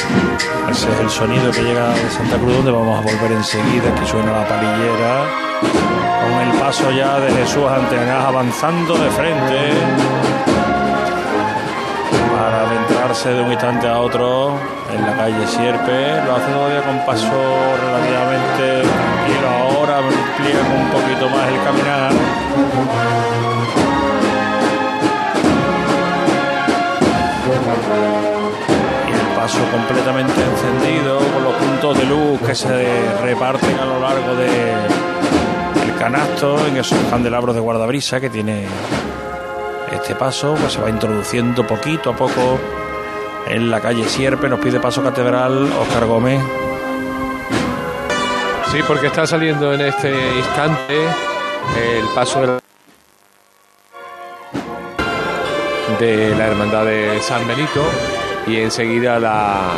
Ese 0.71 0.93
es 0.93 1.01
el 1.01 1.09
sonido 1.09 1.51
que 1.51 1.63
llega 1.63 1.89
de 1.95 2.11
Santa 2.11 2.37
Cruz, 2.37 2.57
donde 2.57 2.71
vamos 2.71 2.99
a 2.99 3.01
volver 3.01 3.33
enseguida. 3.33 3.89
Aquí 3.97 4.07
suena 4.07 4.33
la 4.33 4.47
palillera. 4.47 5.25
Con 5.63 6.47
el 6.47 6.61
paso 6.61 6.91
ya 6.91 7.19
de 7.21 7.33
Jesús 7.37 7.65
Antenas 7.71 8.23
avanzando 8.23 8.93
de 8.93 9.11
frente. 9.13 9.73
Para 12.37 12.67
adentrarse 12.67 13.31
de 13.31 13.41
un 13.41 13.51
instante 13.51 13.89
a 13.89 13.99
otro 13.99 14.59
en 14.95 15.01
la 15.07 15.17
calle 15.17 15.47
Sierpe. 15.47 16.23
Lo 16.27 16.37
hace 16.37 16.53
todavía 16.53 16.83
con 16.83 17.07
paso 17.07 17.33
relativamente 17.81 18.83
tranquilo. 18.83 19.60
Amplía 20.01 20.61
un 20.63 20.91
poquito 20.91 21.29
más 21.29 21.47
el 21.49 21.63
caminar. 21.63 22.13
y 29.07 29.13
el 29.13 29.37
paso 29.37 29.59
completamente 29.71 30.41
encendido 30.43 31.19
con 31.19 31.45
los 31.45 31.53
puntos 31.55 31.99
de 31.99 32.07
luz 32.07 32.41
que 32.41 32.55
se 32.55 33.21
reparten 33.21 33.79
a 33.79 33.85
lo 33.85 34.01
largo 34.01 34.35
de 34.37 35.11
canasto 35.99 36.67
en 36.67 36.79
esos 36.79 36.99
candelabros 37.11 37.55
de 37.55 37.61
guardabrisa 37.61 38.21
que 38.21 38.31
tiene 38.31 38.65
este 39.93 40.15
paso 40.15 40.55
que 40.55 40.71
se 40.71 40.81
va 40.81 40.89
introduciendo 40.89 41.67
poquito 41.67 42.09
a 42.09 42.17
poco 42.17 42.59
en 43.47 43.71
la 43.71 43.81
calle 43.81 44.05
Sierpe 44.09 44.49
nos 44.49 44.61
pide 44.61 44.81
paso 44.81 45.03
catedral 45.03 45.71
Oscar 45.79 46.07
Gómez 46.07 46.41
Sí, 48.71 48.79
porque 48.87 49.09
está 49.09 49.27
saliendo 49.27 49.73
en 49.75 49.81
este 49.81 50.11
instante 50.37 51.03
el 51.77 52.05
paso 52.15 52.41
de 55.99 56.37
la, 56.37 56.47
Hermandad 56.47 56.85
de 56.85 57.21
San 57.21 57.49
Benito 57.49 57.83
y 58.47 58.59
enseguida 58.59 59.19
la 59.19 59.73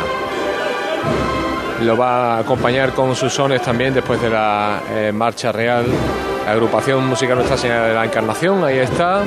lo 1.81 1.97
va 1.97 2.35
a 2.35 2.39
acompañar 2.39 2.93
con 2.93 3.15
sus 3.15 3.33
sones 3.33 3.63
también 3.63 3.95
después 3.95 4.21
de 4.21 4.29
la 4.29 4.83
eh, 4.91 5.11
marcha 5.11 5.51
real. 5.51 5.85
La 6.45 6.51
agrupación 6.51 7.07
musical 7.07 7.37
Nuestra 7.37 7.57
Señora 7.57 7.87
de 7.87 7.95
la 7.95 8.05
Encarnación, 8.05 8.63
ahí 8.63 8.77
está, 8.77 9.23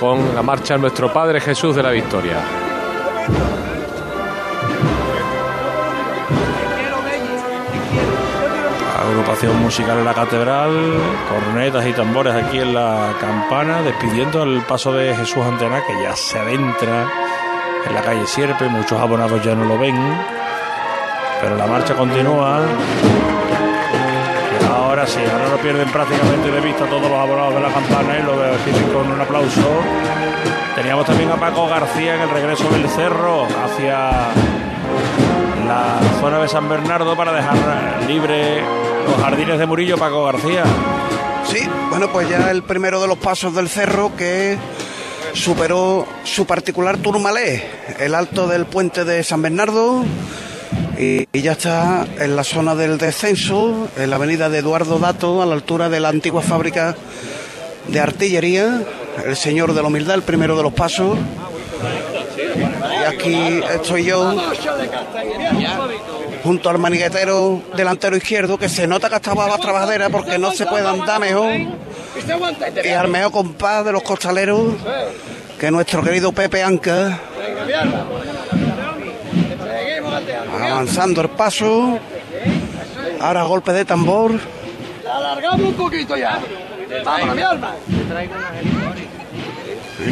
con 0.00 0.34
la 0.34 0.42
marcha 0.42 0.78
Nuestro 0.78 1.12
Padre 1.12 1.42
Jesús 1.42 1.76
de 1.76 1.82
la 1.82 1.90
Victoria. 1.90 2.38
Agrupación 9.42 9.62
musical 9.62 9.98
en 9.98 10.04
la 10.04 10.14
catedral 10.14 10.70
cornetas 11.28 11.86
y 11.86 11.92
tambores 11.92 12.34
aquí 12.34 12.58
en 12.58 12.74
la 12.74 13.12
campana 13.20 13.82
despidiendo 13.82 14.44
el 14.44 14.62
paso 14.62 14.92
de 14.92 15.16
Jesús 15.16 15.44
Antena 15.44 15.82
que 15.84 16.00
ya 16.00 16.14
se 16.14 16.38
adentra 16.38 17.08
en 17.86 17.94
la 17.94 18.02
calle 18.02 18.24
Sierpe 18.26 18.68
muchos 18.68 19.00
abonados 19.00 19.42
ya 19.44 19.54
no 19.56 19.64
lo 19.64 19.78
ven 19.78 19.96
pero 21.40 21.56
la 21.56 21.66
marcha 21.66 21.94
continúa. 21.94 22.60
Ahora 24.70 25.04
sí 25.06 25.18
ahora 25.32 25.48
no 25.48 25.56
pierden 25.56 25.90
prácticamente 25.90 26.50
de 26.52 26.60
vista 26.60 26.84
todos 26.86 27.02
los 27.10 27.18
abonados 27.18 27.54
de 27.54 27.60
la 27.60 27.72
campana 27.72 28.18
y 28.20 28.22
lo 28.22 28.40
reciben 28.40 28.92
con 28.92 29.10
un 29.10 29.20
aplauso. 29.20 29.82
Teníamos 30.76 31.04
también 31.04 31.30
a 31.32 31.36
Paco 31.36 31.66
García 31.66 32.14
en 32.14 32.20
el 32.20 32.30
regreso 32.30 32.70
del 32.70 32.88
cerro 32.88 33.48
hacia 33.64 34.10
la 35.66 35.98
zona 36.20 36.38
de 36.38 36.46
San 36.46 36.68
Bernardo 36.68 37.16
para 37.16 37.32
dejar 37.32 37.56
libre 38.06 38.62
los 39.06 39.16
jardines 39.20 39.58
de 39.58 39.66
Murillo 39.66 39.96
Paco 39.96 40.24
García. 40.24 40.64
Sí, 41.44 41.58
bueno, 41.90 42.10
pues 42.12 42.28
ya 42.28 42.50
el 42.50 42.62
primero 42.62 43.00
de 43.00 43.08
los 43.08 43.18
pasos 43.18 43.54
del 43.54 43.68
cerro 43.68 44.12
que 44.16 44.56
superó 45.34 46.06
su 46.24 46.46
particular 46.46 46.98
turmalé, 46.98 47.64
el 47.98 48.14
alto 48.14 48.46
del 48.46 48.66
puente 48.66 49.04
de 49.04 49.24
San 49.24 49.42
Bernardo, 49.42 50.04
y, 50.98 51.26
y 51.32 51.42
ya 51.42 51.52
está 51.52 52.06
en 52.18 52.36
la 52.36 52.44
zona 52.44 52.74
del 52.74 52.98
descenso, 52.98 53.88
en 53.96 54.10
la 54.10 54.16
avenida 54.16 54.48
de 54.48 54.58
Eduardo 54.58 54.98
Dato, 54.98 55.42
a 55.42 55.46
la 55.46 55.54
altura 55.54 55.88
de 55.88 56.00
la 56.00 56.08
antigua 56.08 56.42
fábrica 56.42 56.96
de 57.88 58.00
artillería, 58.00 58.82
el 59.24 59.36
señor 59.36 59.74
de 59.74 59.82
la 59.82 59.88
humildad, 59.88 60.14
el 60.14 60.22
primero 60.22 60.56
de 60.56 60.62
los 60.62 60.72
pasos. 60.72 61.18
Y 63.00 63.04
aquí 63.04 63.60
estoy 63.74 64.04
yo 64.04 64.34
junto 66.42 66.68
al 66.68 66.78
maniguetero 66.78 67.62
delantero 67.76 68.16
izquierdo, 68.16 68.58
que 68.58 68.68
se 68.68 68.86
nota 68.86 69.08
que 69.08 69.16
estaba 69.16 69.48
la 69.48 69.58
trabajadera 69.58 70.10
porque 70.10 70.38
no 70.38 70.52
se 70.52 70.66
puede 70.66 70.86
andar 70.86 71.20
mejor. 71.20 71.52
Y 72.84 72.88
al 72.88 73.08
mejor 73.08 73.32
compás 73.32 73.84
de 73.84 73.92
los 73.92 74.02
costaleros, 74.02 74.74
que 75.58 75.70
nuestro 75.70 76.02
querido 76.02 76.32
Pepe 76.32 76.62
Anca, 76.62 77.18
avanzando 80.60 81.20
el 81.20 81.30
paso. 81.30 81.98
Ahora 83.20 83.44
golpe 83.44 83.72
de 83.72 83.84
tambor. 83.84 84.32
Alargamos 85.08 85.60
un 85.60 85.74
poquito 85.74 86.16
ya. 86.16 86.40
Vámonos, 87.04 87.36
mi 87.36 87.42
alma. 87.42 87.74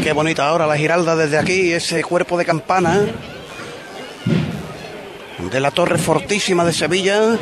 Qué 0.03 0.13
bonita 0.13 0.47
ahora 0.47 0.67
la 0.67 0.77
giralda 0.77 1.17
desde 1.17 1.37
aquí, 1.37 1.73
ese 1.73 2.05
cuerpo 2.05 2.39
de 2.39 2.45
campana 2.45 3.07
de 5.51 5.61
la 5.61 5.71
torre 5.71 5.99
fortísima 5.99 6.65
de 6.65 6.73
Sevilla. 6.73 7.37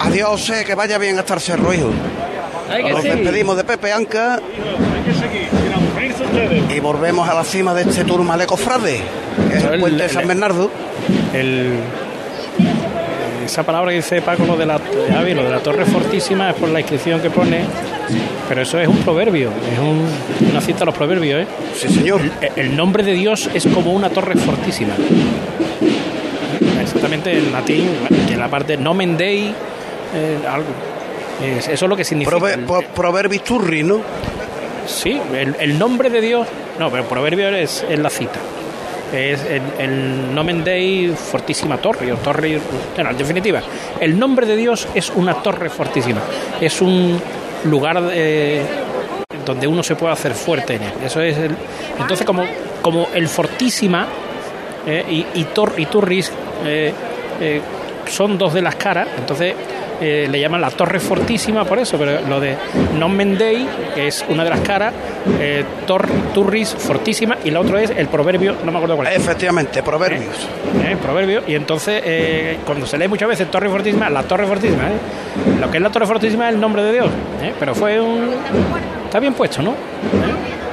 Adiós, 0.00 0.50
eh, 0.50 0.64
que 0.64 0.74
vaya 0.74 0.98
bien 0.98 1.18
hasta 1.18 1.34
el 1.34 1.40
cerro, 1.40 1.72
hijo. 1.72 1.90
Nos 2.90 3.02
despedimos 3.02 3.56
de 3.56 3.64
Pepe 3.64 3.92
Anca 3.92 4.40
y 6.74 6.80
volvemos 6.80 7.28
a 7.28 7.34
la 7.34 7.44
cima 7.44 7.74
de 7.74 7.82
este 7.82 8.04
turmalé 8.04 8.46
cofrade, 8.46 9.00
que 9.50 9.58
es 9.58 9.64
el 9.64 9.80
puente 9.80 10.02
de 10.04 10.08
San 10.08 10.26
Bernardo. 10.26 10.70
El, 11.32 11.78
esa 13.52 13.62
palabra 13.64 13.90
que 13.90 13.96
dice 13.96 14.22
Paco, 14.22 14.44
lo 14.46 14.56
de, 14.56 14.64
la, 14.66 14.80
Javi, 15.10 15.34
lo 15.34 15.44
de 15.44 15.50
la 15.50 15.58
torre 15.60 15.84
fortísima, 15.84 16.50
es 16.50 16.56
por 16.56 16.70
la 16.70 16.80
inscripción 16.80 17.20
que 17.20 17.28
pone, 17.30 17.60
pero 18.48 18.62
eso 18.62 18.78
es 18.80 18.88
un 18.88 18.96
proverbio, 18.98 19.50
es 19.72 19.78
un- 19.78 20.08
una 20.50 20.60
cita 20.60 20.80
de 20.80 20.86
los 20.86 20.94
proverbios. 20.94 21.42
¿eh? 21.42 21.46
Sí, 21.76 21.88
señor. 21.88 22.20
El, 22.40 22.68
el 22.70 22.76
nombre 22.76 23.02
de 23.02 23.12
Dios 23.12 23.50
es 23.52 23.66
como 23.66 23.92
una 23.92 24.08
torre 24.10 24.36
fortísima. 24.36 24.94
Exactamente 26.80 27.36
en 27.36 27.52
latín, 27.52 27.88
en 28.30 28.38
la 28.38 28.48
parte 28.48 28.76
nomen 28.76 29.16
dei, 29.16 29.52
eh, 30.14 30.38
algo. 30.48 30.68
Es- 31.42 31.68
eso 31.68 31.84
es 31.84 31.88
lo 31.88 31.96
que 31.96 32.04
significa. 32.04 32.36
Prove- 32.36 32.66
pro- 32.66 32.82
Proverbis 32.94 33.42
turri, 33.44 33.82
¿no? 33.82 34.00
Sí, 34.86 35.20
el, 35.34 35.54
el 35.60 35.78
nombre 35.78 36.10
de 36.10 36.20
Dios. 36.20 36.46
No, 36.78 36.90
pero 36.90 37.04
proverbio 37.04 37.48
es, 37.50 37.84
es 37.88 37.98
la 37.98 38.10
cita. 38.10 38.38
Es 39.12 39.44
el, 39.44 39.62
el 39.78 40.34
nomen 40.34 40.64
dei 40.64 41.12
fortísima 41.14 41.76
torre, 41.76 42.10
o 42.12 42.16
torre. 42.16 42.58
Bueno, 42.94 43.10
en 43.10 43.18
definitiva, 43.18 43.60
el 44.00 44.18
nombre 44.18 44.46
de 44.46 44.56
Dios 44.56 44.88
es 44.94 45.10
una 45.10 45.34
torre 45.42 45.68
fortísima. 45.68 46.22
Es 46.60 46.80
un 46.80 47.20
lugar 47.64 48.02
eh, 48.12 48.62
donde 49.44 49.66
uno 49.66 49.82
se 49.82 49.96
puede 49.96 50.12
hacer 50.12 50.32
fuerte 50.32 50.76
en 50.76 50.82
él. 50.84 50.92
Eso 51.04 51.20
es 51.20 51.36
el, 51.36 51.54
entonces, 51.98 52.26
como, 52.26 52.44
como 52.80 53.08
el 53.14 53.28
fortísima 53.28 54.06
eh, 54.86 55.26
y, 55.34 55.44
tor, 55.44 55.74
y 55.76 55.86
turris 55.86 56.32
eh, 56.64 56.92
eh, 57.40 57.60
son 58.06 58.36
dos 58.36 58.54
de 58.54 58.62
las 58.62 58.74
caras, 58.76 59.08
entonces 59.16 59.54
eh, 60.02 60.28
le 60.28 60.40
llaman 60.40 60.60
la 60.60 60.70
Torre 60.70 60.98
Fortísima 61.00 61.64
por 61.64 61.78
eso, 61.78 61.96
pero 61.96 62.20
lo 62.28 62.40
de 62.40 62.56
Non 62.98 63.14
Mendei, 63.14 63.66
que 63.94 64.08
es 64.08 64.24
una 64.28 64.44
de 64.44 64.50
las 64.50 64.60
caras, 64.60 64.92
eh, 65.40 65.64
Tor, 65.86 66.06
Turris 66.34 66.74
Fortísima, 66.76 67.38
y 67.44 67.50
la 67.50 67.60
otra 67.60 67.80
es 67.80 67.90
el 67.90 68.08
proverbio, 68.08 68.56
no 68.64 68.72
me 68.72 68.78
acuerdo 68.78 68.96
cuál 68.96 69.08
es. 69.08 69.16
Efectivamente, 69.16 69.82
proverbios. 69.82 70.48
Eh, 70.84 70.96
proverbio, 71.00 71.42
y 71.46 71.54
entonces 71.54 72.02
eh, 72.04 72.58
cuando 72.66 72.86
se 72.86 72.98
lee 72.98 73.08
muchas 73.08 73.28
veces 73.28 73.50
Torre 73.50 73.68
Fortísima, 73.68 74.10
la 74.10 74.24
Torre 74.24 74.46
Fortísima, 74.46 74.88
¿eh? 74.88 75.60
lo 75.60 75.70
que 75.70 75.76
es 75.76 75.82
la 75.82 75.90
Torre 75.90 76.06
Fortísima 76.06 76.48
es 76.48 76.54
el 76.54 76.60
nombre 76.60 76.82
de 76.82 76.92
Dios, 76.92 77.08
¿eh? 77.42 77.54
pero 77.58 77.74
fue 77.74 78.00
un... 78.00 78.30
Está 79.04 79.20
bien 79.20 79.34
puesto, 79.34 79.62
¿no? 79.62 79.74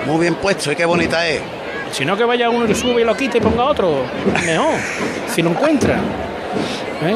Muy 0.08 0.22
bien 0.22 0.36
puesto 0.36 0.72
y 0.72 0.76
qué 0.76 0.86
bonita 0.86 1.28
es. 1.28 1.42
Si 1.92 2.06
no 2.06 2.16
que 2.16 2.24
vaya 2.24 2.50
uno 2.50 2.66
y 2.66 2.70
lo 2.70 2.76
sube 2.76 3.02
y 3.02 3.04
lo 3.04 3.16
quite 3.16 3.40
y 3.40 3.42
ponga 3.42 3.66
otro, 3.66 4.04
mejor, 4.46 4.76
si 5.28 5.42
lo 5.42 5.50
encuentra. 5.50 5.96
¿eh? 7.04 7.16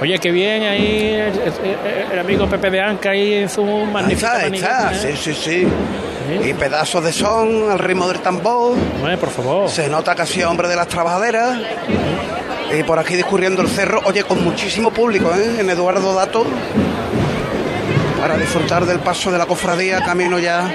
Oye, 0.00 0.18
qué 0.18 0.30
bien 0.30 0.62
ahí 0.62 1.08
el, 1.14 1.38
el- 1.38 2.12
el 2.12 2.18
amigo 2.18 2.46
Pepe 2.48 2.70
de 2.70 2.80
Anca 2.80 3.10
ahí 3.10 3.34
en 3.34 3.48
su 3.48 3.62
Ahí 3.66 3.86
magnífica 3.86 4.46
está, 4.46 4.46
ahí 4.46 4.54
está, 4.54 4.92
¿eh? 5.08 5.14
sí, 5.16 5.34
sí, 5.34 5.34
sí. 5.34 5.68
Y 6.48 6.54
pedazos 6.54 7.04
de 7.04 7.12
son 7.12 7.70
al 7.70 7.78
ritmo 7.78 8.08
del 8.08 8.20
tambor. 8.20 8.76
por 9.18 9.30
favor. 9.30 9.68
Se 9.68 9.88
nota 9.88 10.14
sido 10.26 10.48
hombre 10.50 10.68
de 10.68 10.76
las 10.76 10.86
trabajaderas. 10.88 11.58
Y 12.78 12.82
por 12.84 12.98
aquí 13.00 13.16
discurriendo 13.16 13.62
el 13.62 13.68
cerro, 13.68 14.00
oye, 14.04 14.22
con 14.22 14.42
muchísimo 14.44 14.90
público, 14.92 15.32
¿eh? 15.34 15.60
En 15.60 15.68
Eduardo 15.68 16.14
Dato. 16.14 16.44
Para 18.20 18.36
disfrutar 18.36 18.84
del 18.86 19.00
paso 19.00 19.30
de 19.32 19.38
la 19.38 19.46
cofradía, 19.46 20.02
camino 20.04 20.38
ya 20.38 20.70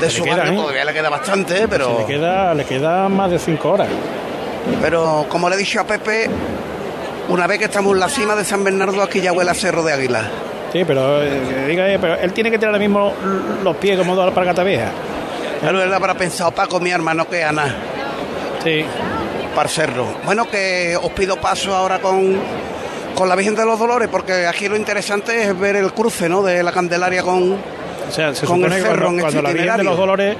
de 0.00 0.10
su 0.10 0.22
queda, 0.24 0.36
barrio. 0.36 0.52
¿eh? 0.52 0.56
Todavía 0.56 0.84
le 0.84 0.92
queda 0.94 1.10
bastante, 1.10 1.54
¿eh? 1.54 1.60
Se 1.62 1.68
pero. 1.68 1.98
le 1.98 2.06
queda, 2.06 2.54
le 2.54 2.64
queda 2.64 3.08
más 3.08 3.30
de 3.30 3.38
cinco 3.38 3.72
horas. 3.72 3.88
Pero 4.80 5.26
como 5.28 5.48
le 5.50 5.56
he 5.56 5.58
dicho 5.58 5.80
a 5.80 5.84
Pepe, 5.84 6.30
una 7.32 7.46
vez 7.46 7.58
que 7.58 7.64
estamos 7.64 7.94
en 7.94 8.00
la 8.00 8.10
cima 8.10 8.36
de 8.36 8.44
San 8.44 8.62
Bernardo, 8.62 9.02
aquí 9.02 9.22
ya 9.22 9.32
huele 9.32 9.50
a 9.50 9.54
Cerro 9.54 9.82
de 9.82 9.94
Águila. 9.94 10.30
Sí, 10.70 10.84
pero, 10.86 11.22
eh, 11.22 11.66
diga, 11.66 11.90
eh, 11.90 11.98
pero 11.98 12.14
él 12.16 12.32
tiene 12.34 12.50
que 12.50 12.58
tener 12.58 12.74
ahora 12.74 12.78
mismo 12.78 13.14
los 13.64 13.76
pies 13.76 13.98
como 13.98 14.14
dos 14.14 14.26
alpargatas 14.26 14.64
viejas. 14.64 14.90
Claro, 15.60 15.82
él 15.82 15.92
habrá 15.94 16.14
pensado, 16.14 16.50
Paco, 16.50 16.78
mi 16.78 16.90
hermano, 16.90 17.26
que 17.26 17.42
Ana. 17.42 17.74
Sí. 18.62 18.84
Para 19.54 19.68
Cerro. 19.68 20.06
Bueno, 20.26 20.48
que 20.48 20.94
os 21.00 21.10
pido 21.12 21.36
paso 21.36 21.74
ahora 21.74 22.00
con, 22.00 22.36
con 23.14 23.28
la 23.28 23.34
Virgen 23.34 23.54
de 23.54 23.64
los 23.64 23.78
Dolores, 23.78 24.08
porque 24.10 24.46
aquí 24.46 24.68
lo 24.68 24.76
interesante 24.76 25.42
es 25.42 25.58
ver 25.58 25.76
el 25.76 25.92
cruce, 25.94 26.28
¿no? 26.28 26.42
De 26.42 26.62
la 26.62 26.72
Candelaria 26.72 27.22
con, 27.22 27.54
O 27.54 28.12
sea, 28.12 28.34
se 28.34 28.44
con 28.44 28.62
el 28.62 28.72
cerro 28.72 29.06
cuando, 29.06 29.26
este 29.26 29.42
la 29.42 29.52
Virgen 29.52 29.76
de 29.78 29.84
los 29.84 29.96
Dolores 29.96 30.36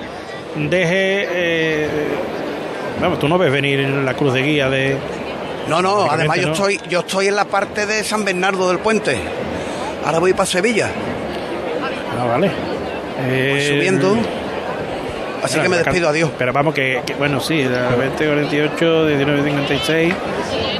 deje... 0.57 1.26
eh, 1.30 1.88
vamos, 3.01 3.18
tú 3.18 3.28
no 3.28 3.38
ves 3.38 3.51
venir 3.51 3.80
la 3.80 4.12
cruz 4.14 4.34
de 4.34 4.43
guía 4.43 4.68
de... 4.68 4.97
No, 5.69 5.81
no, 5.83 6.11
además 6.11 6.39
yo 6.39 6.47
no. 6.49 6.53
estoy, 6.53 6.81
yo 6.89 7.01
estoy 7.01 7.29
en 7.29 7.37
la 7.37 7.45
parte 7.45 7.87
de 7.87 8.03
San 8.05 8.25
Bernardo 8.25 8.69
del 8.69 8.79
Puente. 8.79 9.17
Ahora 10.05 10.19
voy 10.19 10.33
para 10.33 10.47
Sevilla, 10.47 10.89
Ah, 12.21 12.25
vale. 12.27 12.51
Eh, 13.25 13.69
subiendo. 13.75 14.17
Así 15.43 15.59
que 15.61 15.69
me 15.69 15.77
despido, 15.79 16.09
adiós. 16.09 16.31
Pero 16.39 16.53
vamos, 16.53 16.73
que, 16.75 17.03
que- 17.05 17.15
bueno, 17.15 17.41
sí, 17.41 17.63
a 17.63 17.69
las 17.69 17.97
20.48, 17.97 18.79
19.56 18.79 20.15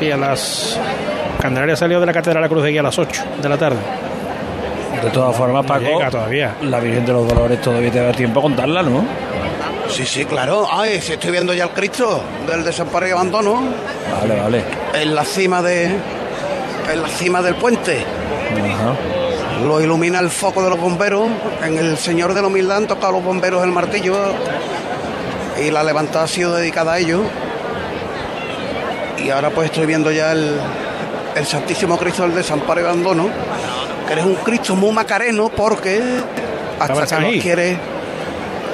y 0.01 0.11
a 0.11 0.16
las... 0.16 0.78
Candelaria 1.41 1.74
salió 1.74 1.99
de 1.99 2.07
la 2.07 2.12
Catedral 2.12 2.43
de 2.43 2.47
la 2.47 2.49
Cruz 2.49 2.62
de 2.62 2.70
Guía 2.70 2.80
a 2.80 2.85
las 2.85 2.99
8 2.99 3.22
de 3.43 3.49
la 3.49 3.57
tarde. 3.59 3.78
De 5.03 5.11
todas 5.11 5.35
formas, 5.37 5.62
No 5.64 5.68
Paco, 5.68 5.80
llega 5.85 6.11
todavía. 6.11 6.55
la 6.62 6.78
Virgen 6.78 7.05
de 7.05 7.12
los 7.12 7.26
Dolores 7.26 7.61
todavía 7.61 7.91
te 7.91 7.99
da 8.01 8.12
tiempo 8.12 8.39
a 8.39 8.43
contarla, 8.43 8.83
¿no? 8.85 9.05
Sí, 9.89 10.07
sí, 10.07 10.24
claro. 10.24 10.66
Ay, 10.70 11.01
si 11.01 11.12
estoy 11.12 11.30
viendo 11.30 11.53
ya 11.53 11.64
el 11.64 11.70
Cristo 11.70 12.22
del 12.49 12.64
desamparo 12.64 13.07
y 13.07 13.11
abandono 13.11 13.62
Vale, 14.20 14.41
vale. 14.41 14.64
en 14.95 15.14
la 15.14 15.24
cima 15.24 15.61
de 15.62 15.85
en 15.87 17.03
la 17.03 17.09
cima 17.09 17.43
del 17.43 17.55
puente. 17.57 17.99
Ajá. 18.01 18.95
Lo 19.66 19.80
ilumina 19.80 20.18
el 20.18 20.30
foco 20.30 20.62
de 20.64 20.70
los 20.70 20.80
bomberos. 20.80 21.28
En 21.62 21.78
el 21.78 21.97
Señor 21.99 22.35
de 22.35 22.41
la 22.43 22.49
Humildad 22.49 22.78
han 22.78 22.87
tocado 22.89 23.12
los 23.12 23.24
bomberos 23.24 23.62
el 23.64 23.70
martillo 23.70 24.16
y 25.62 25.70
la 25.70 25.85
levantada 25.85 26.24
ha 26.24 26.28
sido 26.28 26.55
dedicada 26.55 26.95
a 26.95 26.99
ellos. 26.99 27.20
Y 29.24 29.30
ahora 29.30 29.51
pues 29.51 29.66
estoy 29.66 29.87
viendo 29.87 30.11
ya 30.11 30.33
el, 30.33 30.59
el 31.37 31.47
Santísimo 31.47 31.97
Cristo 31.99 32.22
del 32.22 32.35
Desamparo 32.35 32.80
y 32.80 32.85
Abandono, 32.85 33.28
que 34.09 34.14
es 34.18 34.24
un 34.26 34.35
Cristo 34.37 34.74
muy 34.74 34.91
macareno 34.93 35.49
porque 35.49 36.03
hasta 36.80 37.18
que 37.18 37.22
nos 37.35 37.43
quiere... 37.43 37.91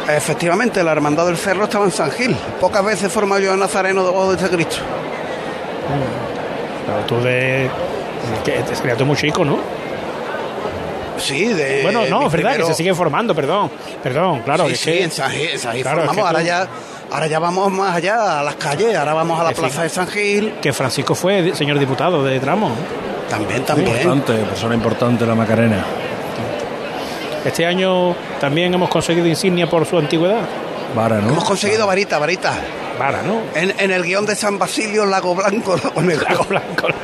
Efectivamente, 0.09 0.83
la 0.83 0.93
Hermandad 0.93 1.27
del 1.27 1.37
Cerro 1.37 1.65
estaba 1.65 1.85
en 1.85 1.91
San 1.93 2.11
Gil. 2.11 2.35
Pocas 2.61 2.85
veces 2.85 3.13
forma 3.13 3.39
yo 3.39 3.53
a 3.53 3.57
Nazareno 3.57 4.05
debajo 4.05 4.31
de 4.33 4.37
este 4.43 4.49
Cristo. 4.57 4.77
Pero 6.87 6.99
tú 7.07 7.21
de... 7.25 7.71
Que 8.45 8.95
tú 8.97 9.05
muy 9.05 9.17
chico, 9.17 9.45
¿no? 9.45 9.59
Sí, 11.19 11.47
de... 11.49 11.83
Bueno, 11.83 12.01
no, 12.09 12.27
es 12.27 12.33
verdad, 12.33 12.51
primero- 12.51 12.67
que 12.67 12.73
se 12.73 12.75
sigue 12.77 12.95
formando, 12.95 13.35
perdón. 13.35 13.71
Perdón, 14.03 14.41
claro. 14.43 14.65
sí, 14.65 14.69
que 14.69 14.75
es 14.75 14.81
sí, 14.81 14.91
que- 14.93 15.05
en 15.05 15.11
San 15.11 15.31
Gil, 15.31 15.49
en 15.51 15.59
San 15.59 15.73
Gil 15.75 15.83
Claro, 15.83 16.01
es 16.03 16.07
formamos. 16.07 16.31
que 16.31 16.37
ahora, 16.37 16.43
ya, 16.47 16.69
ahora 17.13 17.27
ya 17.27 17.39
vamos 17.39 17.73
más 17.73 17.97
allá, 17.97 18.41
a 18.41 18.43
las 18.43 18.55
calles. 18.55 18.97
Ahora 18.97 19.15
vamos 19.15 19.41
a 19.41 19.45
la 19.45 19.51
plaza 19.53 19.83
de 19.83 19.89
San 19.89 20.07
Gil. 20.07 20.55
Que 20.63 20.73
Francisco 20.73 21.15
fue 21.15 21.55
señor 21.55 21.79
diputado 21.79 22.25
de 22.25 22.39
Tramo. 22.41 22.71
También, 23.29 23.63
también. 23.65 23.89
Importante, 23.91 24.33
persona 24.45 24.75
importante 24.75 25.27
la 25.27 25.35
Macarena. 25.35 25.85
Este 27.49 27.67
año 27.67 28.15
también 28.41 28.73
hemos 28.75 28.89
conseguido 28.89 29.27
insignia 29.27 29.69
por 29.69 29.85
su 29.87 29.99
antigüedad. 29.99 30.41
Vara, 30.95 31.19
¿no? 31.19 31.29
Hemos 31.31 31.45
conseguido 31.45 31.87
varita, 31.87 32.19
varita. 32.19 32.53
Vara, 32.99 33.23
¿no? 33.23 33.41
En, 33.55 33.75
en 33.79 33.91
el 33.91 34.03
guion 34.05 34.25
de 34.27 34.35
San 34.37 34.59
Basilio, 34.59 35.05
Lago 35.07 35.35
Blanco, 35.35 35.77
Lago 35.83 36.01
Negro. 36.03 36.27
Lago 36.29 36.45
Blanco. 36.45 36.89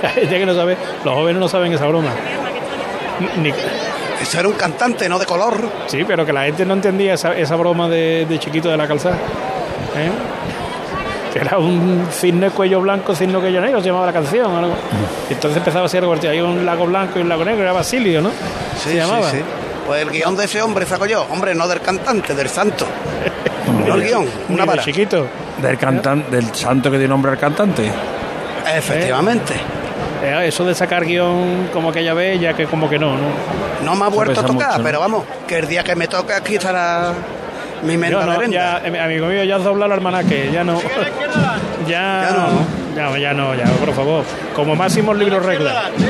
Hay 0.02 0.10
gente 0.22 0.38
que 0.38 0.46
no 0.46 0.54
sabe, 0.54 0.76
los 1.04 1.14
jóvenes 1.14 1.40
no 1.40 1.48
saben 1.48 1.72
esa 1.72 1.86
broma. 1.86 2.10
Ni- 3.42 3.52
Eso 4.22 4.38
era 4.40 4.48
un 4.48 4.54
cantante, 4.54 5.08
¿no? 5.08 5.18
De 5.18 5.26
color. 5.26 5.56
sí, 5.86 6.04
pero 6.06 6.24
que 6.24 6.32
la 6.32 6.44
gente 6.44 6.64
no 6.64 6.74
entendía 6.74 7.14
esa, 7.14 7.34
esa 7.36 7.56
broma 7.56 7.88
de, 7.88 8.26
de 8.28 8.38
chiquito 8.38 8.68
de 8.70 8.76
la 8.76 8.86
calzada. 8.88 9.16
¿eh? 9.16 10.10
Que 11.32 11.38
era 11.38 11.58
un 11.58 12.06
cisne 12.10 12.50
cuello 12.50 12.80
blanco, 12.80 13.14
cisne 13.14 13.38
cuello 13.38 13.60
negro, 13.60 13.80
se 13.80 13.86
llamaba 13.86 14.06
la 14.06 14.12
canción. 14.12 14.54
algo. 14.54 14.74
Y 15.28 15.34
entonces 15.34 15.58
empezaba 15.58 15.86
así 15.86 15.96
a 15.96 16.00
repartir. 16.00 16.30
Hay 16.30 16.40
un 16.40 16.66
lago 16.66 16.86
blanco 16.86 17.18
y 17.18 17.22
un 17.22 17.28
lago 17.28 17.44
negro, 17.44 17.62
era 17.62 17.72
Basilio, 17.72 18.20
¿no? 18.20 18.30
Sí, 18.76 18.90
se 18.90 18.96
llamaba. 18.96 19.30
sí, 19.30 19.38
sí. 19.38 19.42
Pues 19.86 20.02
el 20.02 20.10
guion 20.10 20.36
de 20.36 20.44
ese 20.44 20.62
hombre 20.62 20.86
saco 20.86 21.06
yo. 21.06 21.26
Hombre, 21.30 21.54
no 21.54 21.66
del 21.66 21.80
cantante, 21.80 22.34
del 22.34 22.48
santo. 22.48 22.86
no 23.86 23.94
el 23.94 24.02
guion, 24.02 24.26
una 24.48 24.64
vara. 24.64 24.82
chiquito. 24.82 25.26
Del 25.60 25.76
cantante, 25.78 26.34
del 26.34 26.54
santo 26.54 26.90
que 26.90 26.98
dio 26.98 27.08
nombre 27.08 27.32
al 27.32 27.38
cantante. 27.38 27.90
Efectivamente. 28.74 29.54
Eh, 30.22 30.44
eso 30.46 30.64
de 30.64 30.74
sacar 30.74 31.04
guion 31.04 31.70
como 31.72 31.90
aquella 31.90 32.14
vez, 32.14 32.40
ya 32.40 32.54
que 32.54 32.66
como 32.66 32.88
que 32.88 32.98
no, 32.98 33.16
¿no? 33.16 33.28
No 33.84 33.96
me 33.96 34.04
ha 34.04 34.08
vuelto 34.08 34.40
a 34.40 34.44
tocar, 34.44 34.68
mucho, 34.68 34.78
¿no? 34.78 34.84
pero 34.84 35.00
vamos, 35.00 35.24
que 35.46 35.58
el 35.58 35.66
día 35.66 35.82
que 35.82 35.96
me 35.96 36.08
toque 36.08 36.34
aquí 36.34 36.56
estará 36.56 37.14
mi 37.82 37.96
menda 37.96 38.26
no, 38.26 38.42
ya, 38.46 38.82
eh, 38.84 39.00
amigo 39.00 39.26
mío, 39.26 39.44
ya 39.44 39.56
has 39.56 39.64
doblado 39.64 39.86
el 39.92 39.98
almanaque, 39.98 40.50
ya 40.52 40.64
no. 40.64 40.80
Ya, 41.86 42.22
Ya 42.22 42.30
no. 42.36 43.12
ya, 43.12 43.18
ya 43.18 43.32
no, 43.34 43.54
ya, 43.54 43.64
por 43.64 43.92
favor. 43.94 44.24
Como 44.54 44.76
máximo 44.76 45.14
libro 45.14 45.40
regla. 45.40 45.90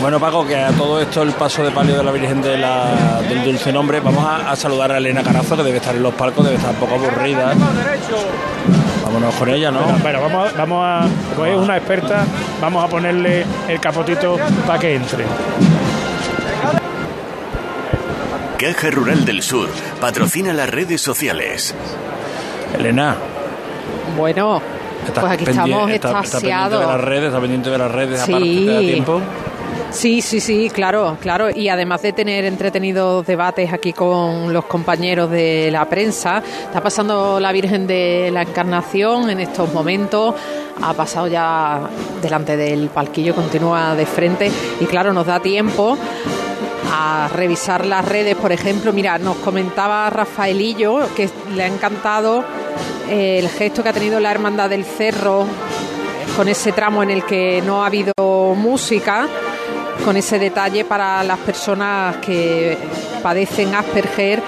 Bueno, 0.00 0.18
Paco, 0.18 0.46
que 0.46 0.56
a 0.56 0.70
todo 0.70 0.98
esto 0.98 1.22
el 1.22 1.32
paso 1.32 1.62
de 1.62 1.70
palio 1.72 1.94
de 1.98 2.02
la 2.02 2.10
Virgen 2.10 2.40
de 2.40 2.56
la- 2.56 3.20
del 3.28 3.44
Dulce 3.44 3.70
Nombre, 3.70 4.00
vamos 4.00 4.24
a, 4.24 4.50
a 4.50 4.56
saludar 4.56 4.90
a 4.92 4.96
Elena 4.96 5.22
Carazo, 5.22 5.56
que 5.58 5.62
debe 5.62 5.76
estar 5.76 5.94
en 5.94 6.02
los 6.02 6.14
palcos, 6.14 6.42
debe 6.44 6.56
estar 6.56 6.70
un 6.70 6.76
poco 6.76 6.94
aburrida. 6.94 7.52
Vámonos 9.04 9.34
con 9.34 9.50
ella, 9.50 9.70
¿no? 9.70 9.80
Bueno, 10.00 10.22
vamos, 10.22 10.48
a- 10.48 10.56
vamos 10.56 10.82
a, 10.86 11.06
pues 11.36 11.52
es 11.52 11.58
una 11.58 11.76
experta, 11.76 12.24
vamos 12.62 12.82
a 12.82 12.88
ponerle 12.88 13.44
el 13.68 13.78
capotito 13.78 14.38
para 14.66 14.78
que 14.78 14.94
entre. 14.94 15.24
Caja 18.60 18.90
Rural 18.90 19.24
del 19.24 19.42
Sur 19.42 19.68
patrocina 20.00 20.52
las 20.52 20.68
redes 20.68 21.00
sociales. 21.00 21.74
Elena, 22.78 23.16
Bueno, 24.16 24.60
¿estás 25.06 25.20
pues 25.22 25.32
aquí 25.32 25.44
estamos 25.44 25.90
está- 25.90 26.08
está 26.08 26.08
pendiente 26.08 26.08
de 26.08 26.12
las 26.12 26.24
extasiados. 26.24 27.00
redes, 27.00 27.24
está 27.28 27.40
pendiente 27.40 27.70
de 27.70 27.78
las 27.78 27.90
redes, 27.92 28.20
Sí. 28.20 28.32
aparte 28.32 28.48
te 28.48 28.64
da 28.72 28.80
tiempo. 28.80 29.20
Sí, 29.90 30.20
sí, 30.22 30.38
sí, 30.40 30.70
claro, 30.72 31.16
claro. 31.20 31.50
Y 31.50 31.68
además 31.68 32.02
de 32.02 32.12
tener 32.12 32.44
entretenidos 32.44 33.26
debates 33.26 33.72
aquí 33.72 33.92
con 33.92 34.52
los 34.52 34.64
compañeros 34.66 35.30
de 35.30 35.68
la 35.72 35.84
prensa, 35.88 36.42
está 36.64 36.80
pasando 36.80 37.40
la 37.40 37.50
Virgen 37.52 37.86
de 37.88 38.30
la 38.32 38.42
Encarnación 38.42 39.30
en 39.30 39.40
estos 39.40 39.72
momentos. 39.72 40.34
Ha 40.82 40.92
pasado 40.94 41.26
ya 41.26 41.80
delante 42.22 42.56
del 42.56 42.88
palquillo, 42.88 43.34
continúa 43.34 43.94
de 43.96 44.06
frente. 44.06 44.50
Y 44.80 44.84
claro, 44.86 45.12
nos 45.12 45.26
da 45.26 45.40
tiempo 45.40 45.98
a 46.90 47.28
revisar 47.32 47.86
las 47.86 48.04
redes, 48.04 48.36
por 48.36 48.52
ejemplo. 48.52 48.92
Mira, 48.92 49.18
nos 49.18 49.36
comentaba 49.36 50.10
Rafaelillo 50.10 51.14
que 51.14 51.28
le 51.54 51.62
ha 51.62 51.66
encantado 51.66 52.44
eh, 53.08 53.38
el 53.38 53.48
gesto 53.48 53.82
que 53.82 53.90
ha 53.90 53.92
tenido 53.92 54.20
la 54.20 54.30
Hermandad 54.30 54.70
del 54.70 54.84
Cerro 54.84 55.46
con 56.36 56.48
ese 56.48 56.72
tramo 56.72 57.02
en 57.02 57.10
el 57.10 57.24
que 57.24 57.62
no 57.64 57.82
ha 57.82 57.86
habido 57.86 58.12
música, 58.56 59.28
con 60.04 60.16
ese 60.16 60.38
detalle 60.38 60.84
para 60.84 61.22
las 61.22 61.38
personas 61.38 62.16
que 62.16 62.78
padecen 63.22 63.74
Asperger, 63.74 64.42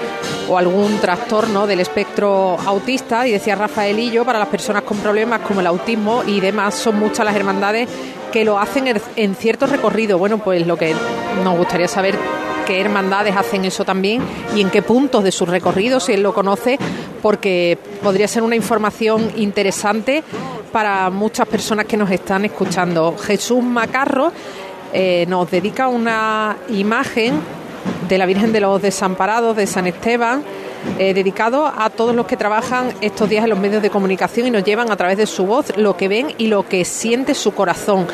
o 0.49 0.57
algún 0.57 0.99
trastorno 0.99 1.67
del 1.67 1.79
espectro 1.79 2.57
autista. 2.65 3.27
Y 3.27 3.31
decía 3.31 3.55
Rafaelillo, 3.55 4.25
para 4.25 4.39
las 4.39 4.47
personas 4.47 4.83
con 4.83 4.97
problemas 4.97 5.41
como 5.41 5.61
el 5.61 5.67
autismo 5.67 6.23
y 6.25 6.39
demás, 6.39 6.75
son 6.75 6.99
muchas 6.99 7.25
las 7.25 7.35
hermandades 7.35 7.87
que 8.33 8.43
lo 8.43 8.59
hacen 8.59 8.87
en- 8.87 9.01
en 9.15 9.35
ciertos 9.35 9.69
recorridos. 9.69 10.19
Bueno, 10.19 10.39
pues 10.39 10.67
lo 10.67 10.75
que 10.75 10.93
nos 11.43 11.55
gustaría 11.57 11.87
saber 11.87 12.17
qué 12.65 12.81
hermandades 12.81 13.35
hacen 13.35 13.63
eso 13.65 13.85
también 13.85 14.21
y 14.55 14.61
en 14.61 14.69
qué 14.69 14.81
puntos 14.81 15.23
de 15.23 15.31
sus 15.31 15.47
recorridos, 15.47 16.05
si 16.05 16.13
él 16.13 16.23
lo 16.23 16.33
conoce, 16.33 16.79
porque 17.21 17.77
podría 18.01 18.27
ser 18.27 18.41
una 18.43 18.55
información 18.55 19.31
interesante 19.35 20.23
para 20.71 21.09
muchas 21.09 21.47
personas 21.47 21.85
que 21.85 21.95
nos 21.97 22.09
están 22.09 22.43
escuchando. 22.45 23.15
Jesús 23.17 23.63
Macarro 23.63 24.31
eh, 24.93 25.25
nos 25.27 25.49
dedica 25.51 25.87
una 25.87 26.57
imagen 26.69 27.39
de 28.07 28.17
la 28.17 28.25
Virgen 28.25 28.51
de 28.53 28.61
los 28.61 28.81
Desamparados 28.81 29.55
de 29.55 29.67
San 29.67 29.85
Esteban, 29.87 30.43
eh, 30.99 31.13
dedicado 31.13 31.65
a 31.65 31.89
todos 31.89 32.15
los 32.15 32.27
que 32.27 32.37
trabajan 32.37 32.93
estos 33.01 33.29
días 33.29 33.43
en 33.43 33.49
los 33.49 33.59
medios 33.59 33.81
de 33.81 33.89
comunicación 33.89 34.47
y 34.47 34.51
nos 34.51 34.63
llevan 34.63 34.91
a 34.91 34.95
través 34.95 35.17
de 35.17 35.25
su 35.25 35.45
voz 35.45 35.75
lo 35.77 35.97
que 35.97 36.07
ven 36.07 36.27
y 36.37 36.47
lo 36.47 36.67
que 36.67 36.85
siente 36.85 37.33
su 37.33 37.53
corazón. 37.53 38.07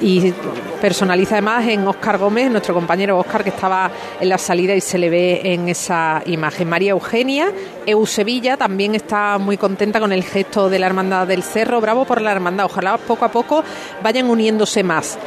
Y 0.00 0.32
personaliza 0.80 1.36
además 1.36 1.66
en 1.68 1.86
Óscar 1.86 2.18
Gómez, 2.18 2.50
nuestro 2.50 2.74
compañero 2.74 3.18
Óscar, 3.18 3.44
que 3.44 3.50
estaba 3.50 3.90
en 4.20 4.28
la 4.28 4.38
salida 4.38 4.74
y 4.74 4.80
se 4.80 4.98
le 4.98 5.08
ve 5.08 5.40
en 5.44 5.68
esa 5.68 6.22
imagen. 6.26 6.68
María 6.68 6.92
Eugenia, 6.92 7.52
Eusebilla, 7.86 8.56
también 8.56 8.94
está 8.94 9.38
muy 9.38 9.56
contenta 9.56 10.00
con 10.00 10.12
el 10.12 10.24
gesto 10.24 10.68
de 10.68 10.78
la 10.78 10.86
Hermandad 10.86 11.26
del 11.26 11.42
Cerro. 11.42 11.80
Bravo 11.80 12.04
por 12.04 12.20
la 12.20 12.32
Hermandad. 12.32 12.66
Ojalá 12.66 12.98
poco 12.98 13.24
a 13.24 13.30
poco 13.30 13.62
vayan 14.02 14.28
uniéndose 14.28 14.82
más. 14.82 15.18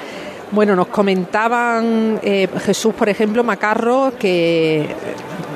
Bueno, 0.52 0.76
nos 0.76 0.88
comentaban 0.88 2.20
eh, 2.24 2.48
Jesús, 2.64 2.94
por 2.94 3.10
ejemplo, 3.10 3.44
Macarro, 3.44 4.14
que 4.18 4.88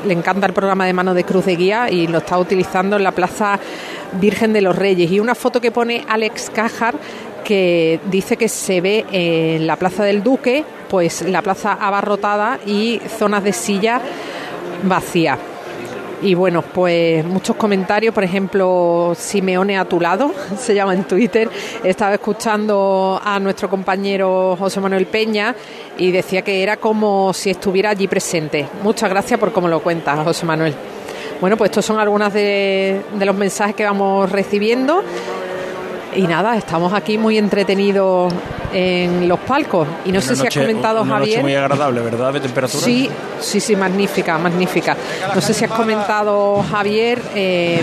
le 0.05 0.13
encanta 0.13 0.47
el 0.47 0.53
programa 0.53 0.85
de 0.85 0.93
Mano 0.93 1.13
de 1.13 1.23
Cruz 1.23 1.45
de 1.45 1.55
Guía 1.55 1.89
y 1.89 2.07
lo 2.07 2.19
está 2.19 2.37
utilizando 2.37 2.97
en 2.97 3.03
la 3.03 3.11
Plaza 3.11 3.59
Virgen 4.13 4.53
de 4.53 4.61
los 4.61 4.75
Reyes. 4.75 5.11
Y 5.11 5.19
una 5.19 5.35
foto 5.35 5.61
que 5.61 5.71
pone 5.71 6.05
Alex 6.07 6.49
Cajar 6.49 6.95
que 7.43 7.99
dice 8.05 8.37
que 8.37 8.47
se 8.47 8.81
ve 8.81 9.05
en 9.11 9.67
la 9.67 9.75
Plaza 9.75 10.03
del 10.03 10.23
Duque, 10.23 10.63
pues 10.89 11.21
la 11.23 11.41
plaza 11.41 11.73
abarrotada 11.73 12.59
y 12.65 13.01
zonas 13.17 13.43
de 13.43 13.53
silla 13.53 14.01
vacías. 14.83 15.50
Y 16.23 16.35
bueno, 16.35 16.61
pues 16.61 17.25
muchos 17.25 17.55
comentarios, 17.55 18.13
por 18.13 18.23
ejemplo, 18.23 19.13
Simeone 19.15 19.77
a 19.77 19.85
tu 19.85 19.99
lado, 19.99 20.31
se 20.57 20.75
llama 20.75 20.93
en 20.93 21.05
Twitter. 21.05 21.49
Estaba 21.83 22.13
escuchando 22.13 23.19
a 23.23 23.39
nuestro 23.39 23.69
compañero 23.69 24.55
José 24.57 24.79
Manuel 24.79 25.07
Peña 25.07 25.55
y 25.97 26.11
decía 26.11 26.43
que 26.43 26.61
era 26.61 26.77
como 26.77 27.33
si 27.33 27.49
estuviera 27.49 27.89
allí 27.89 28.07
presente. 28.07 28.67
Muchas 28.83 29.09
gracias 29.09 29.39
por 29.39 29.51
cómo 29.51 29.67
lo 29.67 29.81
cuentas, 29.81 30.19
José 30.23 30.45
Manuel. 30.45 30.75
Bueno, 31.39 31.57
pues 31.57 31.71
estos 31.71 31.85
son 31.85 31.99
algunos 31.99 32.31
de, 32.33 33.01
de 33.17 33.25
los 33.25 33.35
mensajes 33.35 33.75
que 33.75 33.83
vamos 33.83 34.31
recibiendo. 34.31 35.03
Y 36.15 36.23
nada, 36.23 36.57
estamos 36.57 36.91
aquí 36.93 37.17
muy 37.17 37.37
entretenidos 37.37 38.33
en 38.73 39.27
los 39.29 39.39
palcos. 39.39 39.87
Y 40.05 40.11
no 40.11 40.19
sé 40.21 40.35
si 40.35 40.43
noche- 40.43 40.59
has 40.59 40.65
comentado, 40.67 41.01
una 41.03 41.15
Javier. 41.15 41.37
noche 41.37 41.41
muy 41.43 41.55
agradable, 41.55 42.01
¿verdad? 42.01 42.33
De 42.33 42.39
temperatura. 42.41 42.83
Sí, 42.83 43.09
sí, 43.39 43.59
sí, 43.59 43.75
magnífica, 43.75 44.37
magnífica. 44.37 44.95
No 45.33 45.39
sé 45.41 45.53
si 45.53 45.63
has 45.65 45.71
comentado, 45.71 46.63
Javier, 46.69 47.21
eh, 47.33 47.79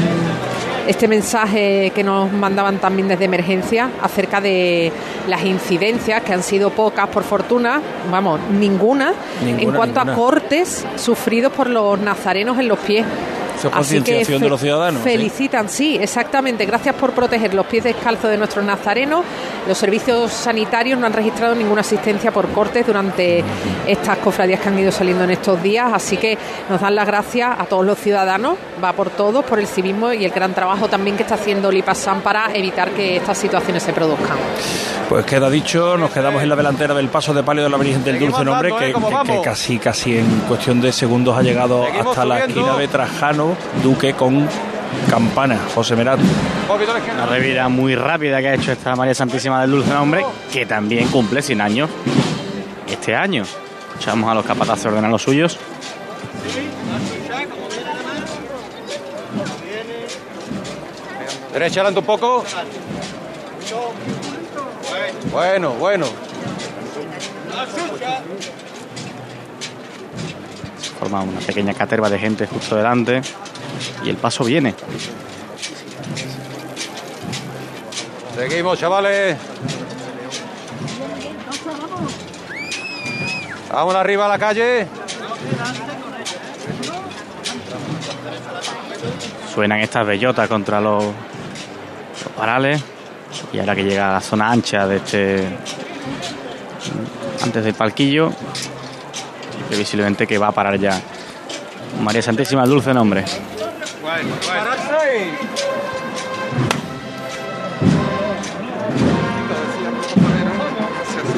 este 0.86 1.08
mensaje 1.08 1.90
que 1.94 2.02
nos 2.04 2.30
mandaban 2.32 2.78
también 2.78 3.08
desde 3.08 3.24
emergencia 3.24 3.90
acerca 4.02 4.40
de 4.42 4.92
las 5.26 5.42
incidencias, 5.44 6.22
que 6.22 6.32
han 6.34 6.42
sido 6.42 6.70
pocas 6.70 7.08
por 7.08 7.24
fortuna, 7.24 7.80
vamos, 8.10 8.40
ninguna, 8.50 9.12
Ninguna, 9.44 9.62
en 9.62 9.72
cuanto 9.72 10.00
ninguna. 10.00 10.12
a 10.12 10.16
cortes 10.16 10.86
sufridos 10.96 11.52
por 11.52 11.68
los 11.70 11.98
nazarenos 11.98 12.58
en 12.58 12.68
los 12.68 12.78
pies. 12.78 13.04
Eso 13.58 13.68
es 13.68 13.74
Así 13.74 13.94
que 13.94 13.98
concienciación 13.98 14.42
de 14.42 14.48
los 14.48 14.60
ciudadanos. 14.60 15.02
Felicitan, 15.02 15.68
sí, 15.68 15.98
exactamente. 16.00 16.64
Gracias 16.64 16.94
por 16.94 17.12
proteger 17.12 17.54
los 17.54 17.66
pies 17.66 17.84
descalzos 17.84 18.30
de 18.30 18.38
nuestros 18.38 18.64
nazarenos. 18.64 19.24
Los 19.66 19.76
servicios 19.76 20.32
sanitarios 20.32 20.98
no 20.98 21.06
han 21.06 21.12
registrado 21.12 21.54
ninguna 21.54 21.80
asistencia 21.80 22.30
por 22.30 22.48
cortes 22.48 22.86
durante 22.86 23.42
estas 23.86 24.18
cofradías 24.18 24.60
que 24.60 24.68
han 24.68 24.78
ido 24.78 24.92
saliendo 24.92 25.24
en 25.24 25.30
estos 25.30 25.62
días. 25.62 25.92
Así 25.92 26.16
que 26.16 26.38
nos 26.68 26.80
dan 26.80 26.94
las 26.94 27.06
gracias 27.06 27.58
a 27.58 27.64
todos 27.64 27.84
los 27.84 27.98
ciudadanos, 27.98 28.56
va 28.82 28.92
por 28.92 29.10
todos, 29.10 29.44
por 29.44 29.58
el 29.58 29.66
civismo 29.66 30.12
y 30.12 30.24
el 30.24 30.30
gran 30.30 30.54
trabajo 30.54 30.88
también 30.88 31.16
que 31.16 31.22
está 31.22 31.34
haciendo 31.34 31.70
Lipasán 31.70 32.20
para 32.20 32.54
evitar 32.54 32.90
que 32.90 33.16
estas 33.16 33.36
situaciones 33.38 33.82
se 33.82 33.92
produzcan. 33.92 34.36
Pues 35.08 35.24
queda 35.24 35.48
dicho, 35.48 35.96
nos 35.96 36.10
quedamos 36.10 36.42
en 36.42 36.50
la 36.50 36.56
delantera 36.56 36.92
del 36.94 37.08
paso 37.08 37.32
de 37.32 37.42
palio 37.42 37.62
de 37.62 37.70
la 37.70 37.78
Virgen 37.78 38.04
del 38.04 38.16
Seguimos 38.16 38.44
Dulce 38.44 38.50
Nombre, 38.50 38.90
¿eh? 38.90 38.94
que, 39.26 39.40
casi, 39.42 39.78
casi 39.78 40.18
en 40.18 40.26
cuestión 40.40 40.82
de 40.82 40.92
segundos 40.92 41.36
ha 41.36 41.42
llegado 41.42 41.84
Seguimos 41.86 42.08
hasta 42.08 42.24
la 42.26 42.40
esquina 42.40 42.76
de 42.76 42.88
Trajano, 42.88 43.47
Duque 43.82 44.14
con 44.14 44.48
campana, 45.10 45.58
José 45.74 45.96
Merat. 45.96 46.18
Una 47.14 47.26
revira 47.26 47.68
muy 47.68 47.94
rápida 47.94 48.40
que 48.40 48.48
ha 48.48 48.54
hecho 48.54 48.72
esta 48.72 48.94
María 48.96 49.14
Santísima 49.14 49.60
del 49.60 49.70
Dulce 49.70 49.90
Nombre, 49.90 50.24
que 50.52 50.66
también 50.66 51.08
cumple 51.08 51.42
100 51.42 51.60
años 51.60 51.90
este 52.88 53.14
año. 53.14 53.44
Echamos 53.98 54.30
a 54.30 54.34
los 54.34 54.44
capataces 54.44 54.86
a 54.86 54.88
ordenar 54.88 55.10
los 55.10 55.22
suyos. 55.22 55.58
Derecha 61.52 61.80
adelante 61.80 62.00
un 62.00 62.06
poco. 62.06 62.44
Bueno, 65.32 65.72
bueno. 65.72 66.06
Forma 70.98 71.20
una 71.20 71.40
pequeña 71.40 71.74
caterva 71.74 72.10
de 72.10 72.18
gente 72.18 72.46
justo 72.46 72.76
delante. 72.76 73.22
Y 74.04 74.10
el 74.10 74.16
paso 74.16 74.44
viene. 74.44 74.74
Seguimos, 78.34 78.78
chavales. 78.78 79.36
Vamos 83.72 83.94
arriba 83.94 84.26
a 84.26 84.28
la 84.28 84.38
calle. 84.38 84.86
Suenan 89.54 89.80
estas 89.80 90.06
bellotas 90.06 90.48
contra 90.48 90.80
los, 90.80 91.04
los 91.04 92.32
parales. 92.36 92.82
Y 93.52 93.58
ahora 93.58 93.74
que 93.74 93.84
llega 93.84 94.10
a 94.10 94.12
la 94.14 94.20
zona 94.20 94.50
ancha 94.50 94.86
de 94.86 94.96
este. 94.96 95.44
Antes 97.42 97.64
del 97.64 97.74
palquillo. 97.74 98.32
Previsiblemente 99.68 100.26
que 100.26 100.38
va 100.38 100.48
a 100.48 100.52
parar 100.52 100.78
ya. 100.78 101.00
María 102.02 102.22
Santísima 102.22 102.64
Dulce 102.66 102.94
Nombre. 102.94 103.24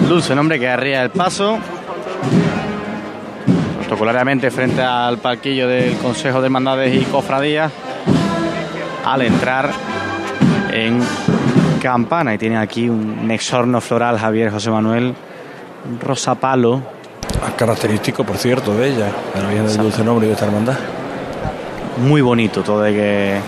Dulce 0.09 0.35
Nombre 0.35 0.59
que 0.59 0.69
arría 0.69 1.03
el 1.03 1.11
paso. 1.11 1.59
Protocolariamente 3.79 4.51
frente 4.51 4.83
al 4.83 5.19
palquillo 5.19 5.67
del 5.67 5.97
Consejo 5.99 6.41
de 6.41 6.47
Hermandades 6.47 6.95
y 6.95 7.05
Cofradías. 7.05 7.73
Al 9.05 9.23
entrar 9.23 9.71
en 10.73 11.01
Campana. 11.81 12.35
Y 12.35 12.39
tiene 12.39 12.59
aquí 12.59 12.89
un 12.89 13.31
exorno 13.31 13.81
floral 13.81 14.19
Javier 14.19 14.51
José 14.51 14.71
Manuel. 14.71 15.15
Un 15.89 16.01
rosa 16.01 16.35
palo. 16.35 17.00
Característico, 17.57 18.25
por 18.25 18.39
cierto, 18.39 18.75
de 18.75 18.89
ella, 18.89 19.13
de 19.35 19.43
la 19.43 19.49
Virgen 19.49 19.67
del 19.67 19.77
Dulce 19.77 20.03
Nombre 20.03 20.27
y 20.27 20.29
de 20.29 20.35
esta 20.35 20.47
hermandad. 20.47 20.79
Muy 21.99 22.23
bonito 22.23 22.63
todo 22.63 22.81
de 22.81 22.93
que. 22.93 23.41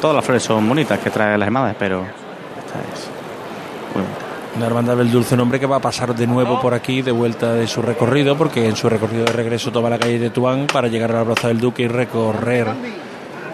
Todas 0.00 0.14
las 0.14 0.24
flores 0.24 0.44
son 0.44 0.68
bonitas 0.68 1.00
que 1.00 1.10
trae 1.10 1.36
las 1.36 1.46
hermandades, 1.46 1.74
pero 1.76 2.02
esta 2.02 2.78
es 2.78 3.08
muy 3.92 4.02
bonita. 4.04 4.24
Una 4.56 4.66
hermandad 4.66 4.96
del 4.96 5.10
Dulce 5.10 5.36
Nombre 5.36 5.58
que 5.58 5.66
va 5.66 5.76
a 5.76 5.80
pasar 5.80 6.14
de 6.14 6.26
nuevo 6.28 6.60
por 6.60 6.74
aquí, 6.74 7.02
de 7.02 7.10
vuelta 7.10 7.54
de 7.54 7.66
su 7.66 7.82
recorrido, 7.82 8.36
porque 8.36 8.68
en 8.68 8.76
su 8.76 8.88
recorrido 8.88 9.24
de 9.24 9.32
regreso 9.32 9.72
toma 9.72 9.90
la 9.90 9.98
calle 9.98 10.20
de 10.20 10.30
Tuán 10.30 10.68
para 10.72 10.86
llegar 10.86 11.10
a 11.10 11.20
la 11.20 11.24
Plaza 11.24 11.48
del 11.48 11.58
Duque 11.58 11.82
y 11.82 11.88
recorrer 11.88 12.68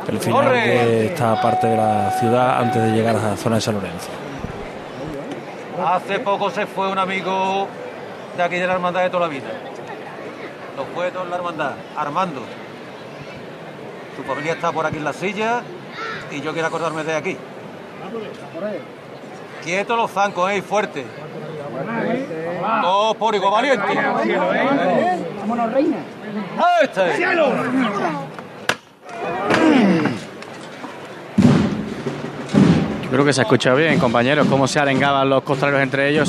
el 0.08 0.18
final 0.18 0.52
de 0.52 1.06
esta 1.06 1.40
parte 1.40 1.66
de 1.68 1.76
la 1.76 2.10
ciudad 2.20 2.58
antes 2.58 2.82
de 2.82 2.90
llegar 2.92 3.16
a 3.16 3.30
la 3.30 3.36
zona 3.38 3.56
de 3.56 3.62
San 3.62 3.74
Lorenzo. 3.74 4.08
Hace 5.86 6.18
poco 6.18 6.50
se 6.50 6.66
fue 6.66 6.90
un 6.90 6.98
amigo 6.98 7.66
de 8.36 8.42
aquí 8.42 8.56
de 8.56 8.66
la 8.66 8.74
hermandad 8.74 9.02
de 9.02 9.10
toda 9.10 9.26
la 9.26 9.32
vida. 9.32 9.48
Lo 10.76 10.84
fue 10.86 11.10
toda 11.10 11.24
la 11.26 11.36
hermandad, 11.36 11.72
Armando. 11.96 12.42
Su 14.16 14.22
familia 14.24 14.52
está 14.52 14.72
por 14.72 14.86
aquí 14.86 14.96
en 14.96 15.04
la 15.04 15.12
silla 15.12 15.62
y 16.30 16.40
yo 16.40 16.52
quiero 16.52 16.68
acordarme 16.68 17.04
de 17.04 17.14
aquí. 17.14 17.36
Quietos 19.62 19.96
los 19.96 20.10
zancos, 20.10 20.50
¿eh? 20.50 20.62
Fuerte. 20.62 21.04
Todos 22.82 23.16
por 23.16 23.34
igual 23.34 23.52
valiente. 23.52 23.94
Vámonos, 25.40 25.72
reina. 25.72 25.96
¡Ahí 26.56 26.84
está! 26.84 27.16
Yo 33.02 33.10
creo 33.10 33.24
que 33.24 33.32
se 33.32 33.40
ha 33.40 33.44
escuchado 33.44 33.76
bien, 33.76 33.98
compañeros, 33.98 34.46
cómo 34.48 34.66
se 34.66 34.80
arengaban 34.80 35.28
los 35.28 35.42
costaleros 35.42 35.82
entre 35.82 36.08
ellos. 36.08 36.22